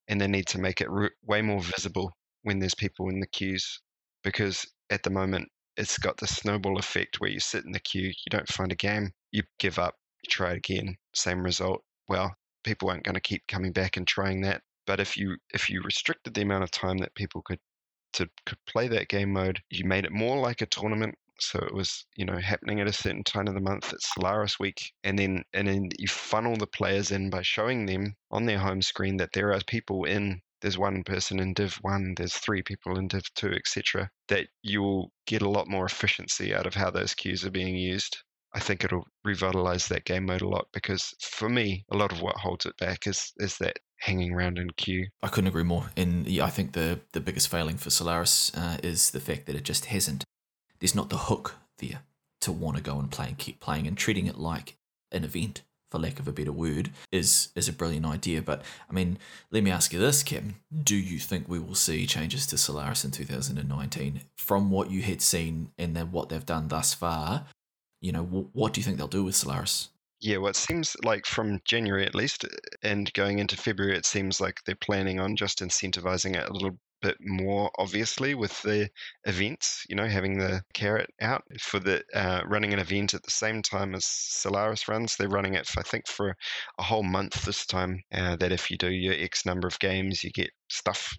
and 0.08 0.20
they 0.20 0.26
need 0.28 0.46
to 0.48 0.60
make 0.60 0.80
it 0.80 0.90
re- 0.90 1.10
way 1.22 1.42
more 1.42 1.62
visible 1.62 2.12
when 2.42 2.58
there's 2.58 2.74
people 2.74 3.08
in 3.08 3.20
the 3.20 3.26
queues 3.26 3.80
because 4.22 4.66
at 4.90 5.02
the 5.04 5.10
moment 5.10 5.48
it's 5.76 5.98
got 5.98 6.16
the 6.16 6.26
snowball 6.26 6.78
effect 6.78 7.20
where 7.20 7.30
you 7.30 7.38
sit 7.40 7.64
in 7.64 7.72
the 7.72 7.80
queue, 7.80 8.08
you 8.08 8.30
don't 8.30 8.48
find 8.48 8.72
a 8.72 8.76
game, 8.76 9.12
you 9.30 9.42
give 9.58 9.78
up, 9.78 9.94
you 10.22 10.28
try 10.30 10.52
it 10.52 10.56
again, 10.56 10.96
same 11.14 11.42
result. 11.44 11.82
Well, 12.08 12.34
people 12.64 12.90
aren't 12.90 13.04
going 13.04 13.14
to 13.14 13.20
keep 13.20 13.46
coming 13.46 13.72
back 13.72 13.96
and 13.96 14.06
trying 14.06 14.40
that. 14.42 14.62
But 14.86 15.00
if 15.00 15.16
you 15.16 15.36
if 15.52 15.68
you 15.68 15.82
restricted 15.82 16.34
the 16.34 16.42
amount 16.42 16.64
of 16.64 16.70
time 16.70 16.98
that 16.98 17.14
people 17.14 17.42
could 17.42 17.60
to 18.14 18.28
could 18.46 18.58
play 18.66 18.88
that 18.88 19.08
game 19.08 19.32
mode, 19.32 19.60
you 19.70 19.84
made 19.84 20.04
it 20.04 20.12
more 20.12 20.38
like 20.38 20.62
a 20.62 20.66
tournament. 20.66 21.14
So 21.38 21.58
it 21.58 21.74
was, 21.74 22.06
you 22.16 22.24
know, 22.24 22.38
happening 22.38 22.80
at 22.80 22.88
a 22.88 22.92
certain 22.92 23.22
time 23.24 23.46
of 23.46 23.54
the 23.54 23.60
month. 23.60 23.92
It's 23.92 24.14
Solaris 24.14 24.58
week, 24.58 24.92
and 25.04 25.18
then 25.18 25.44
and 25.52 25.68
then 25.68 25.90
you 25.98 26.08
funnel 26.08 26.56
the 26.56 26.66
players 26.66 27.10
in 27.10 27.30
by 27.30 27.42
showing 27.42 27.86
them 27.86 28.16
on 28.30 28.46
their 28.46 28.58
home 28.58 28.80
screen 28.82 29.18
that 29.18 29.32
there 29.32 29.52
are 29.52 29.60
people 29.66 30.04
in 30.04 30.40
there's 30.62 30.78
one 30.78 31.04
person 31.04 31.38
in 31.38 31.52
div 31.52 31.74
1 31.82 32.14
there's 32.16 32.34
three 32.34 32.62
people 32.62 32.98
in 32.98 33.08
div 33.08 33.22
2 33.34 33.52
etc 33.52 34.10
that 34.28 34.48
you'll 34.62 35.12
get 35.26 35.42
a 35.42 35.48
lot 35.48 35.68
more 35.68 35.84
efficiency 35.84 36.54
out 36.54 36.66
of 36.66 36.74
how 36.74 36.90
those 36.90 37.14
queues 37.14 37.44
are 37.44 37.50
being 37.50 37.76
used 37.76 38.22
i 38.56 38.60
think 38.60 38.82
it'll 38.82 39.06
revitalize 39.24 39.86
that 39.86 40.04
game 40.04 40.26
mode 40.26 40.42
a 40.42 40.48
lot 40.48 40.66
because 40.72 41.14
for 41.20 41.48
me 41.48 41.84
a 41.92 41.96
lot 41.96 42.12
of 42.12 42.20
what 42.20 42.36
holds 42.36 42.66
it 42.66 42.76
back 42.78 43.06
is 43.06 43.32
is 43.38 43.56
that 43.58 43.78
hanging 44.00 44.32
around 44.32 44.58
in 44.58 44.68
queue 44.76 45.06
i 45.22 45.28
couldn't 45.28 45.48
agree 45.48 45.62
more 45.62 45.90
and 45.96 46.26
yeah, 46.26 46.44
i 46.44 46.50
think 46.50 46.72
the 46.72 47.00
the 47.12 47.20
biggest 47.20 47.48
failing 47.48 47.76
for 47.76 47.90
solaris 47.90 48.52
uh, 48.54 48.78
is 48.82 49.10
the 49.10 49.20
fact 49.20 49.46
that 49.46 49.56
it 49.56 49.62
just 49.62 49.86
hasn't 49.86 50.24
there's 50.80 50.94
not 50.94 51.10
the 51.10 51.16
hook 51.16 51.56
there 51.78 52.02
to 52.40 52.52
want 52.52 52.76
to 52.76 52.82
go 52.82 52.98
and 52.98 53.10
play 53.10 53.28
and 53.28 53.38
keep 53.38 53.60
playing 53.60 53.86
and 53.86 53.96
treating 53.96 54.26
it 54.26 54.38
like 54.38 54.76
an 55.12 55.24
event 55.24 55.62
for 55.90 55.98
lack 55.98 56.18
of 56.18 56.26
a 56.26 56.32
better 56.32 56.52
word, 56.52 56.90
is 57.12 57.48
is 57.54 57.68
a 57.68 57.72
brilliant 57.72 58.06
idea. 58.06 58.42
But 58.42 58.62
I 58.90 58.92
mean, 58.92 59.18
let 59.50 59.62
me 59.62 59.70
ask 59.70 59.92
you 59.92 59.98
this, 59.98 60.22
Kim: 60.22 60.56
Do 60.82 60.96
you 60.96 61.18
think 61.18 61.48
we 61.48 61.58
will 61.58 61.74
see 61.74 62.06
changes 62.06 62.46
to 62.48 62.58
Solaris 62.58 63.04
in 63.04 63.10
2019 63.10 64.20
from 64.36 64.70
what 64.70 64.90
you 64.90 65.02
had 65.02 65.22
seen 65.22 65.70
and 65.78 65.96
then 65.96 66.12
what 66.12 66.28
they've 66.28 66.44
done 66.44 66.68
thus 66.68 66.94
far? 66.94 67.46
You 68.00 68.12
know, 68.12 68.24
what 68.24 68.72
do 68.72 68.80
you 68.80 68.84
think 68.84 68.98
they'll 68.98 69.08
do 69.08 69.24
with 69.24 69.36
Solaris? 69.36 69.88
Yeah, 70.20 70.38
well, 70.38 70.50
it 70.50 70.56
seems 70.56 70.96
like 71.04 71.26
from 71.26 71.60
January 71.64 72.06
at 72.06 72.14
least, 72.14 72.44
and 72.82 73.12
going 73.12 73.38
into 73.38 73.56
February, 73.56 73.96
it 73.96 74.06
seems 74.06 74.40
like 74.40 74.60
they're 74.64 74.74
planning 74.74 75.20
on 75.20 75.36
just 75.36 75.60
incentivizing 75.60 76.34
it 76.36 76.48
a 76.48 76.52
little 76.52 76.78
bit 77.02 77.16
more 77.20 77.70
obviously 77.78 78.34
with 78.34 78.60
the 78.62 78.88
events, 79.24 79.84
you 79.88 79.94
know, 79.96 80.06
having 80.06 80.38
the 80.38 80.62
carrot 80.74 81.10
out 81.20 81.42
for 81.60 81.78
the 81.78 82.02
uh, 82.14 82.40
running 82.46 82.72
an 82.72 82.78
event 82.78 83.14
at 83.14 83.22
the 83.22 83.30
same 83.30 83.62
time 83.62 83.94
as 83.94 84.06
Solaris 84.06 84.88
runs. 84.88 85.16
They're 85.16 85.28
running 85.28 85.54
it, 85.54 85.66
for, 85.66 85.80
I 85.80 85.82
think, 85.82 86.08
for 86.08 86.34
a 86.78 86.82
whole 86.82 87.02
month 87.02 87.44
this 87.44 87.66
time. 87.66 88.02
Uh, 88.12 88.36
that 88.36 88.52
if 88.52 88.70
you 88.70 88.78
do 88.78 88.90
your 88.90 89.14
X 89.14 89.44
number 89.44 89.68
of 89.68 89.78
games, 89.78 90.24
you 90.24 90.30
get 90.30 90.50
stuff. 90.68 91.16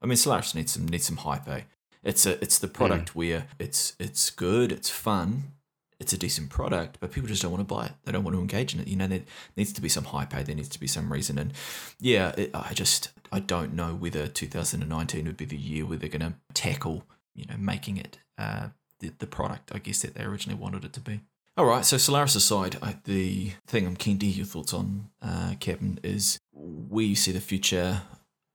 I 0.00 0.06
mean, 0.06 0.16
Solaris 0.16 0.54
needs 0.54 0.72
some 0.72 0.86
needs 0.86 1.06
some 1.06 1.16
hype. 1.18 1.48
Eh? 1.48 1.62
It's 2.04 2.24
a 2.24 2.42
it's 2.42 2.58
the 2.58 2.68
product 2.68 3.10
mm. 3.12 3.14
where 3.16 3.46
it's 3.58 3.94
it's 3.98 4.30
good, 4.30 4.70
it's 4.70 4.90
fun, 4.90 5.52
it's 6.00 6.12
a 6.12 6.18
decent 6.18 6.50
product, 6.50 6.98
but 7.00 7.10
people 7.10 7.28
just 7.28 7.42
don't 7.42 7.50
want 7.50 7.66
to 7.66 7.74
buy 7.74 7.86
it. 7.86 7.92
They 8.04 8.12
don't 8.12 8.24
want 8.24 8.36
to 8.36 8.40
engage 8.40 8.74
in 8.74 8.80
it. 8.80 8.88
You 8.88 8.96
know, 8.96 9.08
there 9.08 9.22
needs 9.56 9.72
to 9.72 9.80
be 9.80 9.88
some 9.88 10.04
hype. 10.04 10.30
There 10.30 10.54
needs 10.54 10.68
to 10.68 10.80
be 10.80 10.86
some 10.86 11.12
reason. 11.12 11.38
And 11.38 11.52
yeah, 11.98 12.32
it, 12.36 12.50
I 12.54 12.72
just 12.72 13.10
I 13.32 13.40
don't 13.40 13.74
know 13.74 13.94
whether 13.94 14.26
2019 14.26 15.26
would 15.26 15.36
be 15.36 15.44
the 15.44 15.56
year 15.56 15.84
where 15.84 15.98
they're 15.98 16.08
going 16.08 16.20
to 16.20 16.34
tackle 16.54 17.04
you 17.34 17.46
know 17.46 17.56
making 17.58 17.96
it 17.96 18.18
uh, 18.36 18.68
the 19.00 19.12
the 19.18 19.26
product 19.26 19.72
I 19.74 19.78
guess 19.78 20.02
that 20.02 20.14
they 20.14 20.24
originally 20.24 20.58
wanted 20.58 20.84
it 20.84 20.92
to 20.94 21.00
be. 21.00 21.20
All 21.56 21.64
right, 21.64 21.84
so 21.84 21.96
Solaris 21.96 22.36
aside, 22.36 22.78
I, 22.80 22.98
the 23.02 23.50
thing 23.66 23.84
I'm 23.84 23.96
keen 23.96 24.20
to 24.20 24.26
hear 24.26 24.36
your 24.36 24.46
thoughts 24.46 24.72
on, 24.72 25.10
uh, 25.20 25.54
Captain, 25.58 25.98
is 26.04 26.38
where 26.52 27.04
you 27.04 27.16
see 27.16 27.32
the 27.32 27.40
future 27.40 28.02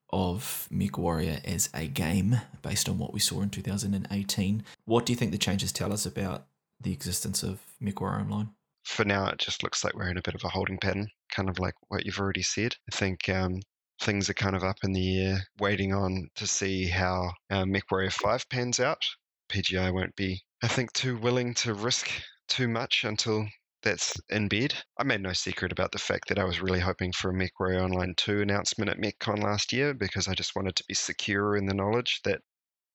of 0.10 0.70
MechWarrior 0.72 1.44
as 1.44 1.70
a 1.74 1.88
game 1.88 2.40
based 2.62 2.88
on 2.88 2.98
what 2.98 3.12
we 3.12 3.20
saw 3.20 3.42
in 3.42 3.50
2018. 3.50 4.64
What 4.86 5.06
do 5.06 5.12
you 5.12 5.18
think 5.18 5.34
the 5.34 5.38
changes 5.38 5.74
tell 5.74 5.92
us 5.92 6.06
about 6.06 6.46
the 6.80 6.92
existence 6.94 7.44
of 7.44 7.60
MechWarrior 7.82 8.22
Online? 8.22 8.50
For 8.84 9.06
now, 9.06 9.28
it 9.28 9.40
just 9.40 9.64
looks 9.64 9.84
like 9.84 9.94
we're 9.94 10.10
in 10.10 10.18
a 10.18 10.22
bit 10.22 10.36
of 10.36 10.44
a 10.44 10.50
holding 10.50 10.78
pattern, 10.78 11.08
kind 11.32 11.50
of 11.50 11.58
like 11.58 11.76
what 11.88 12.06
you've 12.06 12.20
already 12.20 12.42
said. 12.42 12.76
I 12.92 12.96
think 12.96 13.30
um, 13.30 13.62
things 14.02 14.30
are 14.30 14.34
kind 14.34 14.56
of 14.56 14.64
up 14.64 14.78
in 14.84 14.92
the 14.92 15.22
air, 15.22 15.48
waiting 15.60 15.94
on 15.94 16.30
to 16.36 16.46
see 16.46 16.88
how 16.88 17.32
uh, 17.50 17.64
MechWarrior 17.64 18.12
5 18.12 18.50
pans 18.50 18.82
out. 18.82 19.02
PGI 19.50 19.94
won't 19.94 20.16
be, 20.18 20.44
I 20.62 20.68
think, 20.68 20.92
too 20.92 21.18
willing 21.18 21.54
to 21.56 21.74
risk 21.74 22.10
too 22.50 22.68
much 22.68 23.06
until 23.06 23.48
that's 23.84 24.14
in 24.30 24.50
bed. 24.50 24.74
I 24.98 25.04
made 25.04 25.22
no 25.22 25.34
secret 25.34 25.72
about 25.72 25.94
the 25.94 26.00
fact 26.00 26.28
that 26.28 26.40
I 26.40 26.44
was 26.44 26.62
really 26.62 26.80
hoping 26.80 27.14
for 27.14 27.32
a 27.32 27.34
MechWarrior 27.34 27.82
Online 27.82 28.14
2 28.18 28.42
announcement 28.42 28.90
at 28.90 29.00
MechCon 29.00 29.42
last 29.42 29.72
year 29.72 29.94
because 29.94 30.28
I 30.28 30.34
just 30.34 30.56
wanted 30.56 30.76
to 30.76 30.86
be 30.88 30.94
secure 30.94 31.56
in 31.56 31.66
the 31.66 31.74
knowledge 31.74 32.20
that, 32.26 32.42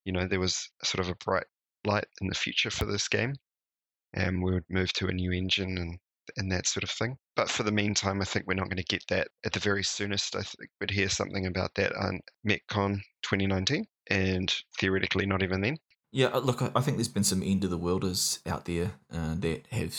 you 0.05 0.13
know, 0.13 0.27
there 0.27 0.39
was 0.39 0.69
sort 0.83 1.03
of 1.03 1.11
a 1.11 1.25
bright 1.25 1.47
light 1.85 2.05
in 2.21 2.27
the 2.27 2.35
future 2.35 2.69
for 2.69 2.85
this 2.85 3.07
game 3.07 3.33
and 4.13 4.41
we 4.41 4.53
would 4.53 4.65
move 4.69 4.91
to 4.93 5.07
a 5.07 5.13
new 5.13 5.31
engine 5.31 5.77
and 5.77 5.99
and 6.37 6.51
that 6.51 6.67
sort 6.67 6.83
of 6.83 6.91
thing. 6.91 7.17
But 7.35 7.49
for 7.49 7.63
the 7.63 7.71
meantime, 7.71 8.21
I 8.21 8.25
think 8.25 8.45
we're 8.45 8.53
not 8.53 8.69
going 8.69 8.77
to 8.77 8.83
get 8.83 9.03
that 9.09 9.29
at 9.45 9.53
the 9.53 9.59
very 9.59 9.83
soonest. 9.83 10.35
I 10.35 10.43
think 10.43 10.69
we'd 10.79 10.91
hear 10.91 11.09
something 11.09 11.47
about 11.47 11.71
that 11.75 11.95
on 11.95 12.19
MechCon 12.47 12.99
2019, 13.23 13.85
and 14.09 14.53
theoretically 14.79 15.25
not 15.25 15.43
even 15.43 15.61
then. 15.61 15.77
Yeah, 16.11 16.27
uh, 16.27 16.39
look, 16.39 16.61
I 16.61 16.81
think 16.81 16.97
there's 16.97 17.07
been 17.07 17.23
some 17.23 17.43
end 17.43 17.63
of 17.63 17.69
the 17.69 17.77
worlders 17.77 18.39
out 18.45 18.65
there 18.65 18.93
uh, 19.13 19.35
that 19.39 19.67
have 19.71 19.95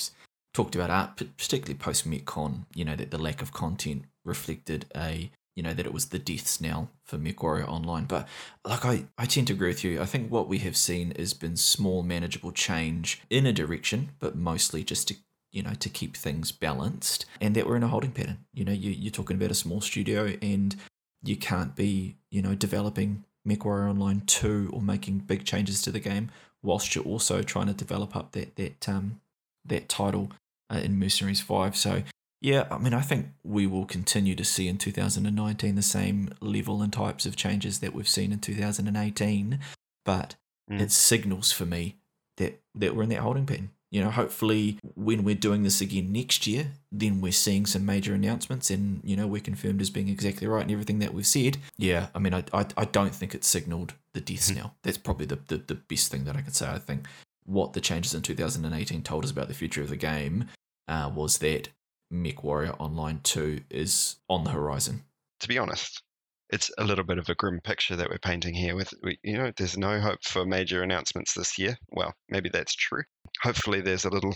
talked 0.53 0.75
about 0.75 0.91
art, 0.91 1.17
particularly 1.17 1.75
post 1.75 2.09
MechCon. 2.09 2.67
You 2.75 2.85
know 2.85 2.97
that 2.97 3.11
the 3.11 3.19
lack 3.19 3.43
of 3.43 3.53
content 3.53 4.05
reflected 4.25 4.87
a, 4.97 5.31
you 5.61 5.65
know, 5.65 5.75
that 5.75 5.85
it 5.85 5.93
was 5.93 6.07
the 6.07 6.19
deaths 6.19 6.59
knell 6.59 6.89
for 7.05 7.19
MechWarrior 7.19 7.69
Online. 7.69 8.07
But 8.07 8.27
like, 8.65 8.83
I 8.83 9.05
I 9.19 9.27
tend 9.27 9.49
to 9.49 9.53
agree 9.53 9.69
with 9.69 9.85
you. 9.85 10.01
I 10.01 10.07
think 10.07 10.31
what 10.31 10.49
we 10.49 10.57
have 10.61 10.75
seen 10.75 11.13
has 11.19 11.35
been 11.35 11.55
small, 11.55 12.03
manageable 12.03 12.51
change 12.51 13.21
in 13.29 13.45
a 13.45 13.53
direction, 13.53 14.13
but 14.21 14.35
mostly 14.35 14.83
just 14.83 15.09
to 15.09 15.17
you 15.53 15.63
know 15.63 15.75
to 15.75 15.91
keep 15.91 16.17
things 16.17 16.51
balanced, 16.51 17.27
and 17.43 17.55
that 17.55 17.67
we're 17.67 17.77
in 17.77 17.83
a 17.83 17.89
holding 17.89 18.13
pattern. 18.13 18.39
You 18.55 18.65
know, 18.65 18.73
you 18.73 18.91
you're 18.91 19.11
talking 19.11 19.37
about 19.37 19.51
a 19.51 19.55
small 19.55 19.83
studio, 19.83 20.33
and 20.41 20.75
you 21.23 21.37
can't 21.37 21.77
be 21.77 22.17
you 22.31 22.41
know 22.41 22.55
developing 22.55 23.25
MechWarrior 23.47 23.91
Online 23.91 24.23
2 24.23 24.71
or 24.73 24.81
making 24.81 25.19
big 25.19 25.45
changes 25.45 25.83
to 25.83 25.93
the 25.93 26.01
game 26.01 26.31
whilst 26.63 26.95
you're 26.95 27.05
also 27.05 27.43
trying 27.43 27.67
to 27.67 27.75
develop 27.75 28.17
up 28.17 28.33
that 28.33 28.57
that 28.57 28.89
um 28.89 29.21
that 29.67 29.91
title 29.91 30.31
uh, 30.71 30.81
in 30.83 30.99
Mercenaries 30.99 31.43
5 31.43 31.77
so 31.77 32.03
yeah 32.41 32.67
I 32.71 32.79
mean 32.79 32.95
I 32.95 33.01
think 33.03 33.27
we 33.45 33.67
will 33.67 33.85
continue 33.87 34.35
to 34.35 34.45
see 34.45 34.69
in 34.69 34.79
2019 34.79 35.75
the 35.75 35.83
same 35.83 36.31
level 36.41 36.83
and 36.83 36.93
types 36.93 37.27
of 37.27 37.37
changes 37.37 37.81
that 37.81 37.93
we've 37.95 38.09
seen 38.09 38.33
in 38.33 38.39
2018 38.41 39.59
but 40.05 40.37
Mm. 40.71 40.81
it 40.81 40.93
signals 40.93 41.51
for 41.51 41.67
me 41.67 41.97
that 42.37 42.61
that 42.77 42.95
we're 42.95 43.03
in 43.03 43.09
that 43.09 43.19
holding 43.19 43.45
pattern. 43.45 43.71
You 43.91 44.03
know 44.05 44.11
hopefully 44.11 44.79
when 44.95 45.25
we're 45.25 45.35
doing 45.35 45.65
this 45.65 45.81
again 45.81 46.13
next 46.13 46.47
year 46.47 46.69
then 46.93 47.21
we're 47.21 47.33
seeing 47.33 47.67
some 47.67 47.85
major 47.85 48.15
announcements 48.15 48.71
and 48.71 49.01
you 49.03 49.17
know 49.17 49.27
we're 49.27 49.41
confirmed 49.41 49.81
as 49.81 49.91
being 49.91 50.09
exactly 50.09 50.47
right 50.47 50.63
and 50.63 50.71
everything 50.71 51.01
that 51.01 51.13
we've 51.13 51.27
said. 51.27 51.57
Yeah 51.77 52.07
i 52.15 52.21
mean 52.21 52.35
i 52.35 52.45
i, 52.53 52.65
I 52.77 52.85
don't 52.85 53.13
think 53.15 53.35
it 53.35 53.43
signaled 53.43 53.95
the 54.15 54.21
deaths 54.21 54.49
now. 54.53 54.75
That's 54.85 54.99
probably 54.99 55.27
the, 55.27 55.41
the 55.49 55.57
the 55.57 55.75
best 55.75 56.13
thing 56.13 56.23
that 56.27 56.37
i 56.37 56.41
could 56.43 56.55
say. 56.55 56.69
I 56.71 56.79
think 56.79 57.07
what 57.45 57.73
the 57.73 57.81
changes 57.81 58.15
in 58.15 58.23
2018 58.23 59.03
told 59.03 59.25
us 59.25 59.33
about 59.33 59.49
the 59.49 59.55
future 59.55 59.83
of 59.83 59.89
the 59.89 59.97
game 59.97 60.45
uh, 60.87 61.11
was 61.13 61.39
that 61.39 61.71
mech 62.11 62.43
warrior 62.43 62.73
online 62.79 63.21
2 63.23 63.61
is 63.71 64.17
on 64.29 64.45
the 64.45 64.51
horizon 64.51 65.05
to 65.41 65.49
be 65.49 65.59
honest, 65.59 66.03
it's 66.51 66.71
a 66.79 66.85
little 66.85 67.05
bit 67.05 67.19
of 67.19 67.29
a 67.29 67.35
grim 67.35 67.61
picture 67.63 67.97
that 67.97 68.09
we're 68.09 68.19
painting 68.19 68.55
here. 68.55 68.77
With 68.77 68.93
you 69.23 69.39
know, 69.39 69.53
there's 69.57 69.77
no 69.77 70.01
hope 70.01 70.23
for 70.23 70.45
major 70.45 70.83
announcements 70.83 71.35
this 71.35 71.59
year. 71.59 71.77
Well, 71.89 72.15
maybe 72.29 72.51
that's 72.51 72.75
true. 72.75 73.03
Hopefully, 73.43 73.81
there's 73.81 74.05
a 74.05 74.11
little, 74.11 74.35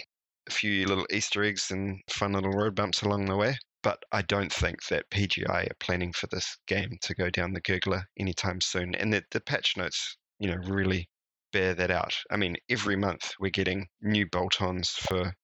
a 0.49 0.53
few 0.53 0.87
little 0.87 1.07
Easter 1.11 1.45
eggs 1.45 1.71
and 1.71 2.01
fun 2.11 2.33
little 2.33 2.53
road 2.53 2.75
bumps 2.75 3.03
along 3.03 3.27
the 3.27 3.37
way. 3.37 3.57
But 3.83 4.03
I 4.13 4.23
don't 4.23 4.53
think 4.53 4.87
that 4.89 5.11
PGI 5.11 5.71
are 5.71 5.77
planning 5.79 6.13
for 6.13 6.27
this 6.29 6.57
game 6.67 6.97
to 7.03 7.15
go 7.15 7.29
down 7.29 7.53
the 7.53 7.61
gurgler 7.61 8.05
anytime 8.19 8.61
soon. 8.63 8.95
And 8.95 9.13
the 9.13 9.41
patch 9.41 9.77
notes, 9.77 10.17
you 10.39 10.51
know, 10.51 10.57
really 10.67 11.09
bear 11.53 11.75
that 11.75 11.91
out. 11.91 12.15
I 12.31 12.37
mean, 12.37 12.57
every 12.71 12.97
month 12.97 13.33
we're 13.39 13.51
getting 13.51 13.87
new 14.01 14.27
bolt-ons 14.31 14.89
for 14.89 15.35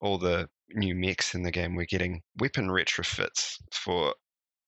all 0.00 0.16
the 0.16 0.48
new 0.74 0.94
mechs 0.94 1.34
in 1.34 1.42
the 1.42 1.50
game. 1.50 1.74
We're 1.74 1.86
getting 1.86 2.22
weapon 2.38 2.68
retrofits 2.68 3.56
for 3.72 4.14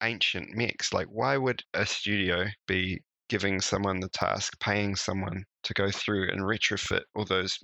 ancient 0.03 0.51
mechs. 0.57 0.93
Like, 0.93 1.09
why 1.09 1.37
would 1.37 1.63
a 1.75 1.87
studio 1.87 2.47
be 2.67 3.03
giving 3.29 3.61
someone 3.61 4.01
the 4.01 4.09
task, 4.11 4.59
paying 4.61 4.97
someone 4.97 5.45
to 5.65 5.75
go 5.75 5.91
through 5.91 6.31
and 6.31 6.43
retrofit 6.43 7.03
all 7.15 7.25
those 7.25 7.59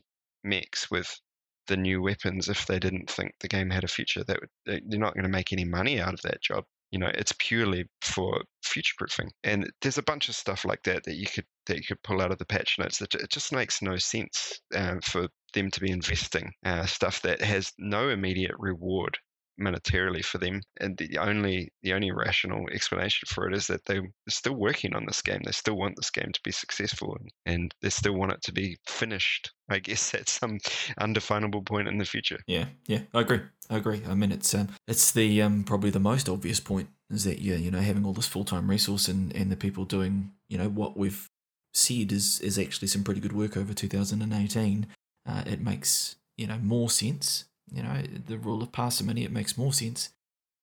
mechs 0.45 0.91
with 0.91 1.21
the 1.67 1.77
new 1.77 2.03
weapons 2.03 2.49
if 2.49 2.67
they 2.67 2.79
didn't 2.79 3.11
think 3.11 3.33
the 3.41 3.49
game 3.49 3.71
had 3.71 3.85
a 3.85 3.89
future? 3.89 4.25
That 4.25 4.41
would, 4.41 4.51
they- 4.67 4.83
they're 4.89 5.01
not 5.01 5.15
going 5.15 5.25
to 5.25 5.31
make 5.31 5.53
any 5.53 5.65
money 5.65 6.01
out 6.01 6.15
of 6.15 6.23
that 6.23 6.43
job. 6.43 6.65
You 6.91 6.99
know, 6.99 7.11
it's 7.15 7.35
purely 7.39 7.87
for 8.03 8.43
future 8.65 8.95
proofing. 8.99 9.31
And 9.45 9.71
there's 9.83 9.99
a 9.99 10.03
bunch 10.03 10.29
of 10.29 10.35
stuff 10.35 10.65
like 10.65 10.83
that 10.85 11.05
that 11.05 11.17
you 11.17 11.27
could 11.27 11.45
that 11.67 11.77
you 11.77 11.83
could 11.87 12.03
pull 12.03 12.21
out 12.23 12.33
of 12.33 12.39
the 12.39 12.47
patch 12.47 12.79
notes. 12.79 12.99
That 12.99 13.15
it 13.15 13.31
just 13.31 13.53
makes 13.53 13.83
no 13.83 13.97
sense 13.97 14.61
uh, 14.75 14.97
for 15.03 15.29
them 15.55 15.71
to 15.71 15.81
be 15.81 15.91
investing 15.91 16.53
uh, 16.65 16.87
stuff 16.87 17.23
that 17.23 17.43
has 17.43 17.73
no 17.79 18.09
immediate 18.09 18.55
reward 18.59 19.19
monetarily 19.61 20.25
for 20.25 20.39
them 20.39 20.61
and 20.81 20.97
the 20.99 21.19
only 21.19 21.71
the 21.83 21.93
only 21.93 22.11
rational 22.11 22.67
explanation 22.73 23.27
for 23.27 23.49
it 23.49 23.55
is 23.55 23.67
that 23.67 23.85
they're 23.85 24.09
still 24.29 24.55
working 24.55 24.95
on 24.95 25.05
this 25.07 25.23
game 25.23 25.41
they 25.45 25.53
still 25.53 25.77
want 25.77 25.95
this 25.97 26.11
game 26.11 26.31
to 26.33 26.41
be 26.45 26.53
successful 26.53 27.17
and, 27.19 27.31
and 27.47 27.75
they 27.83 27.91
still 27.91 28.15
want 28.15 28.33
it 28.33 28.43
to 28.43 28.53
be 28.53 28.77
finished 28.87 29.53
i 29.69 29.79
guess 29.79 30.15
at 30.15 30.29
some 30.29 30.59
undefinable 30.99 31.63
point 31.63 31.89
in 31.89 31.99
the 31.99 32.05
future 32.05 32.39
Yeah, 32.47 32.67
yeah, 32.87 33.01
I 33.13 33.21
agree. 33.21 33.41
I 33.71 33.77
agree. 33.77 34.03
I 34.09 34.15
mean, 34.15 34.33
it's 34.33 34.55
um, 34.55 34.69
it's 34.87 35.13
the 35.13 35.43
um, 35.43 35.65
probably 35.65 35.91
the 35.91 36.01
most 36.01 36.29
obvious 36.29 36.61
point 36.61 36.89
is 37.11 37.25
that 37.25 37.41
yeah, 37.41 37.57
you 37.57 37.71
know, 37.71 37.81
having 37.81 38.05
all 38.05 38.13
this 38.13 38.27
full 38.27 38.45
time 38.45 38.71
resource 38.71 39.09
and 39.09 39.35
and 39.37 39.53
the 39.53 39.57
people 39.57 39.85
doing 39.85 40.33
you 40.49 40.59
know 40.59 40.69
what 40.69 40.97
we've 40.97 41.29
said 41.75 42.11
is 42.13 42.41
is 42.41 42.59
actually 42.59 42.89
some 42.89 43.05
pretty 43.05 43.21
good 43.21 43.35
work 43.35 43.57
over 43.57 43.75
2018. 43.75 44.87
Uh, 45.27 45.43
it 45.47 45.61
makes 45.61 46.17
you 46.37 46.47
know 46.47 46.59
more 46.59 46.89
sense. 46.89 47.45
You 47.73 47.83
know, 47.83 48.03
the 48.27 48.39
rule 48.39 48.63
of 48.63 48.73
parsimony. 48.73 49.25
It 49.25 49.33
makes 49.33 49.59
more 49.59 49.73
sense 49.73 50.11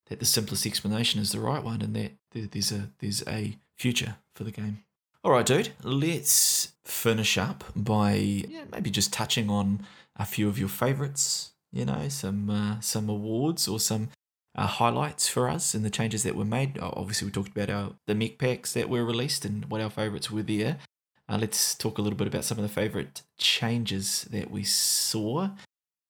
that 0.08 0.20
the 0.20 0.24
simplest 0.24 0.66
explanation 0.66 1.20
is 1.20 1.32
the 1.32 1.40
right 1.40 1.62
one, 1.62 1.82
and 1.82 1.94
that 1.96 2.12
there's 2.32 2.72
a 2.72 2.90
there's 2.98 3.22
a 3.26 3.56
future 3.76 4.16
for 4.34 4.44
the 4.44 4.50
game. 4.50 4.84
All 5.24 5.32
right, 5.32 5.46
dude. 5.46 5.70
Let's 5.82 6.72
finish 6.84 7.36
up 7.36 7.64
by 7.74 8.14
yeah, 8.14 8.64
maybe 8.70 8.90
just 8.90 9.12
touching 9.12 9.50
on 9.50 9.84
a 10.16 10.24
few 10.24 10.48
of 10.48 10.58
your 10.58 10.68
favorites. 10.68 11.52
You 11.72 11.84
know, 11.84 12.08
some 12.08 12.48
uh, 12.48 12.80
some 12.80 13.08
awards 13.08 13.66
or 13.68 13.80
some 13.80 14.10
uh, 14.54 14.66
highlights 14.66 15.28
for 15.28 15.48
us 15.48 15.74
and 15.74 15.84
the 15.84 15.90
changes 15.90 16.22
that 16.22 16.36
were 16.36 16.44
made. 16.44 16.78
Obviously, 16.80 17.26
we 17.26 17.32
talked 17.32 17.56
about 17.56 17.70
our 17.70 17.92
the 18.06 18.14
mech 18.14 18.38
packs 18.38 18.72
that 18.72 18.88
were 18.88 19.04
released 19.04 19.44
and 19.44 19.66
what 19.66 19.80
our 19.80 19.90
favorites 19.90 20.30
were 20.30 20.42
there. 20.42 20.78
Uh, 21.28 21.38
let's 21.40 21.74
talk 21.74 21.98
a 21.98 22.02
little 22.02 22.16
bit 22.16 22.28
about 22.28 22.44
some 22.44 22.58
of 22.58 22.62
the 22.62 22.68
favorite 22.68 23.22
changes 23.36 24.26
that 24.30 24.50
we 24.50 24.62
saw. 24.62 25.50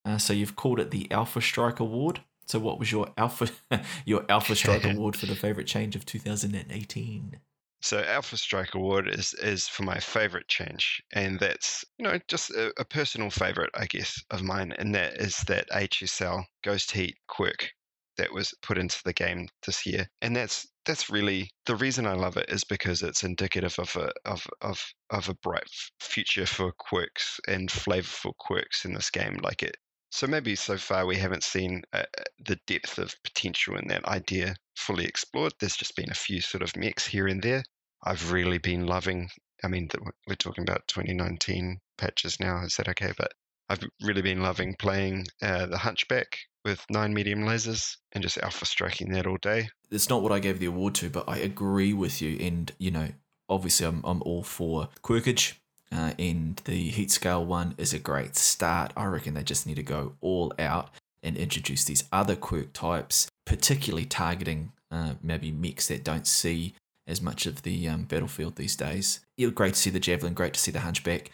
Uh, 0.07 0.19
so 0.19 0.33
you've 0.33 0.55
called 0.55 0.79
it 0.79 0.93
the 0.93 1.11
Alpha 1.11 1.41
Strike 1.41 1.81
Award. 1.81 2.21
So 2.47 2.61
what 2.61 2.79
was 2.79 2.93
your 2.93 3.09
Alpha 3.19 3.49
your 4.05 4.25
Alpha 4.29 4.55
Strike 4.55 4.85
Award 4.95 5.17
for 5.17 5.27
the 5.27 5.35
favorite 5.35 5.67
change 5.67 5.97
of 5.97 6.07
2018? 6.07 7.41
So 7.83 8.03
Alpha 8.03 8.37
Strike 8.37 8.75
Award 8.75 9.09
is 9.09 9.35
is 9.35 9.67
for 9.67 9.83
my 9.83 9.99
favorite 9.99 10.47
change, 10.47 11.03
and 11.13 11.41
that's 11.41 11.85
you 11.99 12.05
know 12.05 12.19
just 12.29 12.51
a, 12.51 12.73
a 12.79 12.85
personal 12.85 13.31
favorite, 13.31 13.71
I 13.75 13.87
guess, 13.87 14.23
of 14.31 14.43
mine, 14.43 14.73
and 14.79 14.95
that 14.95 15.15
is 15.15 15.39
that 15.49 15.69
HSL 15.71 16.45
Ghost 16.63 16.93
Heat 16.93 17.17
quirk 17.27 17.73
that 18.17 18.33
was 18.33 18.55
put 18.63 18.79
into 18.79 18.99
the 19.05 19.13
game 19.13 19.49
this 19.67 19.85
year, 19.85 20.09
and 20.23 20.37
that's 20.37 20.69
that's 20.85 21.11
really 21.11 21.51
the 21.67 21.77
reason 21.77 22.07
I 22.07 22.15
love 22.15 22.37
it 22.37 22.49
is 22.49 22.63
because 22.63 23.03
it's 23.03 23.25
indicative 23.25 23.77
of 23.79 23.95
a 23.97 24.13
of 24.25 24.47
of 24.63 24.81
of 25.11 25.29
a 25.29 25.35
bright 25.35 25.65
f- 25.65 25.91
future 26.01 26.47
for 26.47 26.73
quirks 26.79 27.41
and 27.49 27.69
flavorful 27.69 28.37
quirks 28.39 28.85
in 28.85 28.95
this 28.95 29.11
game. 29.11 29.39
Like 29.43 29.63
it, 29.63 29.77
so 30.11 30.27
maybe 30.27 30.55
so 30.55 30.77
far 30.77 31.07
we 31.07 31.17
haven't 31.17 31.43
seen 31.43 31.83
uh, 31.93 32.05
the 32.45 32.59
depth 32.67 32.99
of 32.99 33.15
potential 33.23 33.77
in 33.77 33.89
that 33.89 34.05
idea 34.07 34.57
fully 34.77 35.05
explored. 35.05 35.53
There's 35.59 35.77
just 35.77 35.97
been 35.97 36.11
a 36.11 36.15
few 36.15 36.41
sort 36.41 36.63
of 36.63 36.77
mechs 36.77 37.07
here 37.07 37.27
and 37.27 37.43
there. 37.43 37.63
I've 38.05 38.33
really 38.33 38.59
been 38.59 38.87
loving. 38.87 39.29
I 39.65 39.69
mean, 39.69 39.89
we're 40.27 40.35
talking 40.35 40.63
about 40.63 40.87
2019 40.89 41.79
patches 41.99 42.39
now. 42.39 42.63
Is 42.65 42.77
that 42.77 42.89
okay? 42.89 43.13
But 43.17 43.33
I've 43.69 43.83
really 44.03 44.23
been 44.23 44.43
loving 44.43 44.77
playing 44.79 45.27
uh, 45.43 45.67
the 45.67 45.79
Hunchback 45.79 46.39
with 46.65 46.85
nine 46.91 47.15
medium 47.15 47.41
lasers 47.41 47.97
and 48.13 48.23
just 48.23 48.39
alpha 48.39 48.67
striking 48.67 49.13
that 49.13 49.27
all 49.27 49.39
day. 49.41 49.69
it's 49.91 50.09
not 50.09 50.23
what 50.23 50.33
I 50.33 50.39
gave 50.39 50.59
the 50.59 50.67
award 50.67 50.95
to, 50.97 51.11
but 51.11 51.29
I 51.29 51.39
agree 51.39 51.93
with 51.93 52.21
you. 52.21 52.39
And 52.41 52.73
you 52.79 52.91
know, 52.91 53.09
obviously, 53.49 53.87
I'm 53.87 54.03
I'm 54.05 54.23
all 54.23 54.43
for 54.43 54.89
quirkage, 55.03 55.55
uh, 55.93 56.13
and 56.19 56.61
the 56.65 56.89
heat 56.89 57.11
scale 57.11 57.45
one 57.45 57.75
is 57.79 57.93
a 57.93 57.99
great 57.99 58.37
start. 58.37 58.93
I 58.97 59.07
reckon 59.07 59.35
they 59.35 59.43
just 59.43 59.67
need 59.67 59.77
to 59.77 59.83
go 59.83 60.15
all 60.21 60.53
out 60.59 60.91
and 61.23 61.37
introduce 61.37 61.85
these 61.85 62.05
other 62.13 62.37
quirk 62.37 62.73
types, 62.73 63.29
particularly 63.45 64.05
targeting 64.05 64.73
uh, 64.91 65.15
maybe 65.23 65.51
mechs 65.51 65.89
that 65.89 66.05
don't 66.05 66.27
see 66.27 66.75
as 67.07 67.23
much 67.23 67.47
of 67.47 67.63
the 67.63 67.89
um, 67.89 68.05
battlefield 68.05 68.57
these 68.57 68.77
days. 68.77 69.21
Yeah, 69.37 69.49
great 69.49 69.75
to 69.75 69.81
see 69.81 69.91
the 69.91 70.01
javelin. 70.01 70.35
Great 70.35 70.55
to 70.55 70.61
see 70.61 70.71
the 70.71 70.81
hunchback. 70.81 71.31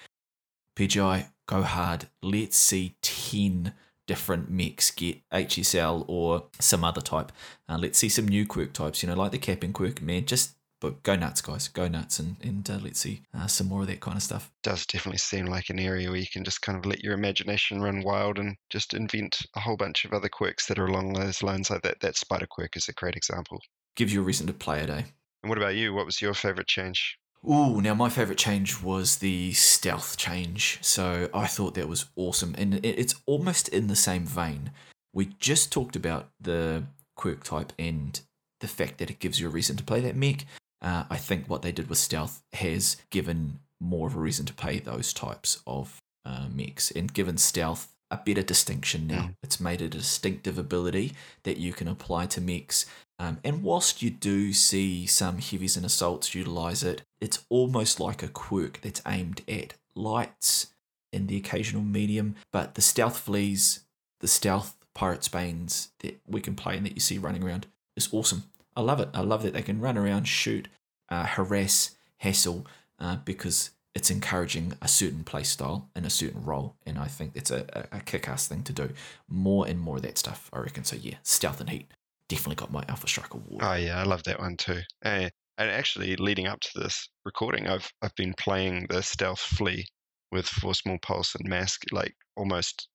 PGI, 0.76 1.28
go 1.46 1.62
hard. 1.62 2.06
Let's 2.22 2.56
see 2.56 2.96
ten 3.02 3.74
different 4.06 4.50
mechs 4.50 4.90
get 4.90 5.18
HSL 5.30 6.04
or 6.08 6.44
some 6.58 6.84
other 6.84 7.00
type. 7.00 7.32
Uh, 7.68 7.78
let's 7.78 7.98
see 7.98 8.08
some 8.08 8.26
new 8.26 8.46
quirk 8.46 8.72
types, 8.72 9.02
you 9.02 9.08
know, 9.08 9.14
like 9.14 9.30
the 9.30 9.38
capping 9.38 9.72
quirk, 9.72 10.02
man. 10.02 10.26
Just 10.26 10.56
but 10.82 11.00
go 11.04 11.14
nuts, 11.14 11.40
guys. 11.40 11.68
Go 11.68 11.86
nuts 11.86 12.18
and, 12.18 12.36
and 12.42 12.68
uh, 12.68 12.78
let's 12.82 12.98
see 12.98 13.22
uh, 13.32 13.46
some 13.46 13.68
more 13.68 13.82
of 13.82 13.86
that 13.86 14.00
kind 14.00 14.16
of 14.16 14.22
stuff. 14.22 14.50
Does 14.64 14.84
definitely 14.84 15.18
seem 15.18 15.46
like 15.46 15.70
an 15.70 15.78
area 15.78 16.10
where 16.10 16.18
you 16.18 16.26
can 16.26 16.42
just 16.42 16.60
kind 16.60 16.76
of 16.76 16.84
let 16.84 17.04
your 17.04 17.14
imagination 17.14 17.80
run 17.80 18.02
wild 18.02 18.40
and 18.40 18.56
just 18.68 18.92
invent 18.92 19.38
a 19.54 19.60
whole 19.60 19.76
bunch 19.76 20.04
of 20.04 20.12
other 20.12 20.28
quirks 20.28 20.66
that 20.66 20.80
are 20.80 20.86
along 20.86 21.12
those 21.12 21.40
lines. 21.40 21.70
Like 21.70 21.82
that, 21.82 22.00
that 22.00 22.16
spider 22.16 22.48
quirk 22.50 22.76
is 22.76 22.88
a 22.88 22.92
great 22.94 23.14
example. 23.14 23.60
Gives 23.94 24.12
you 24.12 24.22
a 24.22 24.24
reason 24.24 24.48
to 24.48 24.52
play 24.52 24.80
it, 24.80 24.90
eh? 24.90 25.02
And 25.42 25.48
what 25.48 25.58
about 25.58 25.76
you? 25.76 25.94
What 25.94 26.04
was 26.06 26.20
your 26.20 26.34
favorite 26.34 26.66
change? 26.66 27.16
Ooh, 27.48 27.80
now 27.80 27.94
my 27.94 28.08
favorite 28.08 28.38
change 28.38 28.82
was 28.82 29.18
the 29.18 29.52
stealth 29.52 30.16
change. 30.16 30.78
So 30.80 31.30
I 31.32 31.46
thought 31.46 31.74
that 31.74 31.88
was 31.88 32.06
awesome. 32.16 32.56
And 32.58 32.84
it's 32.84 33.14
almost 33.26 33.68
in 33.68 33.86
the 33.86 33.96
same 33.96 34.26
vein. 34.26 34.72
We 35.12 35.26
just 35.38 35.70
talked 35.70 35.94
about 35.94 36.30
the 36.40 36.84
quirk 37.14 37.44
type 37.44 37.72
and 37.78 38.20
the 38.60 38.68
fact 38.68 38.98
that 38.98 39.10
it 39.10 39.18
gives 39.18 39.38
you 39.38 39.46
a 39.46 39.50
reason 39.50 39.76
to 39.76 39.84
play 39.84 40.00
that 40.00 40.16
mech. 40.16 40.46
Uh, 40.82 41.04
I 41.08 41.16
think 41.16 41.48
what 41.48 41.62
they 41.62 41.72
did 41.72 41.88
with 41.88 41.98
stealth 41.98 42.42
has 42.54 42.96
given 43.10 43.60
more 43.80 44.08
of 44.08 44.16
a 44.16 44.20
reason 44.20 44.46
to 44.46 44.52
pay 44.52 44.78
those 44.78 45.12
types 45.12 45.60
of 45.66 46.00
uh, 46.24 46.46
mechs 46.52 46.90
and 46.90 47.12
given 47.12 47.36
stealth 47.36 47.88
a 48.10 48.16
better 48.18 48.42
distinction 48.42 49.06
now. 49.06 49.22
Mm. 49.22 49.34
It's 49.42 49.60
made 49.60 49.80
a 49.80 49.88
distinctive 49.88 50.58
ability 50.58 51.12
that 51.44 51.56
you 51.56 51.72
can 51.72 51.88
apply 51.88 52.26
to 52.26 52.40
mechs. 52.40 52.84
Um, 53.18 53.38
and 53.42 53.62
whilst 53.62 54.02
you 54.02 54.10
do 54.10 54.52
see 54.52 55.06
some 55.06 55.38
heavies 55.38 55.76
and 55.76 55.86
assaults 55.86 56.34
utilize 56.34 56.82
it, 56.82 57.02
it's 57.20 57.44
almost 57.48 58.00
like 58.00 58.22
a 58.22 58.28
quirk 58.28 58.80
that's 58.82 59.00
aimed 59.06 59.42
at 59.48 59.74
lights 59.94 60.66
and 61.12 61.28
the 61.28 61.36
occasional 61.36 61.82
medium. 61.82 62.34
But 62.52 62.74
the 62.74 62.82
stealth 62.82 63.18
fleas, 63.18 63.80
the 64.20 64.28
stealth 64.28 64.76
pirates 64.94 65.28
banes 65.28 65.92
that 66.00 66.20
we 66.26 66.42
can 66.42 66.54
play 66.54 66.76
and 66.76 66.84
that 66.84 66.94
you 66.94 67.00
see 67.00 67.16
running 67.16 67.42
around 67.42 67.66
is 67.96 68.08
awesome. 68.12 68.44
I 68.76 68.80
love 68.80 69.00
it. 69.00 69.08
I 69.14 69.20
love 69.20 69.42
that 69.42 69.52
they 69.52 69.62
can 69.62 69.80
run 69.80 69.98
around, 69.98 70.24
shoot, 70.24 70.68
uh, 71.08 71.26
harass, 71.26 71.96
hassle, 72.18 72.66
uh, 72.98 73.16
because 73.24 73.70
it's 73.94 74.10
encouraging 74.10 74.72
a 74.80 74.88
certain 74.88 75.24
play 75.24 75.42
style 75.42 75.90
and 75.94 76.06
a 76.06 76.10
certain 76.10 76.44
role. 76.44 76.76
And 76.86 76.98
I 76.98 77.06
think 77.06 77.34
that's 77.34 77.50
a, 77.50 77.88
a, 77.92 78.00
kick 78.00 78.28
ass 78.28 78.48
thing 78.48 78.62
to 78.64 78.72
do. 78.72 78.90
More 79.28 79.66
and 79.66 79.78
more 79.78 79.96
of 79.96 80.02
that 80.02 80.16
stuff, 80.16 80.48
I 80.52 80.60
reckon. 80.60 80.84
So, 80.84 80.96
yeah, 80.96 81.16
Stealth 81.22 81.60
and 81.60 81.68
Heat 81.68 81.90
definitely 82.28 82.54
got 82.54 82.72
my 82.72 82.82
Alpha 82.88 83.06
Strike 83.06 83.34
award. 83.34 83.62
Oh 83.62 83.74
yeah, 83.74 83.98
I 83.98 84.04
love 84.04 84.22
that 84.24 84.38
one 84.40 84.56
too. 84.56 84.80
And 85.02 85.30
actually, 85.58 86.16
leading 86.16 86.46
up 86.46 86.60
to 86.60 86.80
this 86.80 87.08
recording, 87.24 87.68
I've 87.68 87.90
I've 88.00 88.14
been 88.14 88.34
playing 88.38 88.86
the 88.88 89.02
stealth 89.02 89.40
flea 89.40 89.86
with 90.30 90.46
for 90.46 90.74
small 90.74 90.98
pulse 91.02 91.34
and 91.34 91.48
MASC, 91.48 91.78
like 91.92 92.14
almost 92.36 92.88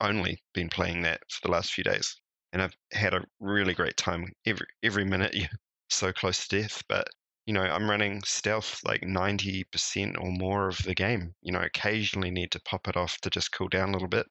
only 0.00 0.42
been 0.54 0.70
playing 0.70 1.02
that 1.02 1.20
for 1.30 1.46
the 1.46 1.52
last 1.52 1.72
few 1.72 1.84
days, 1.84 2.16
and 2.52 2.62
I've 2.62 2.76
had 2.92 3.14
a 3.14 3.24
really 3.40 3.74
great 3.74 3.96
time. 3.96 4.32
Every 4.46 4.66
every 4.82 5.04
minute 5.04 5.34
you're 5.34 5.48
so 5.90 6.12
close 6.12 6.46
to 6.48 6.60
death, 6.62 6.82
but 6.88 7.08
you 7.46 7.54
know 7.54 7.62
I'm 7.62 7.88
running 7.90 8.22
stealth 8.24 8.80
like 8.84 9.02
ninety 9.02 9.64
percent 9.64 10.16
or 10.18 10.30
more 10.30 10.68
of 10.68 10.78
the 10.78 10.94
game. 10.94 11.34
You 11.42 11.52
know, 11.52 11.60
occasionally 11.60 12.30
need 12.30 12.52
to 12.52 12.60
pop 12.62 12.88
it 12.88 12.96
off 12.96 13.18
to 13.22 13.30
just 13.30 13.52
cool 13.52 13.68
down 13.68 13.90
a 13.90 13.92
little 13.92 14.08
bit, 14.08 14.26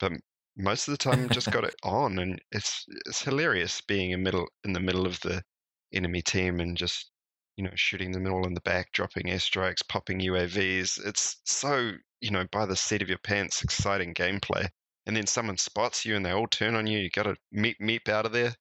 but 0.00 0.12
most 0.56 0.88
of 0.88 0.92
the 0.92 0.98
time 0.98 1.28
just 1.30 1.50
got 1.52 1.64
it 1.64 1.74
on, 1.84 2.18
and 2.18 2.40
it's 2.52 2.84
it's 3.06 3.22
hilarious 3.22 3.80
being 3.82 4.10
in 4.12 4.22
middle 4.22 4.48
in 4.64 4.72
the 4.72 4.80
middle 4.80 5.06
of 5.06 5.20
the 5.20 5.42
enemy 5.92 6.22
team 6.22 6.60
and 6.60 6.76
just 6.76 7.10
you 7.56 7.64
know 7.64 7.70
shooting 7.74 8.12
them 8.12 8.26
all 8.32 8.46
in 8.46 8.54
the 8.54 8.60
back, 8.62 8.92
dropping 8.92 9.26
airstrikes, 9.26 9.86
popping 9.88 10.20
UAVs. 10.20 11.04
It's 11.06 11.36
so 11.44 11.92
you 12.20 12.30
know 12.30 12.46
by 12.52 12.66
the 12.66 12.76
seat 12.76 13.02
of 13.02 13.08
your 13.08 13.18
pants, 13.18 13.62
exciting 13.62 14.14
gameplay. 14.14 14.68
And 15.08 15.16
then 15.16 15.26
someone 15.26 15.56
spots 15.56 16.04
you 16.04 16.16
and 16.16 16.24
they 16.24 16.32
all 16.32 16.46
turn 16.46 16.74
on 16.74 16.86
you. 16.86 16.98
You 16.98 17.08
got 17.08 17.22
to 17.22 17.34
meep 17.52 17.76
meep 17.80 18.10
out 18.10 18.26
of 18.26 18.32
there. 18.32 18.54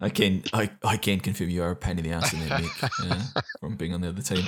I 0.00 0.08
can 0.08 0.44
I, 0.52 0.70
I 0.84 0.96
can 0.96 1.18
confirm 1.18 1.50
you 1.50 1.64
are 1.64 1.72
a 1.72 1.76
pain 1.76 1.98
in 1.98 2.04
the 2.04 2.12
ass 2.12 2.32
in 2.32 2.48
that 2.48 2.90
uh, 3.36 3.40
from 3.58 3.76
being 3.76 3.92
on 3.92 4.00
the 4.00 4.08
other 4.08 4.22
team. 4.22 4.44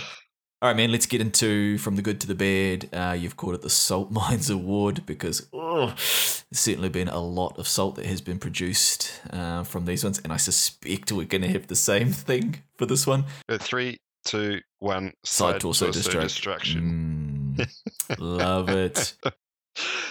All 0.62 0.68
right, 0.68 0.76
man. 0.76 0.92
Let's 0.92 1.06
get 1.06 1.20
into 1.20 1.76
from 1.78 1.96
the 1.96 2.02
good 2.02 2.20
to 2.20 2.28
the 2.28 2.36
bad. 2.36 2.88
Uh, 2.92 3.14
you've 3.14 3.36
called 3.36 3.56
it 3.56 3.62
the 3.62 3.70
Salt 3.70 4.10
Mines 4.12 4.48
Award 4.48 5.04
because 5.04 5.48
oh, 5.52 5.86
there's 5.86 6.44
certainly 6.52 6.88
been 6.88 7.08
a 7.08 7.18
lot 7.18 7.58
of 7.58 7.66
salt 7.66 7.96
that 7.96 8.06
has 8.06 8.20
been 8.20 8.38
produced 8.38 9.20
uh, 9.30 9.64
from 9.64 9.84
these 9.84 10.04
ones, 10.04 10.20
and 10.22 10.32
I 10.32 10.36
suspect 10.36 11.10
we're 11.10 11.26
going 11.26 11.42
to 11.42 11.48
have 11.48 11.66
the 11.66 11.74
same 11.74 12.12
thing 12.12 12.62
for 12.78 12.86
this 12.86 13.04
one. 13.04 13.24
Three, 13.50 13.98
two, 14.24 14.60
one. 14.78 15.12
Side 15.24 15.60
torso, 15.60 15.88
destruct- 15.88 16.20
destruction. 16.20 17.56
Mm, 17.58 18.18
love 18.20 18.68
it. 18.68 19.16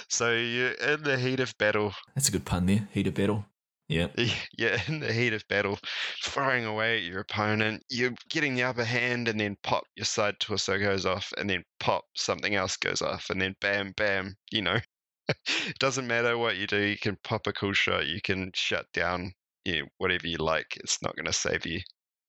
So 0.07 0.32
you're 0.34 0.72
in 0.72 1.03
the 1.03 1.18
heat 1.18 1.39
of 1.39 1.57
battle. 1.57 1.93
That's 2.16 2.30
a 2.30 2.32
good 2.32 2.45
pun 2.45 2.66
there. 2.66 2.88
Heat 2.91 3.07
of 3.07 3.14
battle. 3.14 3.45
Yeah. 3.88 4.07
You're 4.57 4.78
in 4.88 5.01
the 5.01 5.12
heat 5.12 5.34
of 5.34 5.45
battle, 5.49 5.78
firing 6.22 6.64
away 6.64 6.95
at 6.95 7.03
your 7.03 7.20
opponent. 7.20 7.84
You're 7.89 8.14
getting 8.30 8.55
the 8.55 8.64
upper 8.64 8.86
hand, 8.86 9.28
and 9.28 9.38
then 9.38 9.57
pop, 9.64 9.84
your 9.97 10.05
side 10.05 10.36
torso 10.39 10.80
goes 10.80 11.05
off, 11.05 11.34
and 11.38 11.49
then 11.49 11.66
pop, 11.82 12.05
something 12.16 12.55
else 12.55 12.78
goes 12.78 13.01
off, 13.01 13.30
and 13.30 13.41
then 13.41 13.53
bam, 13.59 13.93
bam. 13.97 14.38
You 14.49 14.62
know, 14.62 14.80
it 15.28 15.76
doesn't 15.80 16.07
matter 16.07 16.38
what 16.38 16.55
you 16.55 16.68
do. 16.68 16.80
You 16.80 16.97
can 16.97 17.18
pop 17.26 17.47
a 17.47 17.51
cool 17.51 17.74
shot. 17.74 18.07
You 18.07 18.22
can 18.24 18.51
shut 18.55 18.86
down 18.93 19.34
you 19.66 19.82
know, 19.82 19.88
whatever 19.97 20.28
you 20.28 20.38
like. 20.38 20.78
It's 20.78 21.01
not 21.01 21.16
going 21.16 21.26
to 21.26 21.34
save 21.34 21.66
you. 21.66 21.80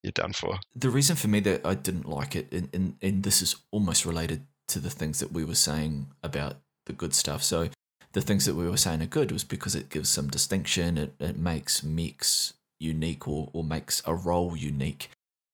You're 0.03 0.13
done 0.13 0.33
for. 0.33 0.59
The 0.75 0.91
reason 0.91 1.17
for 1.17 1.29
me 1.29 1.41
that 1.41 1.65
I 1.65 1.75
didn't 1.75 2.09
like 2.09 2.35
it, 2.35 2.53
and, 2.53 2.69
and, 2.73 2.97
and 3.01 3.23
this 3.23 3.41
is 3.41 3.57
almost 3.71 4.05
related 4.05 4.47
to 4.69 4.81
the 4.81 4.91
things 4.91 5.21
that 5.21 5.33
we 5.33 5.45
were 5.45 5.55
saying 5.55 6.09
about 6.23 6.57
the 6.87 6.93
good 6.93 7.15
stuff. 7.15 7.43
So 7.43 7.69
the 8.13 8.21
things 8.21 8.45
that 8.47 8.55
we 8.55 8.69
were 8.69 8.77
saying 8.77 9.03
are 9.03 9.07
good 9.07 9.33
was 9.33 9.45
because 9.45 9.75
it 9.75 9.91
gives 9.91 10.09
some 10.09 10.29
distinction, 10.29 10.99
it, 10.99 11.15
it 11.19 11.39
makes 11.39 11.83
mechs 11.83 12.55
unique 12.79 13.27
or, 13.27 13.49
or 13.53 13.65
makes 13.65 14.03
a 14.07 14.15
role 14.15 14.57
unique. 14.57 15.11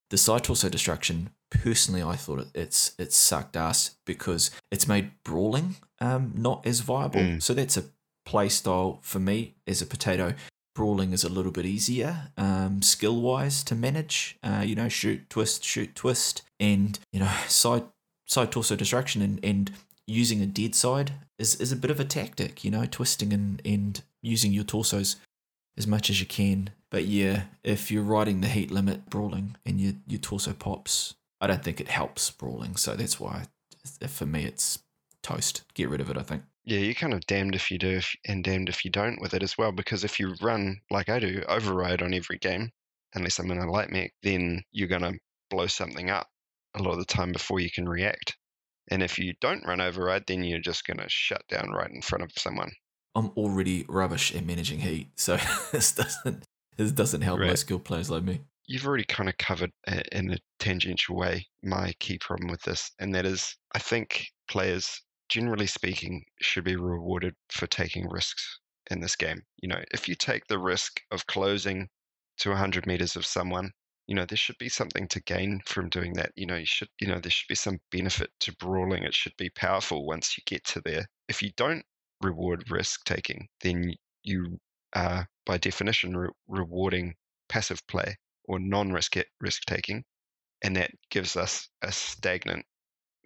The 0.09 0.17
side 0.17 0.43
torso 0.43 0.69
destruction, 0.69 1.29
personally, 1.51 2.01
I 2.01 2.15
thought 2.15 2.39
it, 2.39 2.47
it's 2.55 2.93
it's 2.97 3.15
sucked 3.15 3.55
ass 3.55 3.95
because 4.05 4.49
it's 4.71 4.87
made 4.87 5.11
brawling 5.23 5.75
um, 6.01 6.33
not 6.35 6.65
as 6.65 6.79
viable. 6.79 7.19
Mm. 7.21 7.41
So 7.41 7.53
that's 7.53 7.77
a 7.77 7.85
play 8.25 8.49
style 8.49 8.99
for 9.01 9.19
me 9.19 9.55
as 9.67 9.81
a 9.81 9.85
potato. 9.85 10.33
Brawling 10.75 11.11
is 11.11 11.23
a 11.23 11.29
little 11.29 11.51
bit 11.51 11.65
easier, 11.65 12.31
um, 12.37 12.81
skill 12.81 13.19
wise, 13.19 13.63
to 13.65 13.75
manage. 13.75 14.37
Uh, 14.41 14.63
you 14.65 14.75
know, 14.75 14.87
shoot, 14.87 15.29
twist, 15.29 15.63
shoot, 15.63 15.93
twist, 15.93 16.43
and 16.59 16.97
you 17.11 17.19
know, 17.19 17.31
side 17.47 17.83
side 18.27 18.51
torso 18.51 18.75
destruction 18.75 19.21
and, 19.21 19.39
and 19.43 19.71
using 20.09 20.41
a 20.41 20.45
dead 20.45 20.75
side 20.75 21.13
is, 21.37 21.55
is 21.55 21.71
a 21.71 21.77
bit 21.77 21.91
of 21.91 21.99
a 21.99 22.05
tactic, 22.05 22.63
you 22.63 22.71
know, 22.71 22.85
twisting 22.89 23.31
and, 23.31 23.61
and 23.63 24.01
using 24.21 24.51
your 24.51 24.63
torsos 24.63 25.15
as 25.77 25.87
much 25.87 26.09
as 26.09 26.19
you 26.19 26.25
can. 26.25 26.71
But 26.89 27.05
yeah, 27.05 27.43
if 27.63 27.91
you're 27.91 28.03
riding 28.03 28.41
the 28.41 28.47
heat 28.47 28.71
limit 28.71 29.09
brawling 29.09 29.55
and 29.65 29.79
your, 29.79 29.93
your 30.07 30.19
torso 30.19 30.53
pops, 30.53 31.15
I 31.39 31.47
don't 31.47 31.63
think 31.63 31.79
it 31.79 31.87
helps 31.87 32.29
brawling. 32.31 32.75
So 32.75 32.95
that's 32.95 33.19
why, 33.19 33.45
for 34.07 34.25
me, 34.25 34.43
it's 34.45 34.79
toast. 35.23 35.63
Get 35.73 35.89
rid 35.89 36.01
of 36.01 36.09
it, 36.09 36.17
I 36.17 36.23
think. 36.23 36.43
Yeah, 36.65 36.79
you're 36.79 36.93
kind 36.93 37.13
of 37.13 37.25
damned 37.25 37.55
if 37.55 37.71
you 37.71 37.77
do 37.77 38.01
and 38.27 38.43
damned 38.43 38.69
if 38.69 38.83
you 38.83 38.91
don't 38.91 39.21
with 39.21 39.33
it 39.33 39.43
as 39.43 39.57
well. 39.57 39.71
Because 39.71 40.03
if 40.03 40.19
you 40.19 40.35
run 40.41 40.81
like 40.91 41.09
I 41.09 41.19
do, 41.19 41.43
override 41.47 42.01
on 42.01 42.13
every 42.13 42.37
game, 42.37 42.71
unless 43.15 43.39
I'm 43.39 43.51
in 43.51 43.59
a 43.59 43.71
light 43.71 43.89
mech, 43.89 44.11
then 44.23 44.63
you're 44.71 44.87
going 44.87 45.01
to 45.01 45.17
blow 45.49 45.67
something 45.67 46.09
up 46.09 46.27
a 46.75 46.83
lot 46.83 46.91
of 46.91 46.99
the 46.99 47.05
time 47.05 47.31
before 47.31 47.59
you 47.59 47.71
can 47.71 47.87
react. 47.87 48.37
And 48.89 49.03
if 49.03 49.17
you 49.19 49.33
don't 49.39 49.65
run 49.65 49.81
override, 49.81 50.25
then 50.27 50.43
you're 50.43 50.59
just 50.59 50.85
going 50.85 50.97
to 50.97 51.09
shut 51.09 51.43
down 51.47 51.69
right 51.71 51.89
in 51.91 52.01
front 52.01 52.23
of 52.23 52.31
someone. 52.35 52.71
I'm 53.15 53.29
already 53.31 53.85
rubbish 53.87 54.35
at 54.35 54.45
managing 54.45 54.79
heat, 54.79 55.09
so 55.15 55.37
this 55.71 55.91
doesn't 55.93 56.43
this 56.77 56.91
doesn't 56.91 57.21
help 57.21 57.39
Right. 57.39 57.49
low 57.49 57.55
skill 57.55 57.79
players 57.79 58.09
like 58.09 58.23
me. 58.23 58.41
You've 58.67 58.85
already 58.85 59.03
kind 59.03 59.27
of 59.27 59.37
covered 59.37 59.71
in 60.11 60.31
a 60.31 60.37
tangential 60.59 61.15
way 61.15 61.47
my 61.63 61.93
key 61.99 62.17
problem 62.19 62.49
with 62.51 62.61
this, 62.61 62.91
and 62.99 63.13
that 63.15 63.25
is 63.25 63.55
I 63.73 63.79
think 63.79 64.27
players, 64.47 65.01
generally 65.27 65.67
speaking, 65.67 66.23
should 66.41 66.63
be 66.63 66.75
rewarded 66.75 67.33
for 67.49 67.67
taking 67.67 68.07
risks 68.09 68.59
in 68.91 69.01
this 69.01 69.15
game. 69.15 69.41
You 69.61 69.69
know, 69.69 69.83
if 69.91 70.07
you 70.07 70.15
take 70.15 70.45
the 70.47 70.59
risk 70.59 71.01
of 71.11 71.25
closing 71.27 71.89
to 72.39 72.49
100 72.49 72.85
meters 72.87 73.15
of 73.15 73.25
someone, 73.25 73.71
you 74.09 74.15
know, 74.15 74.25
there 74.25 74.37
should 74.37 74.57
be 74.57 74.69
something 74.69 75.07
to 75.09 75.21
gain 75.21 75.61
from 75.67 75.87
doing 75.87 76.13
that. 76.13 76.31
You 76.35 76.47
know, 76.47 76.55
you 76.55 76.65
should, 76.65 76.89
you 76.99 77.07
know, 77.07 77.19
there 77.19 77.29
should 77.29 77.47
be 77.47 77.53
some 77.53 77.77
benefit 77.91 78.31
to 78.39 78.55
brawling. 78.55 79.03
It 79.03 79.13
should 79.13 79.37
be 79.37 79.51
powerful 79.51 80.07
once 80.07 80.35
you 80.35 80.41
get 80.47 80.63
to 80.65 80.81
there. 80.83 81.05
If 81.27 81.43
you 81.43 81.51
don't 81.55 81.83
reward 82.19 82.71
risk 82.71 83.05
taking, 83.05 83.47
then 83.61 83.93
you 84.23 84.57
are, 84.95 85.27
by 85.45 85.59
definition, 85.59 86.17
re- 86.17 86.31
rewarding 86.47 87.13
passive 87.49 87.85
play 87.87 88.17
or 88.45 88.57
non-risk 88.59 89.15
risk 89.39 89.61
taking, 89.67 90.03
and 90.63 90.75
that 90.75 90.89
gives 91.11 91.37
us 91.37 91.69
a 91.83 91.91
stagnant 91.91 92.65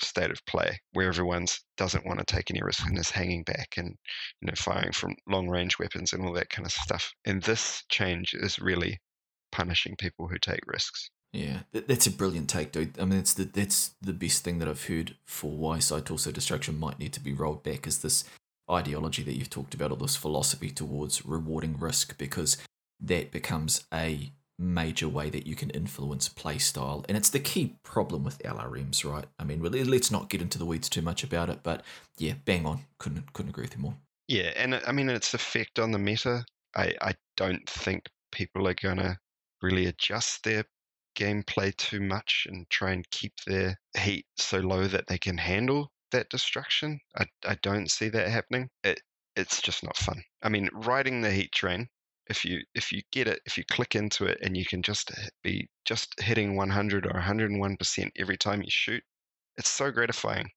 state 0.01 0.31
of 0.31 0.45
play 0.47 0.81
where 0.91 1.07
everyone's 1.07 1.61
doesn't 1.77 2.05
want 2.05 2.19
to 2.19 2.25
take 2.25 2.51
any 2.51 2.61
risk 2.61 2.85
and 2.85 2.99
is 2.99 3.09
hanging 3.11 3.43
back 3.43 3.75
and 3.77 3.95
you 4.41 4.47
know 4.47 4.53
firing 4.57 4.91
from 4.91 5.15
long 5.27 5.47
range 5.47 5.79
weapons 5.79 6.11
and 6.11 6.25
all 6.25 6.33
that 6.33 6.49
kind 6.49 6.65
of 6.65 6.73
stuff. 6.73 7.13
And 7.23 7.41
this 7.41 7.83
change 7.89 8.33
is 8.33 8.59
really 8.59 8.99
punishing 9.53 9.95
people 9.95 10.27
who 10.27 10.37
take 10.39 10.59
risks. 10.67 11.09
Yeah, 11.31 11.59
th- 11.71 11.85
that's 11.87 12.07
a 12.07 12.11
brilliant 12.11 12.49
take, 12.49 12.71
dude. 12.71 12.99
I 12.99 13.05
mean, 13.05 13.19
it's 13.19 13.33
the 13.33 13.45
that's 13.45 13.95
the 14.01 14.13
best 14.13 14.43
thing 14.43 14.59
that 14.59 14.67
I've 14.67 14.85
heard 14.85 15.15
for 15.25 15.51
why 15.51 15.79
side 15.79 16.05
torso 16.05 16.31
destruction 16.31 16.79
might 16.79 16.99
need 16.99 17.13
to 17.13 17.19
be 17.19 17.33
rolled 17.33 17.63
back 17.63 17.87
is 17.87 17.99
this 17.99 18.23
ideology 18.69 19.23
that 19.23 19.33
you've 19.33 19.49
talked 19.49 19.73
about, 19.73 19.91
or 19.91 19.97
this 19.97 20.15
philosophy 20.15 20.69
towards 20.69 21.25
rewarding 21.25 21.77
risk, 21.79 22.17
because 22.17 22.57
that 22.99 23.31
becomes 23.31 23.85
a 23.93 24.31
major 24.59 25.09
way 25.09 25.29
that 25.29 25.47
you 25.47 25.55
can 25.55 25.69
influence 25.71 26.29
play 26.29 26.57
style, 26.57 27.03
and 27.07 27.17
it's 27.17 27.29
the 27.29 27.39
key 27.39 27.75
problem 27.83 28.23
with 28.23 28.37
LRMs, 28.39 29.03
right? 29.03 29.25
I 29.39 29.43
mean, 29.43 29.61
let's 29.61 30.11
not 30.11 30.29
get 30.29 30.41
into 30.41 30.59
the 30.59 30.65
weeds 30.65 30.89
too 30.89 31.01
much 31.01 31.23
about 31.23 31.49
it, 31.49 31.61
but 31.63 31.83
yeah, 32.17 32.33
bang 32.45 32.65
on. 32.65 32.81
Couldn't 32.99 33.33
couldn't 33.33 33.49
agree 33.49 33.63
with 33.63 33.75
you 33.75 33.81
more. 33.81 33.95
Yeah, 34.27 34.51
and 34.55 34.75
I 34.85 34.91
mean 34.91 35.09
its 35.09 35.33
effect 35.33 35.79
on 35.79 35.91
the 35.91 35.99
meta. 35.99 36.45
I 36.75 36.93
I 37.01 37.13
don't 37.37 37.67
think 37.67 38.07
people 38.31 38.67
are 38.67 38.75
gonna 38.75 39.19
really 39.63 39.87
adjust 39.87 40.43
their 40.43 40.65
gameplay 41.17 41.75
too 41.77 42.01
much 42.01 42.45
and 42.49 42.69
try 42.69 42.91
and 42.91 43.09
keep 43.09 43.33
their 43.47 43.79
heat 43.97 44.25
so 44.37 44.59
low 44.59 44.87
that 44.87 45.07
they 45.07 45.17
can 45.17 45.37
handle 45.37 45.91
that 46.11 46.29
destruction. 46.29 46.99
I, 47.17 47.25
I 47.47 47.57
don't 47.63 47.89
see 47.89 48.09
that 48.09 48.29
happening. 48.29 48.69
It 48.83 48.99
it's 49.35 49.61
just 49.61 49.83
not 49.83 49.97
fun. 49.97 50.21
I 50.43 50.49
mean, 50.49 50.69
riding 50.73 51.21
the 51.21 51.31
heat 51.31 51.51
train, 51.51 51.87
if 52.27 52.45
you 52.45 52.59
if 52.75 52.91
you 52.91 53.01
get 53.11 53.27
it, 53.27 53.39
if 53.45 53.57
you 53.57 53.63
click 53.71 53.95
into 53.95 54.25
it, 54.25 54.37
and 54.43 54.55
you 54.55 54.65
can 54.65 54.83
just 54.83 55.11
be 55.43 55.67
just 55.85 56.13
hitting 56.19 56.55
100 56.55 57.05
or 57.07 57.13
101 57.13 57.77
percent 57.77 58.11
every 58.17 58.37
time 58.37 58.61
you 58.61 58.69
shoot, 58.69 59.03
it's 59.57 59.69
so 59.69 59.91
gratifying. 59.91 60.49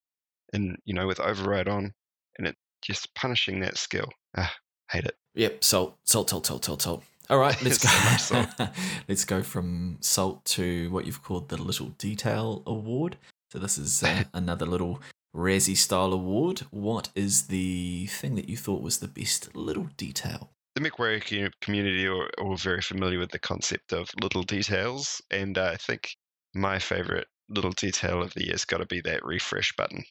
And 0.53 0.77
you 0.85 0.95
know, 0.95 1.07
with 1.07 1.21
override 1.21 1.69
on, 1.69 1.93
and 2.39 2.49
it 2.49 2.57
just 2.83 3.15
punishing 3.15 3.61
that 3.61 3.79
skill. 3.79 4.09
Ah, 4.37 4.53
hate 4.91 5.05
it. 5.05 5.17
Yep, 5.35 5.65
salt, 5.65 5.97
salt, 6.05 6.31
salt, 6.31 6.47
salt, 6.47 6.65
salt, 6.65 6.83
salt. 6.83 7.05
All 7.29 7.39
right, 7.39 7.61
let's 7.63 7.81
So 8.23 8.47
go. 8.59 8.69
let's 9.09 9.25
go 9.25 9.43
from 9.43 9.99
salt 10.01 10.45
to 10.47 10.91
what 10.91 11.07
you've 11.07 11.23
called 11.23 11.49
the 11.49 11.61
Little 11.61 11.89
Detail 11.99 12.63
Award. 12.67 13.17
So 13.51 13.59
this 13.59 13.79
is 13.79 14.03
uh, 14.03 14.25
another 14.35 14.67
little 14.67 15.01
Razzie 15.35 15.77
style 15.77 16.13
award. 16.13 16.61
What 16.71 17.11
is 17.15 17.49
the 17.49 18.07
thing 18.07 18.35
that 18.37 18.49
you 18.49 18.57
thought 18.57 18.83
was 18.83 18.99
the 18.99 19.09
best 19.09 19.55
little 19.55 19.89
detail? 19.97 20.51
the 20.77 20.83
MechWarrior 20.83 21.25
cu- 21.27 21.51
community 21.63 22.07
are 22.07 22.29
all 22.39 22.57
very 22.57 22.83
familiar 22.83 23.19
with 23.19 23.31
the 23.31 23.39
concept 23.39 23.95
of 23.95 24.11
little 24.23 24.43
details, 24.43 25.23
and 25.31 25.57
uh, 25.57 25.71
I 25.73 25.77
think 25.77 26.15
my 26.55 26.79
favorite 26.79 27.27
little 27.49 27.73
detail 27.73 28.23
of 28.23 28.35
the 28.35 28.45
year's 28.47 28.67
got 28.67 28.79
to 28.79 28.87
be 28.87 29.01
that 29.01 29.25
refresh 29.25 29.73
button 29.77 30.05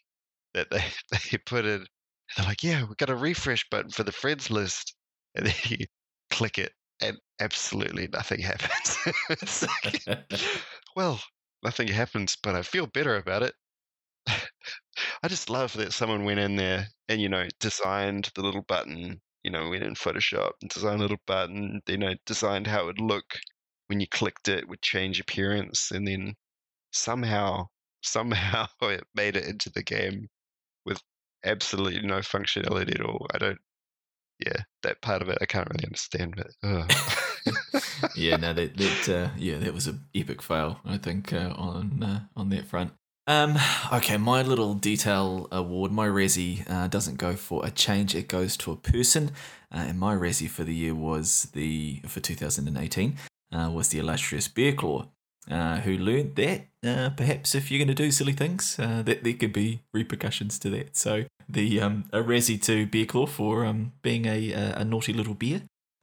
that 0.56 0.72
they 0.72 0.84
they 1.12 1.38
put 1.46 1.66
in. 1.66 1.86
They're 2.36 2.46
like, 2.48 2.64
yeah, 2.64 2.84
we've 2.84 2.98
got 2.98 3.12
a 3.12 3.16
refresh 3.16 3.64
button 3.70 3.92
for 3.92 4.04
the 4.04 4.12
friends 4.12 4.50
list, 4.50 4.96
and 5.36 5.46
then 5.46 5.56
you 5.66 5.86
click 6.32 6.58
it, 6.58 6.72
and 6.72 6.85
absolutely 7.40 8.08
nothing 8.08 8.40
happens. 8.42 8.98
Like, 9.84 10.04
well, 10.96 11.22
nothing 11.64 11.88
happens, 11.88 12.38
but 12.42 12.56
I 12.56 12.62
feel 12.62 12.88
better 12.88 13.16
about 13.18 13.44
it. 13.44 13.54
I 14.28 15.28
just 15.28 15.50
love 15.50 15.74
that 15.74 15.94
someone 15.94 16.26
went 16.26 16.40
in 16.40 16.56
there 16.56 16.88
and 17.10 17.22
you 17.22 17.30
know 17.30 17.48
designed 17.60 18.32
the 18.36 18.44
little 18.44 18.64
button. 18.64 19.22
You 19.44 19.52
know, 19.52 19.70
went 19.70 19.84
in 19.84 19.96
Photoshop 19.96 20.52
and 20.62 20.72
designed 20.72 21.00
a 21.00 21.04
little 21.04 21.22
button. 21.28 21.82
You 21.88 21.98
know, 21.98 22.16
designed 22.26 22.68
how 22.68 22.84
it 22.84 22.86
would 22.88 23.02
look 23.02 23.26
when 23.88 24.00
you 24.00 24.08
clicked 24.08 24.48
it, 24.50 24.68
would 24.70 24.82
change 24.82 25.20
appearance, 25.20 25.92
and 25.92 26.08
then 26.08 26.36
somehow, 26.94 27.68
somehow 28.04 28.68
it 28.84 29.04
made 29.16 29.36
it 29.38 29.46
into 29.48 29.70
the 29.72 29.84
game 29.84 30.30
with 30.86 31.02
absolutely 31.46 32.02
no 32.08 32.20
functionality 32.20 32.96
at 32.96 33.02
all. 33.06 33.28
I 33.34 33.40
don't. 33.40 33.60
Yeah, 34.46 34.64
that 34.96 35.02
part 35.02 35.22
of 35.22 35.30
it 35.30 35.38
I 35.42 35.46
can't 35.46 35.68
really 35.70 35.86
understand, 35.86 36.36
but. 36.36 37.86
yeah, 38.16 38.38
no, 38.38 38.54
that 38.54 38.78
that 38.78 39.10
uh, 39.10 39.30
yeah, 39.38 39.58
that 39.58 39.74
was 39.74 39.88
an 39.88 40.02
epic 40.14 40.42
fail. 40.42 40.80
I 40.86 40.98
think 40.98 41.34
uh, 41.34 41.54
on 41.56 42.04
uh, 42.04 42.20
on 42.36 42.50
that 42.50 42.66
front. 42.66 42.92
Um, 43.28 43.58
okay, 43.92 44.18
my 44.18 44.44
little 44.44 44.76
detail 44.76 45.48
award, 45.52 45.92
my 45.92 46.08
Razzie 46.08 46.70
uh, 46.70 46.88
doesn't 46.88 47.18
go 47.18 47.36
for 47.36 47.66
a 47.66 47.72
change; 47.72 48.16
it 48.16 48.28
goes 48.28 48.56
to 48.58 48.72
a 48.72 48.76
person. 48.76 49.32
Uh, 49.72 49.86
and 49.88 50.00
my 50.00 50.16
Razzie 50.16 50.50
for 50.50 50.64
the 50.64 50.76
year 50.76 50.96
was 50.96 51.50
the 51.54 52.02
for 52.08 52.20
2018 52.20 53.18
uh, 53.52 53.70
was 53.72 53.90
the 53.90 54.00
illustrious 54.00 54.48
Bearclaw, 54.48 55.10
uh, 55.50 55.78
who 55.78 55.98
learned 55.98 56.36
that 56.36 56.68
uh, 56.86 57.10
perhaps 57.12 57.56
if 57.56 57.70
you're 57.70 57.80
going 57.80 57.96
to 57.96 58.04
do 58.04 58.12
silly 58.12 58.34
things, 58.34 58.78
uh, 58.80 59.02
that 59.04 59.24
there 59.24 59.34
could 59.34 59.54
be 59.54 59.82
repercussions 59.94 60.60
to 60.60 60.70
that. 60.72 60.96
So 60.96 61.26
the 61.48 61.82
um, 61.82 62.06
a 62.12 62.20
Razzie 62.20 62.62
to 62.64 62.88
Bearclaw 62.88 63.28
for 63.28 63.66
um, 63.66 63.94
being 64.02 64.26
a, 64.26 64.52
a 64.52 64.74
a 64.78 64.86
naughty 64.86 65.14
little 65.14 65.34
bear. 65.34 65.62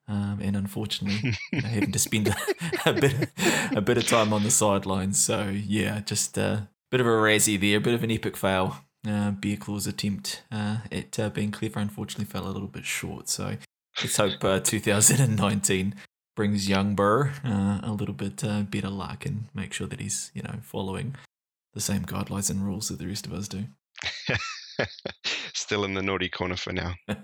Um, 0.09 0.40
and 0.43 0.57
unfortunately, 0.57 1.34
you 1.53 1.62
know, 1.62 1.68
having 1.68 1.93
to 1.93 1.99
spend 1.99 2.28
a, 2.28 2.36
a 2.84 2.93
bit 2.93 3.30
a 3.74 3.80
bit 3.80 3.99
of 3.99 4.07
time 4.07 4.32
on 4.32 4.43
the 4.43 4.51
sidelines. 4.51 5.22
So 5.22 5.49
yeah, 5.49 6.01
just 6.01 6.36
a 6.36 6.68
bit 6.90 7.01
of 7.01 7.07
a 7.07 7.11
razzie 7.11 7.61
there, 7.61 7.78
a 7.78 7.80
bit 7.80 7.95
of 7.95 8.03
an 8.03 8.11
epic 8.11 8.36
fail. 8.36 8.76
Uh, 9.07 9.32
Bearclaw's 9.32 9.88
attempt 9.88 10.43
uh, 10.53 10.78
at 10.93 11.18
uh, 11.18 11.28
being 11.30 11.51
clever 11.51 11.80
unfortunately 11.80 12.24
fell 12.24 12.47
a 12.47 12.53
little 12.53 12.68
bit 12.68 12.84
short. 12.84 13.28
So 13.28 13.57
let's 14.01 14.16
hope 14.16 14.45
uh, 14.45 14.61
2019 14.61 15.95
brings 16.35 16.68
young 16.68 16.95
Burr 16.95 17.33
uh, 17.45 17.80
a 17.83 17.93
little 17.93 18.14
bit 18.14 18.43
uh, 18.45 18.62
better 18.62 18.89
luck 18.89 19.26
and 19.26 19.45
make 19.55 19.72
sure 19.72 19.87
that 19.87 20.01
he's 20.01 20.30
you 20.35 20.43
know 20.43 20.57
following 20.62 21.14
the 21.74 21.80
same 21.80 22.05
guidelines 22.05 22.51
and 22.51 22.64
rules 22.64 22.89
that 22.89 22.99
the 22.99 23.07
rest 23.07 23.26
of 23.26 23.33
us 23.33 23.49
do. 23.49 23.64
Still 25.55 25.85
in 25.85 25.95
the 25.95 26.03
naughty 26.03 26.28
corner 26.28 26.57
for 26.57 26.72
now. 26.72 26.95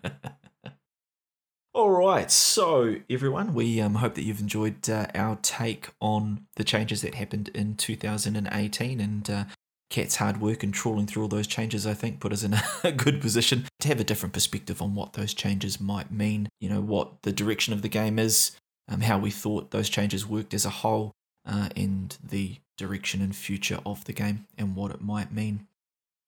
All 1.74 1.90
right, 1.90 2.30
so 2.30 2.96
everyone, 3.08 3.54
we 3.54 3.80
um, 3.80 3.96
hope 3.96 4.14
that 4.14 4.24
you've 4.24 4.40
enjoyed 4.40 4.88
uh, 4.88 5.06
our 5.14 5.36
take 5.42 5.90
on 6.00 6.46
the 6.56 6.64
changes 6.64 7.02
that 7.02 7.14
happened 7.14 7.50
in 7.54 7.76
2018 7.76 9.00
and 9.00 9.30
uh, 9.30 9.44
Kat's 9.90 10.16
hard 10.16 10.40
work 10.40 10.62
and 10.62 10.74
trawling 10.74 11.06
through 11.06 11.22
all 11.22 11.28
those 11.28 11.46
changes, 11.46 11.86
I 11.86 11.94
think, 11.94 12.20
put 12.20 12.32
us 12.32 12.42
in 12.42 12.54
a 12.84 12.92
good 12.92 13.20
position 13.20 13.66
to 13.80 13.88
have 13.88 14.00
a 14.00 14.04
different 14.04 14.32
perspective 14.32 14.82
on 14.82 14.94
what 14.94 15.12
those 15.12 15.34
changes 15.34 15.80
might 15.80 16.10
mean, 16.10 16.48
you 16.58 16.68
know, 16.68 16.80
what 16.80 17.22
the 17.22 17.32
direction 17.32 17.72
of 17.72 17.82
the 17.82 17.88
game 17.88 18.18
is, 18.18 18.52
um, 18.88 19.02
how 19.02 19.18
we 19.18 19.30
thought 19.30 19.70
those 19.70 19.88
changes 19.88 20.26
worked 20.26 20.54
as 20.54 20.64
a 20.64 20.70
whole, 20.70 21.12
uh, 21.46 21.68
and 21.76 22.16
the 22.22 22.56
direction 22.76 23.20
and 23.20 23.34
future 23.34 23.80
of 23.84 24.04
the 24.04 24.12
game 24.12 24.46
and 24.56 24.76
what 24.76 24.90
it 24.90 25.00
might 25.00 25.32
mean. 25.32 25.66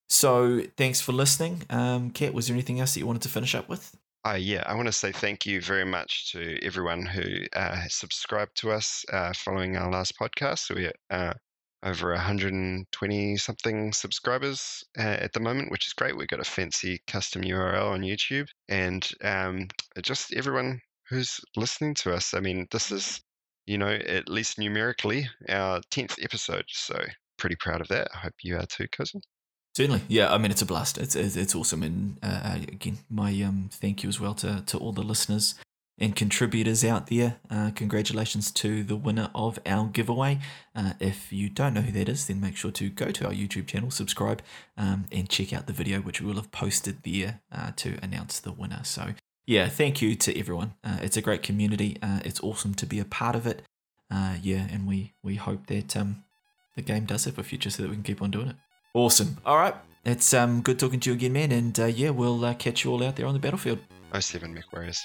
So, 0.09 0.63
thanks 0.77 0.99
for 0.99 1.13
listening. 1.13 1.63
Um, 1.69 2.11
Kat, 2.11 2.33
was 2.33 2.47
there 2.47 2.53
anything 2.53 2.79
else 2.79 2.93
that 2.93 2.99
you 2.99 3.07
wanted 3.07 3.21
to 3.23 3.29
finish 3.29 3.55
up 3.55 3.69
with? 3.69 3.95
Uh, 4.27 4.37
yeah, 4.39 4.61
I 4.67 4.75
want 4.75 4.87
to 4.87 4.91
say 4.91 5.11
thank 5.11 5.45
you 5.45 5.61
very 5.61 5.85
much 5.85 6.31
to 6.33 6.63
everyone 6.63 7.05
who 7.05 7.23
uh, 7.55 7.83
subscribed 7.87 8.55
to 8.57 8.71
us 8.71 9.03
uh, 9.11 9.33
following 9.35 9.77
our 9.77 9.89
last 9.89 10.13
podcast. 10.19 10.59
So 10.59 10.75
we're 10.75 10.91
uh, 11.09 11.33
over 11.83 12.11
120 12.11 13.37
something 13.37 13.91
subscribers 13.93 14.83
uh, 14.99 15.01
at 15.01 15.33
the 15.33 15.39
moment, 15.39 15.71
which 15.71 15.87
is 15.87 15.93
great. 15.93 16.15
We've 16.15 16.27
got 16.27 16.39
a 16.39 16.43
fancy 16.43 17.01
custom 17.07 17.41
URL 17.41 17.91
on 17.91 18.01
YouTube, 18.01 18.47
and 18.69 19.09
um, 19.23 19.67
just 20.03 20.33
everyone 20.33 20.81
who's 21.11 21.39
listening 21.55 21.93
to 21.95 22.13
us. 22.13 22.33
I 22.33 22.39
mean, 22.39 22.67
this 22.71 22.91
is, 22.91 23.21
you 23.67 23.77
know, 23.77 23.89
at 23.89 24.29
least 24.29 24.57
numerically, 24.57 25.29
our 25.49 25.81
10th 25.91 26.23
episode. 26.23 26.65
So 26.69 26.99
pretty 27.37 27.57
proud 27.59 27.81
of 27.81 27.87
that. 27.89 28.07
I 28.15 28.17
hope 28.17 28.33
you 28.41 28.55
are 28.55 28.65
too, 28.65 28.87
cousin. 28.91 29.21
Certainly, 29.75 30.01
yeah. 30.07 30.33
I 30.33 30.37
mean, 30.37 30.51
it's 30.51 30.61
a 30.61 30.65
blast. 30.65 30.97
It's 30.97 31.15
it's, 31.15 31.55
awesome, 31.55 31.81
and 31.81 32.17
uh, 32.21 32.55
again, 32.55 32.97
my 33.09 33.31
um 33.41 33.69
thank 33.71 34.03
you 34.03 34.09
as 34.09 34.19
well 34.19 34.33
to 34.35 34.63
to 34.65 34.77
all 34.77 34.91
the 34.91 35.01
listeners 35.01 35.55
and 35.97 36.13
contributors 36.13 36.83
out 36.83 37.07
there. 37.07 37.37
Uh, 37.49 37.71
congratulations 37.73 38.51
to 38.51 38.83
the 38.83 38.97
winner 38.97 39.29
of 39.33 39.59
our 39.65 39.87
giveaway. 39.87 40.39
Uh, 40.75 40.93
if 40.99 41.31
you 41.31 41.47
don't 41.47 41.73
know 41.73 41.81
who 41.81 41.91
that 41.91 42.09
is, 42.09 42.27
then 42.27 42.41
make 42.41 42.57
sure 42.57 42.71
to 42.71 42.89
go 42.89 43.11
to 43.11 43.27
our 43.27 43.33
YouTube 43.33 43.67
channel, 43.67 43.91
subscribe, 43.91 44.41
um, 44.77 45.05
and 45.11 45.29
check 45.29 45.53
out 45.53 45.67
the 45.67 45.73
video 45.73 46.01
which 46.01 46.19
we 46.19 46.27
will 46.27 46.35
have 46.35 46.51
posted 46.51 47.03
there 47.03 47.41
uh, 47.51 47.71
to 47.77 47.97
announce 48.01 48.39
the 48.39 48.51
winner. 48.51 48.81
So 48.83 49.13
yeah, 49.45 49.67
thank 49.69 50.01
you 50.01 50.15
to 50.15 50.37
everyone. 50.37 50.73
Uh, 50.83 50.99
it's 51.01 51.17
a 51.17 51.21
great 51.21 51.43
community. 51.43 51.97
Uh, 52.01 52.19
it's 52.23 52.39
awesome 52.41 52.73
to 52.75 52.85
be 52.85 52.99
a 52.99 53.05
part 53.05 53.35
of 53.35 53.47
it. 53.47 53.63
Uh, 54.09 54.35
yeah, 54.41 54.67
and 54.71 54.87
we 54.87 55.13
we 55.23 55.35
hope 55.35 55.67
that 55.67 55.95
um 55.95 56.23
the 56.75 56.81
game 56.81 57.05
does 57.05 57.25
have 57.25 57.37
a 57.37 57.43
future 57.43 57.69
so 57.69 57.83
that 57.83 57.89
we 57.89 57.95
can 57.95 58.03
keep 58.03 58.21
on 58.21 58.31
doing 58.31 58.49
it. 58.49 58.55
Awesome. 58.93 59.37
All 59.45 59.57
right. 59.57 59.75
It's 60.03 60.33
um 60.33 60.61
good 60.61 60.79
talking 60.79 60.99
to 61.01 61.09
you 61.09 61.15
again, 61.15 61.33
man. 61.33 61.51
And 61.51 61.79
uh, 61.79 61.85
yeah, 61.85 62.09
we'll 62.09 62.43
uh, 62.43 62.53
catch 62.53 62.83
you 62.83 62.91
all 62.91 63.03
out 63.03 63.15
there 63.15 63.25
on 63.25 63.33
the 63.33 63.39
battlefield. 63.39 63.79
07 64.17 64.53
MechWarriors. 64.53 64.99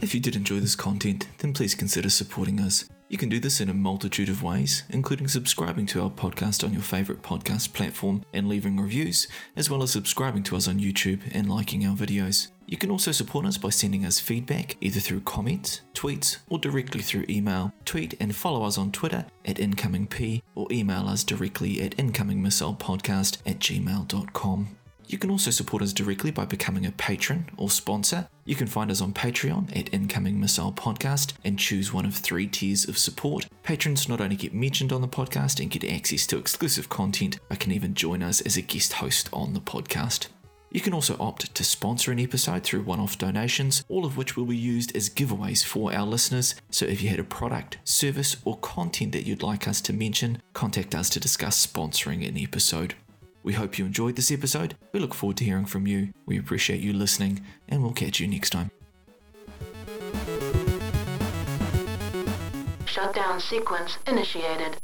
If 0.00 0.14
you 0.14 0.20
did 0.20 0.34
enjoy 0.34 0.60
this 0.60 0.74
content, 0.74 1.28
then 1.38 1.52
please 1.52 1.74
consider 1.74 2.10
supporting 2.10 2.58
us. 2.60 2.84
You 3.12 3.18
can 3.18 3.28
do 3.28 3.38
this 3.38 3.60
in 3.60 3.68
a 3.68 3.74
multitude 3.74 4.30
of 4.30 4.42
ways, 4.42 4.84
including 4.88 5.28
subscribing 5.28 5.84
to 5.88 6.00
our 6.00 6.08
podcast 6.08 6.64
on 6.64 6.72
your 6.72 6.80
favourite 6.80 7.20
podcast 7.20 7.74
platform 7.74 8.24
and 8.32 8.48
leaving 8.48 8.80
reviews, 8.80 9.28
as 9.54 9.68
well 9.68 9.82
as 9.82 9.90
subscribing 9.90 10.42
to 10.44 10.56
us 10.56 10.66
on 10.66 10.80
YouTube 10.80 11.20
and 11.34 11.50
liking 11.50 11.84
our 11.84 11.94
videos. 11.94 12.48
You 12.64 12.78
can 12.78 12.90
also 12.90 13.12
support 13.12 13.44
us 13.44 13.58
by 13.58 13.68
sending 13.68 14.06
us 14.06 14.18
feedback 14.18 14.78
either 14.80 14.98
through 14.98 15.20
comments, 15.20 15.82
tweets, 15.92 16.38
or 16.48 16.58
directly 16.58 17.02
through 17.02 17.26
email. 17.28 17.74
Tweet 17.84 18.14
and 18.18 18.34
follow 18.34 18.64
us 18.64 18.78
on 18.78 18.90
Twitter 18.90 19.26
at 19.44 19.56
IncomingP 19.56 20.40
or 20.54 20.66
email 20.70 21.06
us 21.06 21.22
directly 21.22 21.82
at 21.82 21.94
incomingmissilepodcast 21.98 23.42
at 23.44 23.58
gmail.com. 23.58 24.76
You 25.12 25.18
can 25.18 25.30
also 25.30 25.50
support 25.50 25.82
us 25.82 25.92
directly 25.92 26.30
by 26.30 26.46
becoming 26.46 26.86
a 26.86 26.92
patron 26.92 27.50
or 27.58 27.68
sponsor. 27.68 28.28
You 28.46 28.54
can 28.54 28.66
find 28.66 28.90
us 28.90 29.02
on 29.02 29.12
Patreon 29.12 29.76
at 29.76 29.92
Incoming 29.92 30.40
Missile 30.40 30.72
Podcast 30.72 31.34
and 31.44 31.58
choose 31.58 31.92
one 31.92 32.06
of 32.06 32.14
three 32.14 32.46
tiers 32.46 32.88
of 32.88 32.96
support. 32.96 33.46
Patrons 33.62 34.08
not 34.08 34.22
only 34.22 34.36
get 34.36 34.54
mentioned 34.54 34.90
on 34.90 35.02
the 35.02 35.08
podcast 35.08 35.60
and 35.60 35.70
get 35.70 35.84
access 35.84 36.26
to 36.28 36.38
exclusive 36.38 36.88
content, 36.88 37.38
but 37.50 37.60
can 37.60 37.72
even 37.72 37.92
join 37.92 38.22
us 38.22 38.40
as 38.40 38.56
a 38.56 38.62
guest 38.62 38.94
host 38.94 39.28
on 39.34 39.52
the 39.52 39.60
podcast. 39.60 40.28
You 40.70 40.80
can 40.80 40.94
also 40.94 41.18
opt 41.20 41.54
to 41.54 41.62
sponsor 41.62 42.10
an 42.10 42.18
episode 42.18 42.62
through 42.62 42.80
one 42.80 42.98
off 42.98 43.18
donations, 43.18 43.84
all 43.90 44.06
of 44.06 44.16
which 44.16 44.38
will 44.38 44.46
be 44.46 44.56
used 44.56 44.96
as 44.96 45.10
giveaways 45.10 45.62
for 45.62 45.92
our 45.92 46.06
listeners. 46.06 46.54
So 46.70 46.86
if 46.86 47.02
you 47.02 47.10
had 47.10 47.20
a 47.20 47.24
product, 47.24 47.76
service, 47.84 48.38
or 48.46 48.56
content 48.56 49.12
that 49.12 49.26
you'd 49.26 49.42
like 49.42 49.68
us 49.68 49.82
to 49.82 49.92
mention, 49.92 50.40
contact 50.54 50.94
us 50.94 51.10
to 51.10 51.20
discuss 51.20 51.66
sponsoring 51.66 52.26
an 52.26 52.38
episode. 52.38 52.94
We 53.42 53.54
hope 53.54 53.78
you 53.78 53.86
enjoyed 53.86 54.16
this 54.16 54.30
episode. 54.30 54.76
We 54.92 55.00
look 55.00 55.14
forward 55.14 55.36
to 55.38 55.44
hearing 55.44 55.66
from 55.66 55.86
you. 55.86 56.12
We 56.26 56.38
appreciate 56.38 56.80
you 56.80 56.92
listening, 56.92 57.44
and 57.68 57.82
we'll 57.82 57.92
catch 57.92 58.20
you 58.20 58.28
next 58.28 58.50
time. 58.50 58.70
Shutdown 62.86 63.40
sequence 63.40 63.98
initiated. 64.06 64.76